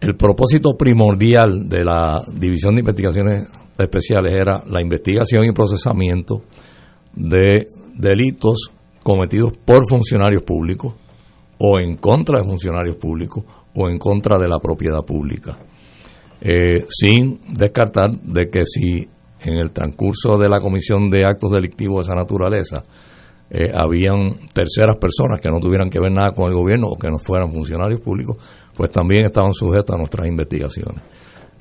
[0.00, 3.46] El propósito primordial de la División de Investigaciones
[3.78, 6.42] Especiales era la investigación y procesamiento
[7.14, 8.72] de delitos
[9.02, 10.94] cometidos por funcionarios públicos
[11.58, 15.58] o en contra de funcionarios públicos o en contra de la propiedad pública.
[16.40, 19.08] Eh, sin descartar de que si
[19.40, 22.82] en el transcurso de la comisión de actos delictivos de esa naturaleza
[23.50, 27.08] eh, habían terceras personas que no tuvieran que ver nada con el gobierno o que
[27.08, 28.38] no fueran funcionarios públicos,
[28.74, 31.02] pues también estaban sujetos a nuestras investigaciones.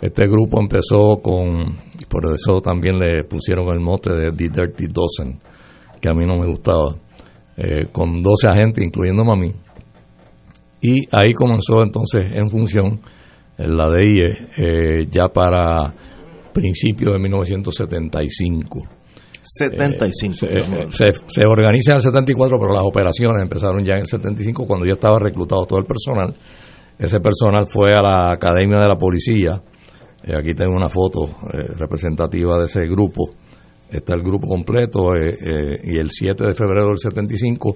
[0.01, 1.77] Este grupo empezó con,
[2.09, 5.39] por eso también le pusieron el mote de The Dirty Dozen,
[6.01, 6.95] que a mí no me gustaba,
[7.57, 9.51] eh, con 12 agentes, incluyéndome a mí.
[10.81, 12.99] Y ahí comenzó entonces en función
[13.57, 14.27] la DIE
[14.57, 15.93] eh, ya para
[16.53, 18.79] principios de 1975.
[19.43, 20.47] 75.
[20.47, 24.07] Eh, se, se, se organiza en el 74, pero las operaciones empezaron ya en el
[24.07, 26.35] 75 cuando ya estaba reclutado todo el personal.
[27.01, 29.61] Ese personal fue a la Academia de la Policía.
[30.23, 33.31] Eh, aquí tengo una foto eh, representativa de ese grupo.
[33.89, 37.75] Está el grupo completo eh, eh, y el 7 de febrero del 75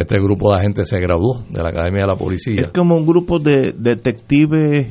[0.00, 2.62] este grupo de agentes se graduó de la Academia de la Policía.
[2.62, 4.86] Es como un grupo de detectives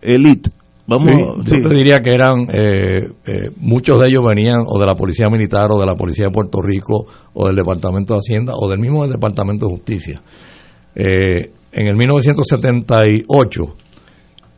[0.00, 0.50] elite,
[0.90, 4.96] Vamos, yo te diría que eran, eh, eh, muchos de ellos venían o de la
[4.96, 8.68] Policía Militar o de la Policía de Puerto Rico o del Departamento de Hacienda o
[8.68, 10.20] del mismo Departamento de Justicia.
[10.96, 13.62] Eh, en el 1978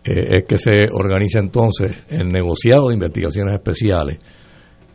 [0.04, 4.18] es que se organiza entonces el negociado de investigaciones especiales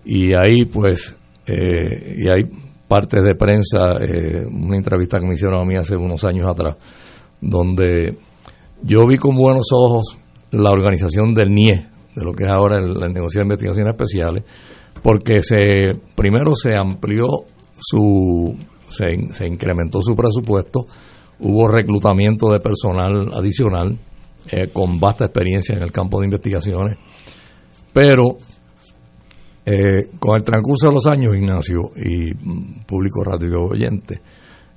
[0.03, 1.15] y ahí pues,
[1.47, 2.43] y hay
[2.87, 3.97] partes de prensa,
[4.49, 6.75] una entrevista que me hicieron a mí hace unos años atrás,
[7.41, 8.17] donde
[8.83, 10.17] yo vi con buenos ojos
[10.51, 14.43] la organización del NIE, de lo que es ahora el, el negocio de investigaciones especiales,
[15.03, 17.27] porque se primero se amplió
[17.77, 18.55] su,
[18.89, 20.85] se, incrementó su presupuesto,
[21.39, 23.97] hubo reclutamiento de personal adicional
[24.51, 26.97] eh, con vasta experiencia en el campo de investigaciones,
[27.93, 28.37] pero
[29.69, 32.33] eh, con el transcurso de los años, Ignacio y
[32.85, 34.21] público radio oyente,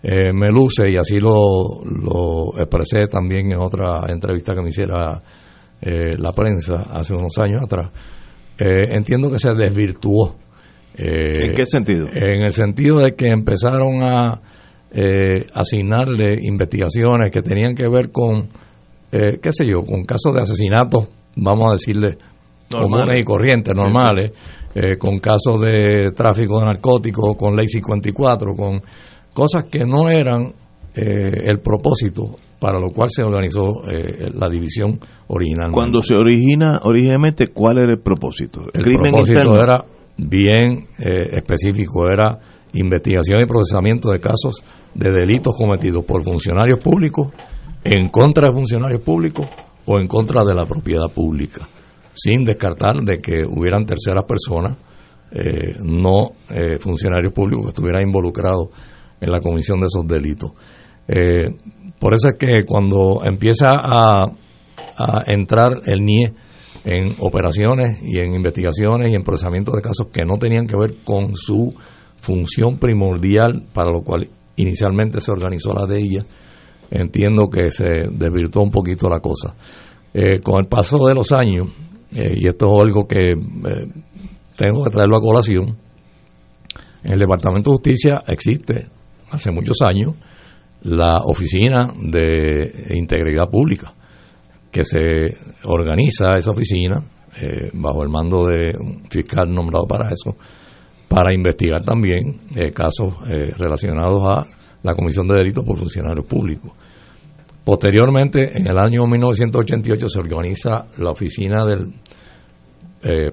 [0.03, 5.23] eh, me luce, y así lo, lo expresé también en otra entrevista que me hiciera
[5.81, 7.93] eh, la prensa hace unos años atrás,
[8.59, 10.35] eh, entiendo que se desvirtuó.
[10.93, 12.09] ¿En qué sentido?
[12.13, 14.41] En el sentido de que empezaron a
[15.55, 18.49] asignarle investigaciones que tenían que ver con,
[19.11, 22.19] qué sé yo, con casos de asesinato, vamos a decirle,
[22.69, 24.33] comunes y corrientes, normales,
[24.99, 28.81] con casos de tráfico de narcóticos, con ley 54, con
[29.33, 30.53] cosas que no eran
[30.95, 35.71] eh, el propósito para lo cual se organizó eh, la división original.
[35.73, 38.65] Cuando se origina originalmente, ¿cuál era el propósito?
[38.75, 39.83] El, propósito era
[40.19, 42.39] bien eh, específico, era
[42.75, 44.63] investigación y procesamiento de casos
[44.95, 47.33] de delitos cometidos por funcionarios públicos
[47.83, 49.47] en contra de funcionarios públicos
[49.87, 51.67] o en contra de la propiedad pública,
[52.23, 54.77] sin descartar de que hubieran terceras personas,
[55.85, 56.33] no
[56.81, 58.69] funcionarios públicos que estuvieran involucrados
[59.21, 60.53] en la comisión de esos delitos.
[61.07, 61.51] Eh,
[61.99, 64.33] por eso es que cuando empieza a,
[65.27, 66.33] entrar el NIE
[66.85, 70.97] en operaciones y en investigaciones y en procesamiento de casos que no tenían que ver
[71.05, 71.75] con su
[72.19, 76.25] función primordial para lo cual inicialmente se organizó la de ella,
[76.91, 79.57] entiendo que se desvirtuó un poquito la cosa.
[80.13, 81.69] Eh, con el paso de los años,
[82.13, 83.35] eh, y esto es algo que
[84.57, 85.77] tengo que traerlo a colación,
[87.03, 88.87] en el Departamento de Justicia existe
[89.31, 90.15] hace muchos años
[90.83, 93.93] la Oficina de Integridad Pública,
[94.71, 97.03] que se organiza esa oficina
[97.41, 100.37] eh, bajo el mando de un fiscal nombrado para eso,
[101.09, 104.47] para investigar también eh, casos eh, relacionados a
[104.83, 106.73] la Comisión de Delitos por Funcionarios Públicos.
[107.65, 111.95] Posteriormente, en el año 1988, se organiza la oficina del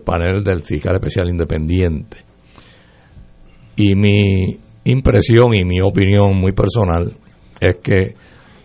[0.04, 2.18] panel del fiscal especial independiente.
[3.76, 7.14] Y mi impresión y mi opinión muy personal
[7.60, 8.16] es que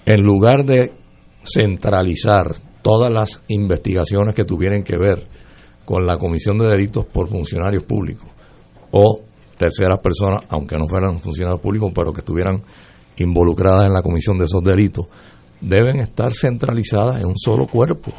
[0.07, 0.93] en lugar de
[1.43, 5.27] centralizar todas las investigaciones que tuvieran que ver
[5.85, 8.29] con la comisión de delitos por funcionarios públicos
[8.93, 9.21] o
[9.57, 12.63] terceras personas, aunque no fueran funcionarios públicos, pero que estuvieran
[13.17, 15.07] involucradas en la comisión de esos delitos,
[15.63, 18.13] deben estar centralizadas en un solo cuerpo,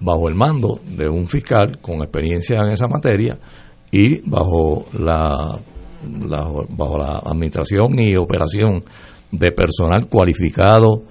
[0.00, 3.38] bajo el mando de un fiscal con experiencia en esa materia
[3.90, 5.58] y bajo la
[6.68, 8.84] bajo la administración y operación
[9.32, 11.02] de personal cualificado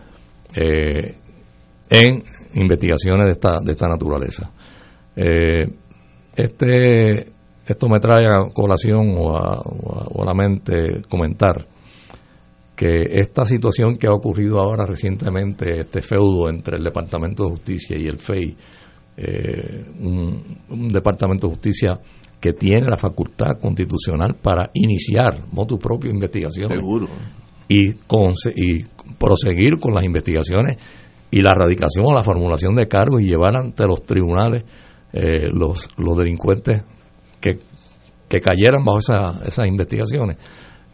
[0.55, 1.15] eh,
[1.89, 2.23] en
[2.53, 4.51] investigaciones de esta, de esta naturaleza.
[5.15, 5.65] Eh,
[6.35, 7.31] este,
[7.65, 11.65] esto me trae a colación o a, la mente comentar
[12.75, 17.97] que esta situación que ha ocurrido ahora recientemente, este feudo entre el Departamento de Justicia
[17.97, 18.55] y el FEI,
[19.17, 21.93] eh, un, un, Departamento de Justicia
[22.39, 26.79] que tiene la facultad constitucional para iniciar motu propio investigaciones
[27.69, 28.83] Y, y
[29.17, 30.75] proseguir con las investigaciones
[31.31, 34.63] y la erradicación o la formulación de cargos y llevar ante los tribunales
[35.13, 36.83] eh, los, los delincuentes
[37.39, 37.57] que,
[38.27, 40.37] que cayeran bajo esa, esas investigaciones.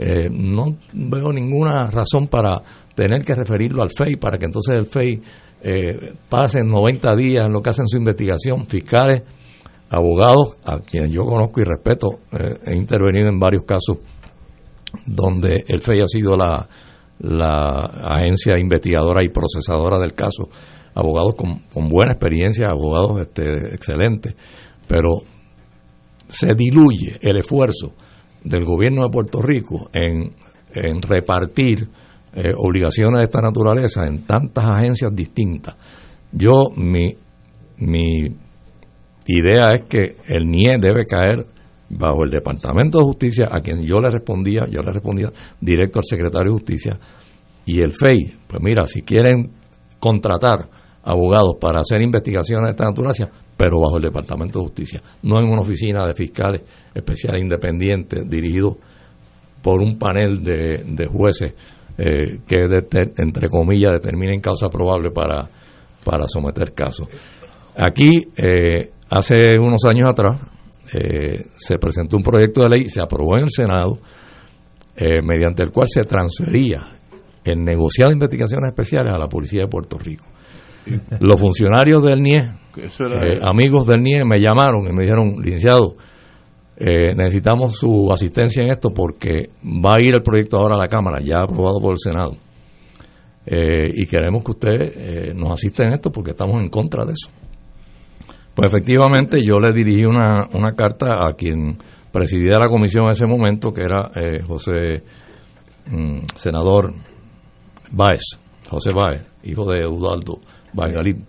[0.04, 2.60] Eh, no veo ninguna razón para
[2.96, 5.22] tener que referirlo al FEI para que entonces el FEI
[5.62, 9.22] eh, pase 90 días en lo que hacen su investigación, fiscales
[9.92, 14.00] abogados a quienes yo conozco y respeto, eh, he intervenido en varios casos
[15.06, 16.68] donde el FEI ha sido la,
[18.16, 20.50] agencia investigadora y procesadora del caso,
[20.96, 24.34] abogados con, buena experiencia, abogados este, excelentes,
[24.88, 25.22] pero
[26.28, 27.94] se diluye el esfuerzo
[28.44, 30.34] del gobierno de Puerto Rico en,
[31.02, 31.88] repartir
[32.34, 35.76] eh, obligaciones de esta naturaleza en tantas agencias distintas.
[36.32, 37.14] Yo, mi,
[37.78, 38.28] mi
[39.28, 41.46] idea es que el NIE debe caer
[41.90, 46.06] bajo el Departamento de Justicia, a quien yo le respondía, yo le respondía directo al
[46.06, 47.00] secretario de Justicia,
[47.66, 49.52] y el FEI, pues mira, si quieren
[50.00, 50.70] contratar
[51.04, 53.30] abogados para hacer investigaciones de esta naturaleza,
[53.62, 56.64] pero bajo el Departamento de Justicia, no en una oficina de fiscales
[56.96, 58.76] especiales independientes dirigido
[59.62, 61.54] por un panel de, de jueces
[61.96, 62.68] eh, que,
[63.18, 65.48] entre comillas, determinen causa probable para,
[66.04, 67.08] para someter casos.
[67.78, 70.42] Aquí, eh, hace unos años atrás,
[70.96, 74.00] eh, se presentó un proyecto de ley, se aprobó en el Senado,
[75.24, 76.86] mediante el cual se transfería
[77.44, 80.26] el negociado de investigaciones especiales a la Policía de Puerto Rico.
[81.20, 82.40] Los funcionarios del NIE,
[83.42, 85.96] amigos del NIE, me llamaron y me dijeron, licenciado,
[86.78, 90.88] eh, necesitamos su asistencia en esto porque va a ir el proyecto ahora a la
[90.88, 92.36] Cámara, ya aprobado por el Senado.
[93.46, 97.12] Eh, y queremos que usted eh, nos asista en esto porque estamos en contra de
[97.12, 97.30] eso.
[98.56, 101.78] Pues efectivamente yo le dirigí una, una carta a quien
[102.12, 104.12] presidía la comisión en ese momento, que era
[104.46, 105.04] José,
[105.88, 106.94] mm, senador
[107.92, 110.40] Báez, José Báez, hijo de Eudaldo
[110.74, 111.26] Báez Galín,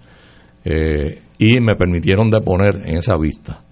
[1.39, 3.63] y me permitieron deponer en esa vista.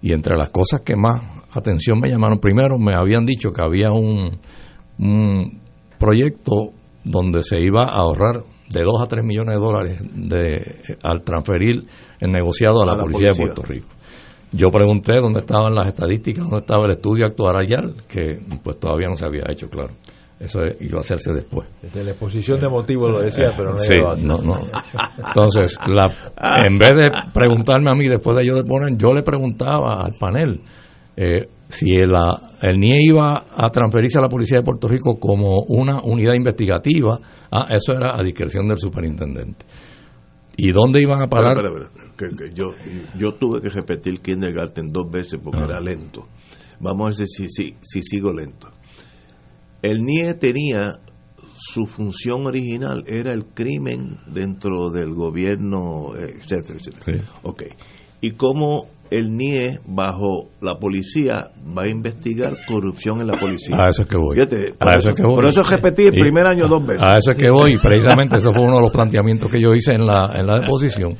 [0.00, 1.22] Y entre las cosas que más
[1.54, 4.40] atención me llamaron, primero me habían dicho que había un,
[5.98, 6.72] proyecto
[7.04, 11.84] donde se iba a ahorrar de 2 a 3 millones de dólares de, al transferir
[12.18, 13.88] el negociado a la, policía, de Puerto Rico.
[14.52, 19.16] Yo pregunté dónde estaban las estadísticas, dónde estaba el estudio actuarial, que pues todavía no
[19.16, 19.92] se había hecho, claro.
[20.42, 21.68] Eso iba a hacerse después.
[21.80, 23.96] Desde la exposición de motivos lo decía, pero no sí,
[24.26, 24.54] no, no.
[25.24, 26.06] Entonces, la,
[26.66, 30.14] en vez de preguntarme a mí después de yo de poner, yo le preguntaba al
[30.18, 30.60] panel
[31.16, 32.10] eh, si el,
[32.60, 37.20] el NIE iba a transferirse a la Policía de Puerto Rico como una unidad investigativa.
[37.52, 39.64] Ah, eso era a discreción del superintendente.
[40.56, 41.56] ¿Y dónde iban a parar?
[42.52, 42.64] yo,
[43.16, 45.66] yo tuve que repetir kindergarten dos veces porque ah.
[45.68, 46.24] era lento.
[46.80, 48.71] Vamos a ver si, si, si sigo lento
[49.82, 51.00] el NIE tenía
[51.58, 57.24] su función original, era el crimen dentro del gobierno, etcétera, etcétera.
[57.42, 57.68] Okay.
[58.20, 63.76] Y cómo el NIE, bajo la policía, va a investigar corrupción en la policía.
[63.76, 64.38] A eso es que voy.
[64.40, 65.34] a eso, es que voy.
[65.34, 67.02] Por eso repetí el primer año dos veces.
[67.02, 67.76] A eso es que voy.
[67.78, 71.14] Precisamente eso fue uno de los planteamientos que yo hice en la, en la deposición.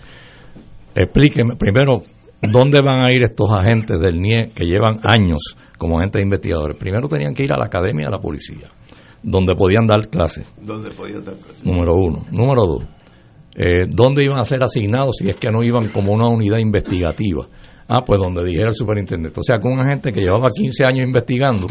[0.94, 2.02] Explíqueme, primero,
[2.40, 6.76] ¿dónde van a ir estos agentes del NIE que llevan años como agentes investigadores.
[6.76, 8.68] Primero tenían que ir a la academia de la policía,
[9.20, 10.46] donde podían dar clases.
[10.60, 11.66] ¿Dónde podían dar clases?
[11.66, 12.24] Número uno.
[12.30, 12.84] Número dos,
[13.56, 17.48] eh, ¿dónde iban a ser asignados si es que no iban como una unidad investigativa?
[17.88, 19.40] Ah, pues donde dijera el superintendente.
[19.40, 21.66] O sea, que un agente que llevaba 15 años investigando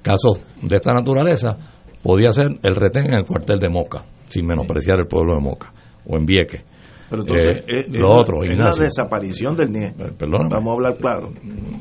[0.00, 1.58] casos de esta naturaleza
[2.02, 5.72] podía ser el retén en el cuartel de Moca, sin menospreciar el pueblo de Moca,
[6.06, 6.64] o en Vieques.
[7.10, 9.88] Pero entonces, eh, lo otro, es la desaparición del NIE.
[9.88, 10.48] Eh, perdón.
[10.48, 11.30] Vamos a hablar claro.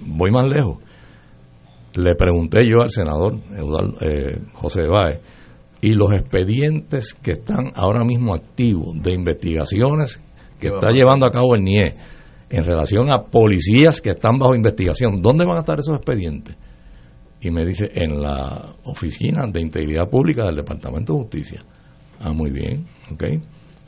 [0.06, 0.80] Voy más lejos
[1.96, 3.36] le pregunté yo al senador
[4.02, 5.20] eh, José Báez,
[5.82, 10.24] y los expedientes que están ahora mismo activos de investigaciones
[10.60, 11.94] que está llevando a cabo el NIE
[12.50, 16.56] en relación a policías que están bajo investigación, ¿dónde van a estar esos expedientes?
[17.40, 21.64] Y me dice, en la oficina de integridad pública del Departamento de Justicia.
[22.20, 23.24] Ah, muy bien, ok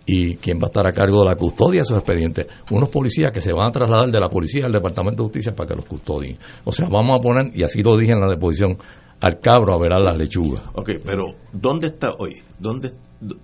[0.06, 2.48] y quién va a estar a cargo de la custodia de esos expedientes.
[2.72, 5.70] Unos policías que se van a trasladar de la policía al Departamento de Justicia para
[5.70, 6.36] que los custodien.
[6.66, 8.78] O sea, vamos a poner, y así lo dije en la deposición,
[9.22, 10.64] al cabro a ver a las lechugas.
[10.74, 12.34] Ok, pero ¿dónde está hoy?
[12.60, 12.90] ¿Dónde?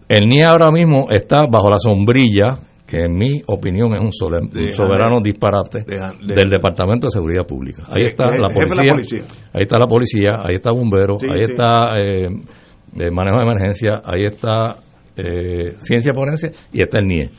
[0.09, 2.55] El NIE ahora mismo está bajo la sombrilla,
[2.85, 7.83] que en mi opinión es un, soberano disparate, del Departamento de Seguridad Pública.
[7.87, 8.93] Ahí está la policía,
[9.53, 12.27] ahí está la policía, ahí está bombero, ahí está eh,
[12.97, 14.75] el manejo de emergencia, ahí está
[15.19, 17.29] eh, ciencia forense y está el NIE.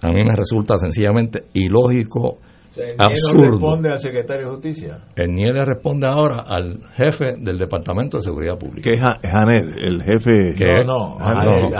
[0.00, 2.38] A mí me resulta sencillamente ilógico,
[2.76, 3.40] el absurdo.
[3.40, 4.98] NIE responde al secretario de Justicia?
[5.16, 8.88] El NIE le responde ahora al jefe del Departamento de Seguridad Pública.
[8.88, 10.54] Que es Janet, el jefe...
[10.56, 11.70] Que no, no,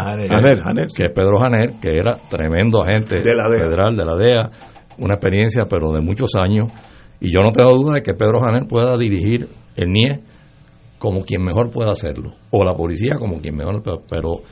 [0.94, 4.50] Que es Pedro Janet, que era tremendo agente de la federal de la DEA,
[4.98, 6.72] una experiencia pero de muchos años.
[7.20, 10.20] Y yo no tengo duda de que Pedro Janet pueda dirigir el NIE
[10.98, 14.42] como quien mejor pueda hacerlo, o la policía como quien mejor, pero,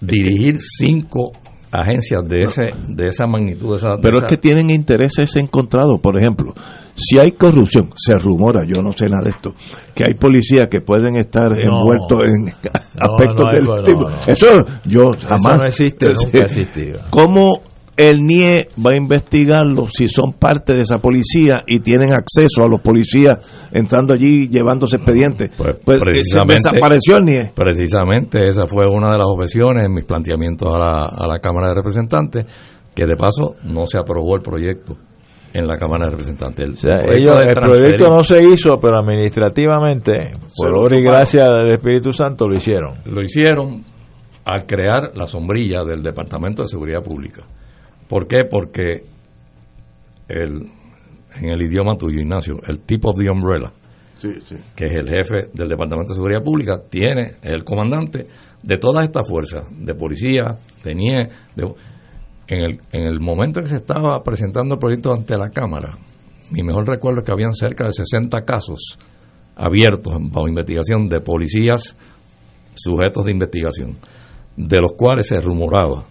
[0.00, 1.32] dirigir cinco
[1.72, 6.00] agencias de ese de esa magnitud esa, pero es que tienen intereses encontrados.
[6.00, 6.52] Por ejemplo
[6.94, 9.54] si hay corrupción se rumora yo no sé nada de esto
[9.94, 12.48] que hay policías que pueden estar envueltos en
[12.98, 14.08] aspectos del tipo.
[14.26, 14.46] eso
[14.84, 17.00] yo jamás no existe nunca ha existido.
[17.10, 17.60] Cómo
[18.00, 22.68] el NIE va a investigarlo si son parte de esa policía y tienen acceso a
[22.68, 25.50] los policías entrando allí llevándose expedientes.
[25.54, 27.52] Pues, pues precisamente, desapareció el NIE.
[27.54, 31.68] Precisamente esa fue una de las objeciones en mis planteamientos a la, a la Cámara
[31.68, 32.46] de Representantes,
[32.94, 34.96] que de paso no se aprobó el proyecto
[35.52, 36.84] en la Cámara de Representantes.
[36.84, 42.48] El, el proyecto no se hizo, pero administrativamente, por obra y gracia del Espíritu Santo,
[42.48, 42.90] lo hicieron.
[43.04, 43.84] Lo hicieron
[44.46, 47.44] al crear la sombrilla del Departamento de Seguridad Pública
[48.10, 48.44] ¿Por qué?
[48.44, 49.04] Porque
[50.26, 50.68] el,
[51.36, 53.72] en el idioma tuyo, Ignacio, el tipo of the umbrella,
[54.74, 58.26] que es el jefe del Departamento de Seguridad Pública, tiene el comandante
[58.64, 61.28] de todas estas fuerzas, de policía, de NIE,
[62.48, 65.96] en, el, en el momento en que se estaba presentando el proyecto ante la Cámara,
[66.50, 68.98] mi mejor recuerdo es que habían cerca de 60 casos
[69.54, 71.96] abiertos bajo investigación de policías
[72.74, 73.98] sujetos de investigación,
[74.56, 76.06] de los cuales se rumoraba,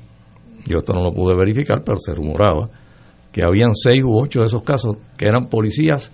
[0.66, 2.70] yo esto no lo pude verificar, pero se rumoraba,
[3.32, 6.12] que habían seis u ocho de esos casos que eran policías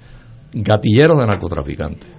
[0.54, 2.12] gatilleros de narcotraficantes.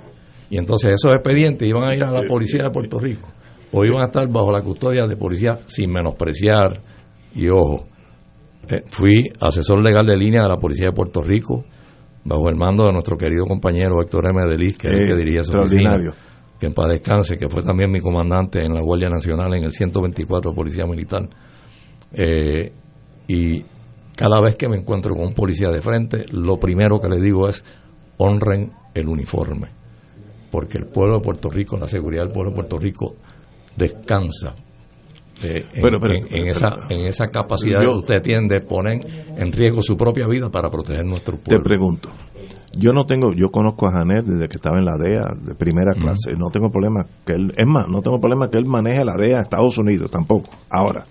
[0.50, 3.28] Y entonces esos expedientes iban a ir a la policía de Puerto Rico
[3.72, 6.80] o iban a estar bajo la custodia de policía sin menospreciar.
[7.34, 7.86] Y ojo,
[8.68, 11.64] eh, fui asesor legal de línea de la policía de Puerto Rico
[12.24, 14.50] bajo el mando de nuestro querido compañero Héctor M.
[14.50, 15.96] Delis, que es el que diría su oficina,
[16.58, 19.70] que en paz descanse, que fue también mi comandante en la Guardia Nacional en el
[19.70, 21.28] 124 Policía Militar.
[22.12, 22.72] Eh,
[23.28, 23.64] y
[24.16, 27.48] cada vez que me encuentro con un policía de frente, lo primero que le digo
[27.48, 27.64] es
[28.18, 29.68] honren el uniforme,
[30.50, 33.14] porque el pueblo de Puerto Rico, la seguridad del pueblo de Puerto Rico
[33.76, 34.54] descansa
[35.42, 39.00] eh, en, esa, en esa capacidad que usted tiene de poner
[39.36, 41.62] en riesgo su propia vida para proteger nuestro pueblo.
[41.62, 42.08] Te pregunto,
[42.74, 45.92] yo no tengo, yo conozco a Janet desde que estaba en la DEA de primera
[45.92, 49.16] clase, no tengo problema que él, es más, no tengo problema que él maneje la
[49.16, 50.48] DEA a Estados Unidos tampoco.
[50.70, 51.04] Ahora,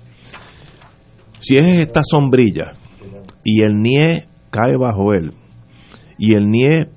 [1.45, 2.73] si es esta sombrilla
[3.43, 5.31] y el NIE cae bajo él
[6.17, 6.89] y el NIE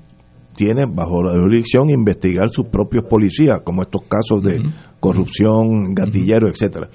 [0.57, 4.59] tiene bajo la jurisdicción investigar sus propios policías, como estos casos de
[5.01, 6.89] corrupción, gatillero, etcétera.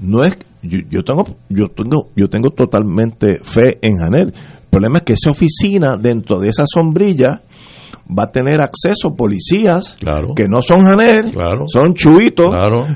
[0.00, 4.28] No es yo, tengo yo tengo yo tengo totalmente fe en Janel.
[4.28, 7.42] El problema es que esa oficina dentro de esa sombrilla
[8.06, 9.96] va a tener acceso a policías
[10.36, 11.32] que no son Janel,
[11.66, 12.54] son chuitos,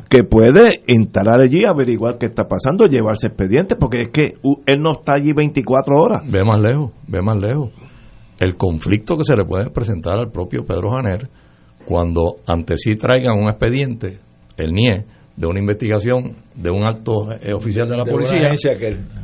[0.09, 4.35] que puede instalar allí, averiguar qué está pasando, llevarse expedientes, porque es que
[4.67, 6.23] él no está allí 24 horas.
[6.31, 7.71] Ve más lejos, ve más lejos.
[8.39, 11.29] El conflicto que se le puede presentar al propio Pedro Janer
[11.85, 14.19] cuando ante sí traigan un expediente,
[14.57, 15.05] el NIE,
[15.39, 18.53] de una investigación de un alto eh, oficial de la policía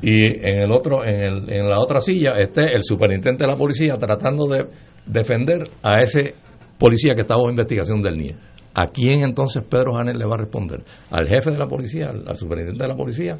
[0.01, 3.59] y en el otro en, el, en la otra silla esté el superintendente de la
[3.59, 4.65] policía tratando de
[5.07, 6.35] defender a ese
[6.79, 8.37] policía que estaba en investigación del NIE.
[8.75, 10.83] ¿A quién entonces Pedro Janel le va a responder?
[11.11, 13.39] ¿Al jefe de la policía, al, superintendente de la policía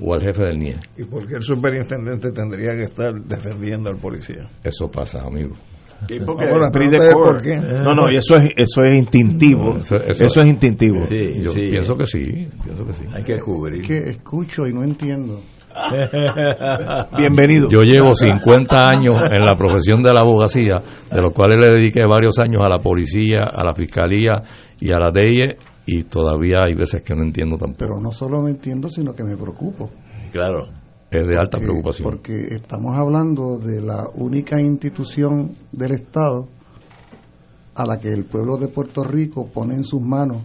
[0.00, 0.76] o al jefe del NIE?
[0.98, 4.48] ¿Y por qué el superintendente tendría que estar defendiendo al policía?
[4.62, 5.56] Eso pasa, amigo.
[7.60, 9.76] No, no, y eso es, eso es instintivo.
[9.76, 11.04] Eso, es instintivo.
[11.06, 13.04] Sí, yo pienso que sí, pienso que sí.
[13.12, 13.82] Hay que cubrir.
[13.82, 15.40] que escucho y no entiendo.
[17.16, 17.68] Bienvenido.
[17.68, 20.80] Yo llevo 50 años en la profesión de la abogacía,
[21.10, 24.42] de los cuales le dediqué varios años a la policía, a la fiscalía
[24.80, 27.78] y a la DEIE, y todavía hay veces que no entiendo tampoco.
[27.78, 29.90] Pero no solo no entiendo, sino que me preocupo.
[30.32, 30.68] Claro.
[31.10, 32.08] Es de alta preocupación.
[32.08, 36.48] Porque estamos hablando de la única institución del Estado
[37.74, 40.38] a la que el pueblo de Puerto Rico pone en sus manos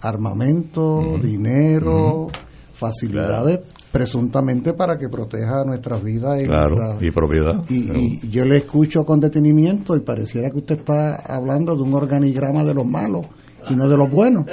[0.00, 2.28] armamento, dinero,
[2.72, 3.60] facilidades
[3.92, 7.62] presuntamente para que proteja nuestras vidas y, propiedad.
[7.68, 12.64] Y, yo le escucho con detenimiento y pareciera que usted está hablando de un organigrama
[12.64, 13.26] de los malos
[13.70, 14.46] y no de los buenos.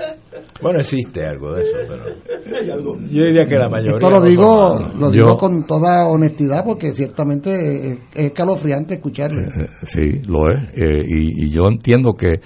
[0.61, 3.97] Bueno, existe algo de eso, pero yo diría que la mayoría.
[3.97, 9.43] Esto lo digo, lo digo con toda honestidad porque ciertamente es, escalofriante escucharle.
[9.43, 10.57] Eh, sí, lo es.
[10.75, 12.41] Eh, y, y yo entiendo que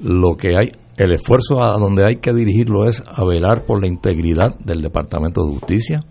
[0.00, 3.88] lo que hay el esfuerzo a donde hay que dirigirlo es a velar por la
[3.88, 6.04] integridad del Departamento de Justicia,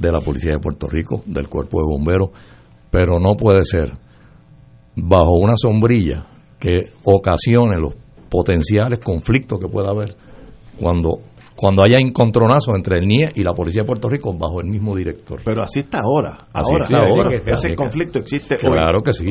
[0.00, 2.30] de la Policía de Puerto Rico, del Cuerpo de Bomberos,
[2.90, 3.92] pero no puede ser
[4.96, 6.26] bajo una sombrilla
[6.58, 7.94] que ocasione los
[8.28, 10.16] potenciales conflictos que pueda haber
[10.78, 11.20] cuando
[11.56, 14.96] cuando haya encontronazo entre el NIE y la Policía de Puerto Rico bajo el mismo
[14.96, 15.42] director.
[15.44, 16.38] Pero así está ahora.
[16.54, 17.36] ahora, ahora.
[17.36, 19.26] ese conflicto existe Claro que sí.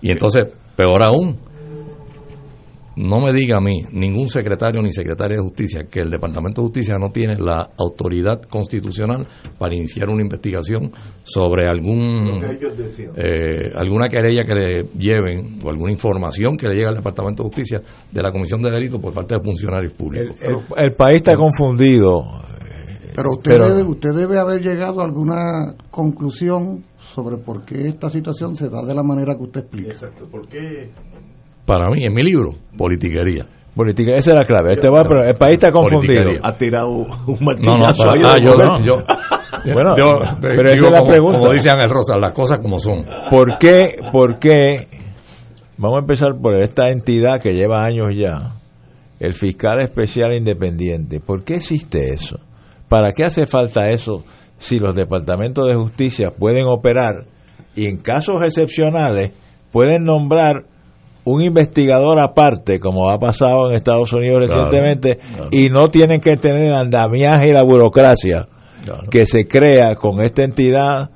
[0.00, 1.36] Y entonces, peor aún,
[2.96, 6.68] no me diga a mí, ningún secretario ni secretaria de justicia, que el Departamento de
[6.68, 9.26] Justicia no tiene la autoridad constitucional
[9.58, 10.90] para iniciar una investigación
[11.22, 12.42] sobre algún
[13.16, 17.48] eh, alguna querella que le lleven o alguna información que le llegue al Departamento de
[17.50, 20.36] Justicia de la Comisión de Delitos por parte de funcionarios públicos.
[20.76, 22.24] El, país está confundido.
[23.14, 28.56] Pero usted, debe, usted debe haber llegado a alguna conclusión sobre por qué esta situación
[28.56, 29.92] se da de la manera que usted explica.
[29.92, 30.90] Exacto, ¿por qué
[31.66, 33.46] para mí, en mi libro, politiquería.
[33.74, 34.72] Politiquería, esa es la clave.
[34.72, 36.30] Este va, pero el país está confundido.
[36.42, 37.68] Ha tirado un martillazo.
[37.68, 39.94] No, no, ah, yo, no, yo, bueno,
[40.40, 41.40] pero esa es la pregunta.
[41.40, 43.04] Como dice Ángel Rosa, las cosas como son.
[43.28, 44.86] ¿Por qué, por qué,
[45.76, 48.54] vamos a empezar por esta entidad que lleva años ya,
[49.20, 52.38] el fiscal especial independiente, ¿por qué existe eso?
[52.88, 54.24] ¿Para qué hace falta eso
[54.58, 57.26] si los departamentos de justicia pueden operar
[57.74, 59.32] y en casos excepcionales
[59.72, 60.64] pueden nombrar
[61.26, 65.48] un investigador aparte, como ha pasado en Estados Unidos Claro, recientemente, claro.
[65.50, 68.48] y no tienen que tener el andamiaje y la burocracia
[69.10, 71.10] que se crea con esta entidad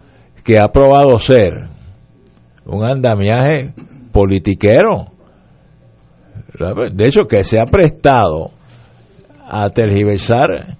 [0.44, 1.68] que ha probado ser
[2.66, 3.72] un andamiaje
[4.12, 5.06] politiquero.
[6.92, 8.50] De hecho, que se ha prestado
[9.48, 10.76] a tergiversar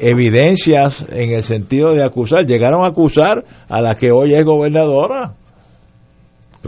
[0.00, 2.44] evidencias en el sentido de acusar.
[2.44, 5.34] Llegaron a acusar a la que hoy es gobernadora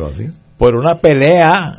[0.05, 0.29] así,
[0.59, 1.73] por una pelea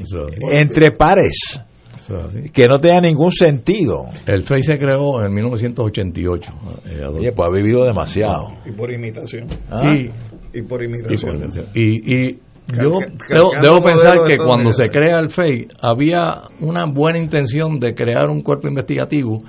[0.00, 1.60] eso entre pares
[2.00, 4.06] Eso que no tenía ningún sentido.
[4.26, 6.52] El FEI se creó en 1988.
[6.86, 7.04] eh.
[7.06, 8.48] Oye, pues ha vivido demasiado.
[8.66, 9.46] Y por imitación.
[9.70, 9.82] ¿Ah?
[9.94, 10.10] Y,
[10.58, 11.38] Y por imitación.
[11.74, 12.38] y, y
[12.72, 12.90] yo
[13.28, 18.28] debo, debo pensar que cuando se crea el FEI había una buena intención de crear
[18.28, 19.42] un cuerpo investigativo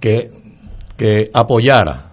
[0.00, 0.30] que,
[0.96, 2.10] que apoyara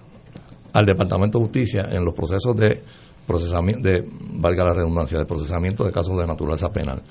[0.73, 2.81] al Departamento de Justicia en los procesos de
[3.27, 4.03] procesamiento, de,
[4.39, 7.01] valga la redundancia, de procesamiento de casos de naturaleza penal.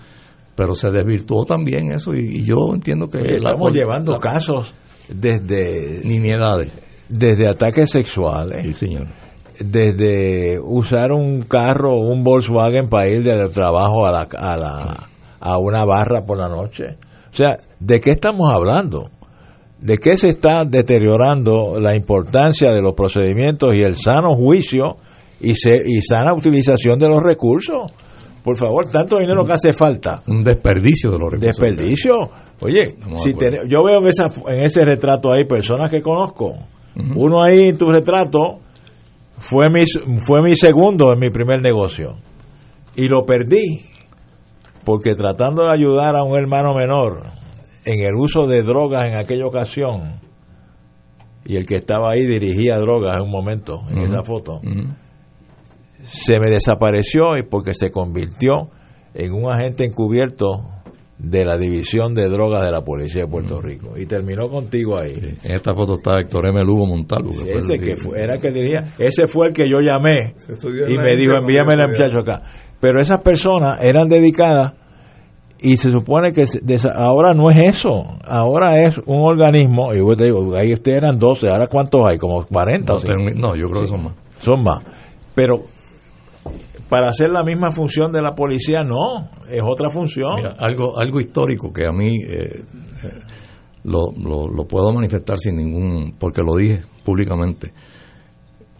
[0.56, 4.18] Pero se desvirtuó también eso y, y yo entiendo que Oye, la- estamos llevando la-
[4.18, 4.72] casos
[5.08, 6.72] desde nimiedades.
[7.08, 9.06] desde ataques sexuales, Sí, señor.
[9.60, 15.58] desde usar un carro, un Volkswagen para ir del trabajo a la, a la a
[15.58, 16.96] una barra por la noche.
[17.30, 19.10] O sea, ¿de qué estamos hablando?
[19.78, 24.96] ¿De qué se está deteriorando la importancia de los procedimientos y el sano juicio
[25.40, 27.92] y, se, y sana utilización de los recursos?
[28.42, 30.22] Por favor, tanto dinero que hace falta.
[30.26, 31.58] Un desperdicio de los recursos.
[31.58, 32.12] Desperdicio.
[32.62, 33.34] Oye, Estamos si
[33.68, 36.54] yo veo en, esa, en ese retrato ahí personas que conozco.
[37.14, 38.60] Uno ahí en tu retrato
[39.36, 39.84] fue mi,
[40.18, 42.16] fue mi segundo en mi primer negocio.
[42.94, 43.82] Y lo perdí
[44.84, 47.24] porque tratando de ayudar a un hermano menor
[47.84, 50.20] en el uso de drogas en aquella ocasión,
[51.44, 54.60] y el que estaba ahí dirigía drogas en un momento, en esa foto.
[56.06, 58.70] Se me desapareció y porque se convirtió
[59.14, 60.62] en un agente encubierto
[61.18, 63.96] de la división de drogas de la policía de Puerto Rico.
[63.96, 65.14] Y terminó contigo ahí.
[65.42, 66.62] En esta foto está Héctor M.
[66.62, 67.32] Lugo Montalvo.
[67.32, 70.34] Sí, ese que fue- era el que diría ese fue el que yo llamé
[70.88, 72.42] y la me dijo envíame yo muchacho acá
[72.78, 74.74] pero esas personas eran dedicadas
[75.58, 76.44] y se supone que
[76.94, 81.18] ahora no es eso ahora es un organismo y yo te digo ahí ustedes eran
[81.18, 82.98] 12 ahora cuántos hay como 40 o
[83.34, 84.14] No, yo creo que son más.
[84.38, 84.82] son más.
[85.34, 85.64] Pero
[86.88, 90.36] para hacer la misma función de la policía, no, es otra función.
[90.58, 92.62] Algo, algo histórico que a mí eh,
[93.02, 93.20] eh,
[93.84, 97.72] lo, lo, lo puedo manifestar sin ningún, porque lo dije públicamente.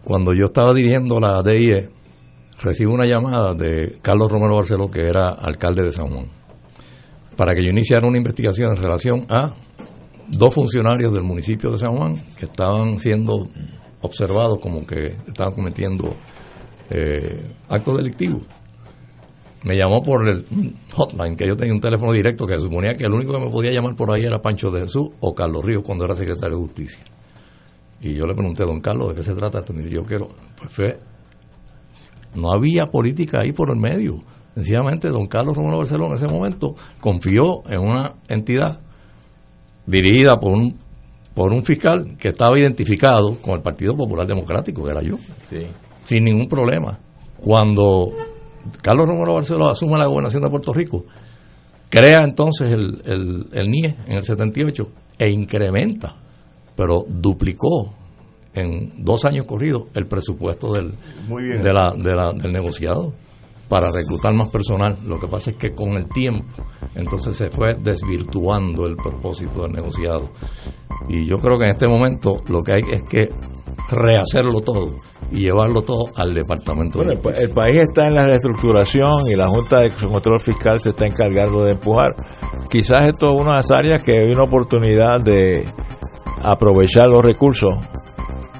[0.03, 1.89] Cuando yo estaba dirigiendo la DIE,
[2.61, 6.27] recibo una llamada de Carlos Romero Barceló, que era alcalde de San Juan,
[7.35, 9.53] para que yo iniciara una investigación en relación a
[10.29, 13.47] dos funcionarios del municipio de San Juan que estaban siendo
[14.01, 16.09] observados como que estaban cometiendo
[16.89, 18.43] eh, actos delictivos.
[19.65, 20.45] Me llamó por el
[20.93, 23.71] hotline, que yo tenía un teléfono directo que suponía que el único que me podía
[23.71, 27.03] llamar por ahí era Pancho de Jesús o Carlos Ríos cuando era secretario de Justicia.
[27.99, 29.73] Y yo le pregunté, don Carlos, ¿de qué se trata esto?
[29.73, 30.27] Me dice, yo quiero,
[30.57, 30.99] pues fue,
[32.35, 34.21] no había política ahí por el medio.
[34.53, 38.79] Sencillamente, don Carlos Romero Barceló en ese momento confió en una entidad
[39.85, 40.87] dirigida por un
[41.33, 45.67] por un fiscal que estaba identificado con el Partido Popular Democrático, que era yo, Sí.
[46.07, 46.99] Sin ningún problema.
[47.39, 48.11] Cuando
[48.81, 51.03] Carlos Romero Barceló asume la gobernación de Puerto Rico,
[51.89, 54.83] crea entonces el, el, el NIE en el 78
[55.19, 56.15] e incrementa,
[56.75, 57.93] pero duplicó
[58.53, 60.93] en dos años corridos el presupuesto del,
[61.27, 61.61] Muy bien.
[61.61, 63.13] de la, de la- del negociado
[63.69, 64.97] para reclutar más personal.
[65.05, 66.45] Lo que pasa es que con el tiempo,
[66.95, 70.31] entonces se fue desvirtuando el propósito del negociado.
[71.09, 73.27] Y yo creo que en este momento lo que hay es que
[73.89, 74.95] rehacerlo todo
[75.31, 77.47] y llevarlo todo al Departamento Bueno, de el, pa- Justicia.
[77.47, 81.63] el país está en la reestructuración y la Junta de Control Fiscal se está encargando
[81.63, 82.13] de empujar.
[82.69, 85.65] Quizás esto es una de las áreas que hay una oportunidad de
[86.43, 87.73] aprovechar los recursos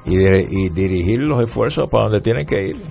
[0.04, 2.82] y, de- y dirigir los esfuerzos para donde tienen que ir.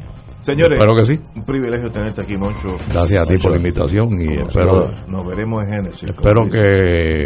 [0.41, 1.19] Señores, Espero que sí.
[1.35, 2.69] un privilegio tenerte aquí, Moncho.
[2.93, 6.09] Gracias a ti por la invitación y espero, Nos, nos veremos en Génesis.
[6.09, 7.25] espero que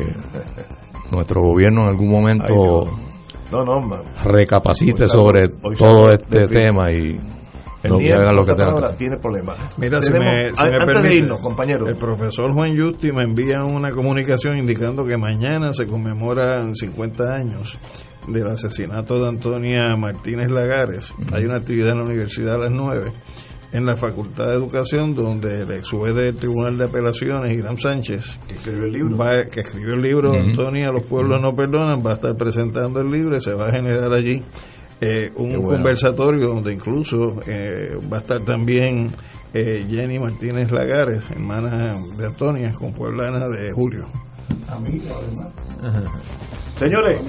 [1.11, 2.53] nuestro gobierno en algún momento
[2.88, 3.11] Ay,
[3.52, 7.19] No, no, ma- recapacite Hoy sobre hoy todo este tema y
[7.84, 9.57] el no día hagan lo que tengan tiene problemas.
[9.78, 11.88] Mira, si me, si antes de permite, irnos, compañero.
[11.88, 17.78] el profesor Juan Justi me envía una comunicación indicando que mañana se conmemoran 50 años
[18.28, 21.14] del asesinato de Antonia Martínez Lagares.
[21.34, 23.11] Hay una actividad en la universidad a las 9
[23.73, 28.38] en la Facultad de Educación donde el ex juez del Tribunal de Apelaciones, Irán Sánchez,
[28.48, 29.18] que escribió el libro.
[29.18, 30.39] va- que escribió el libro Ujú.
[30.39, 33.72] Antonia, los pueblos no perdonan, va a estar presentando el libro y se va a
[33.72, 34.43] generar allí
[34.99, 35.69] eh, un bueno.
[35.77, 39.10] conversatorio donde incluso eh, va a estar también
[39.53, 44.06] eh, Jenny Martínez Lagares, hermana de Antonia, con pueblana de Julio.
[44.69, 45.52] Amiga, además.
[46.77, 47.19] Señores,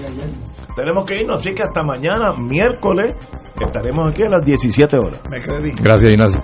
[0.75, 3.17] tenemos que irnos, así que hasta mañana, miércoles,
[3.61, 5.21] estaremos aquí a las 17 horas.
[5.31, 5.73] Me creí.
[5.81, 6.41] Gracias, Ignacio.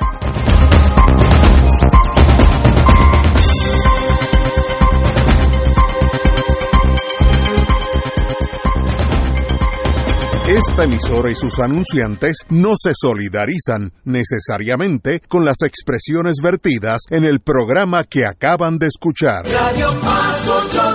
[10.49, 17.41] Esta emisora y sus anunciantes no se solidarizan necesariamente con las expresiones vertidas en el
[17.41, 19.45] programa que acaban de escuchar.
[19.45, 20.88] Radio 810.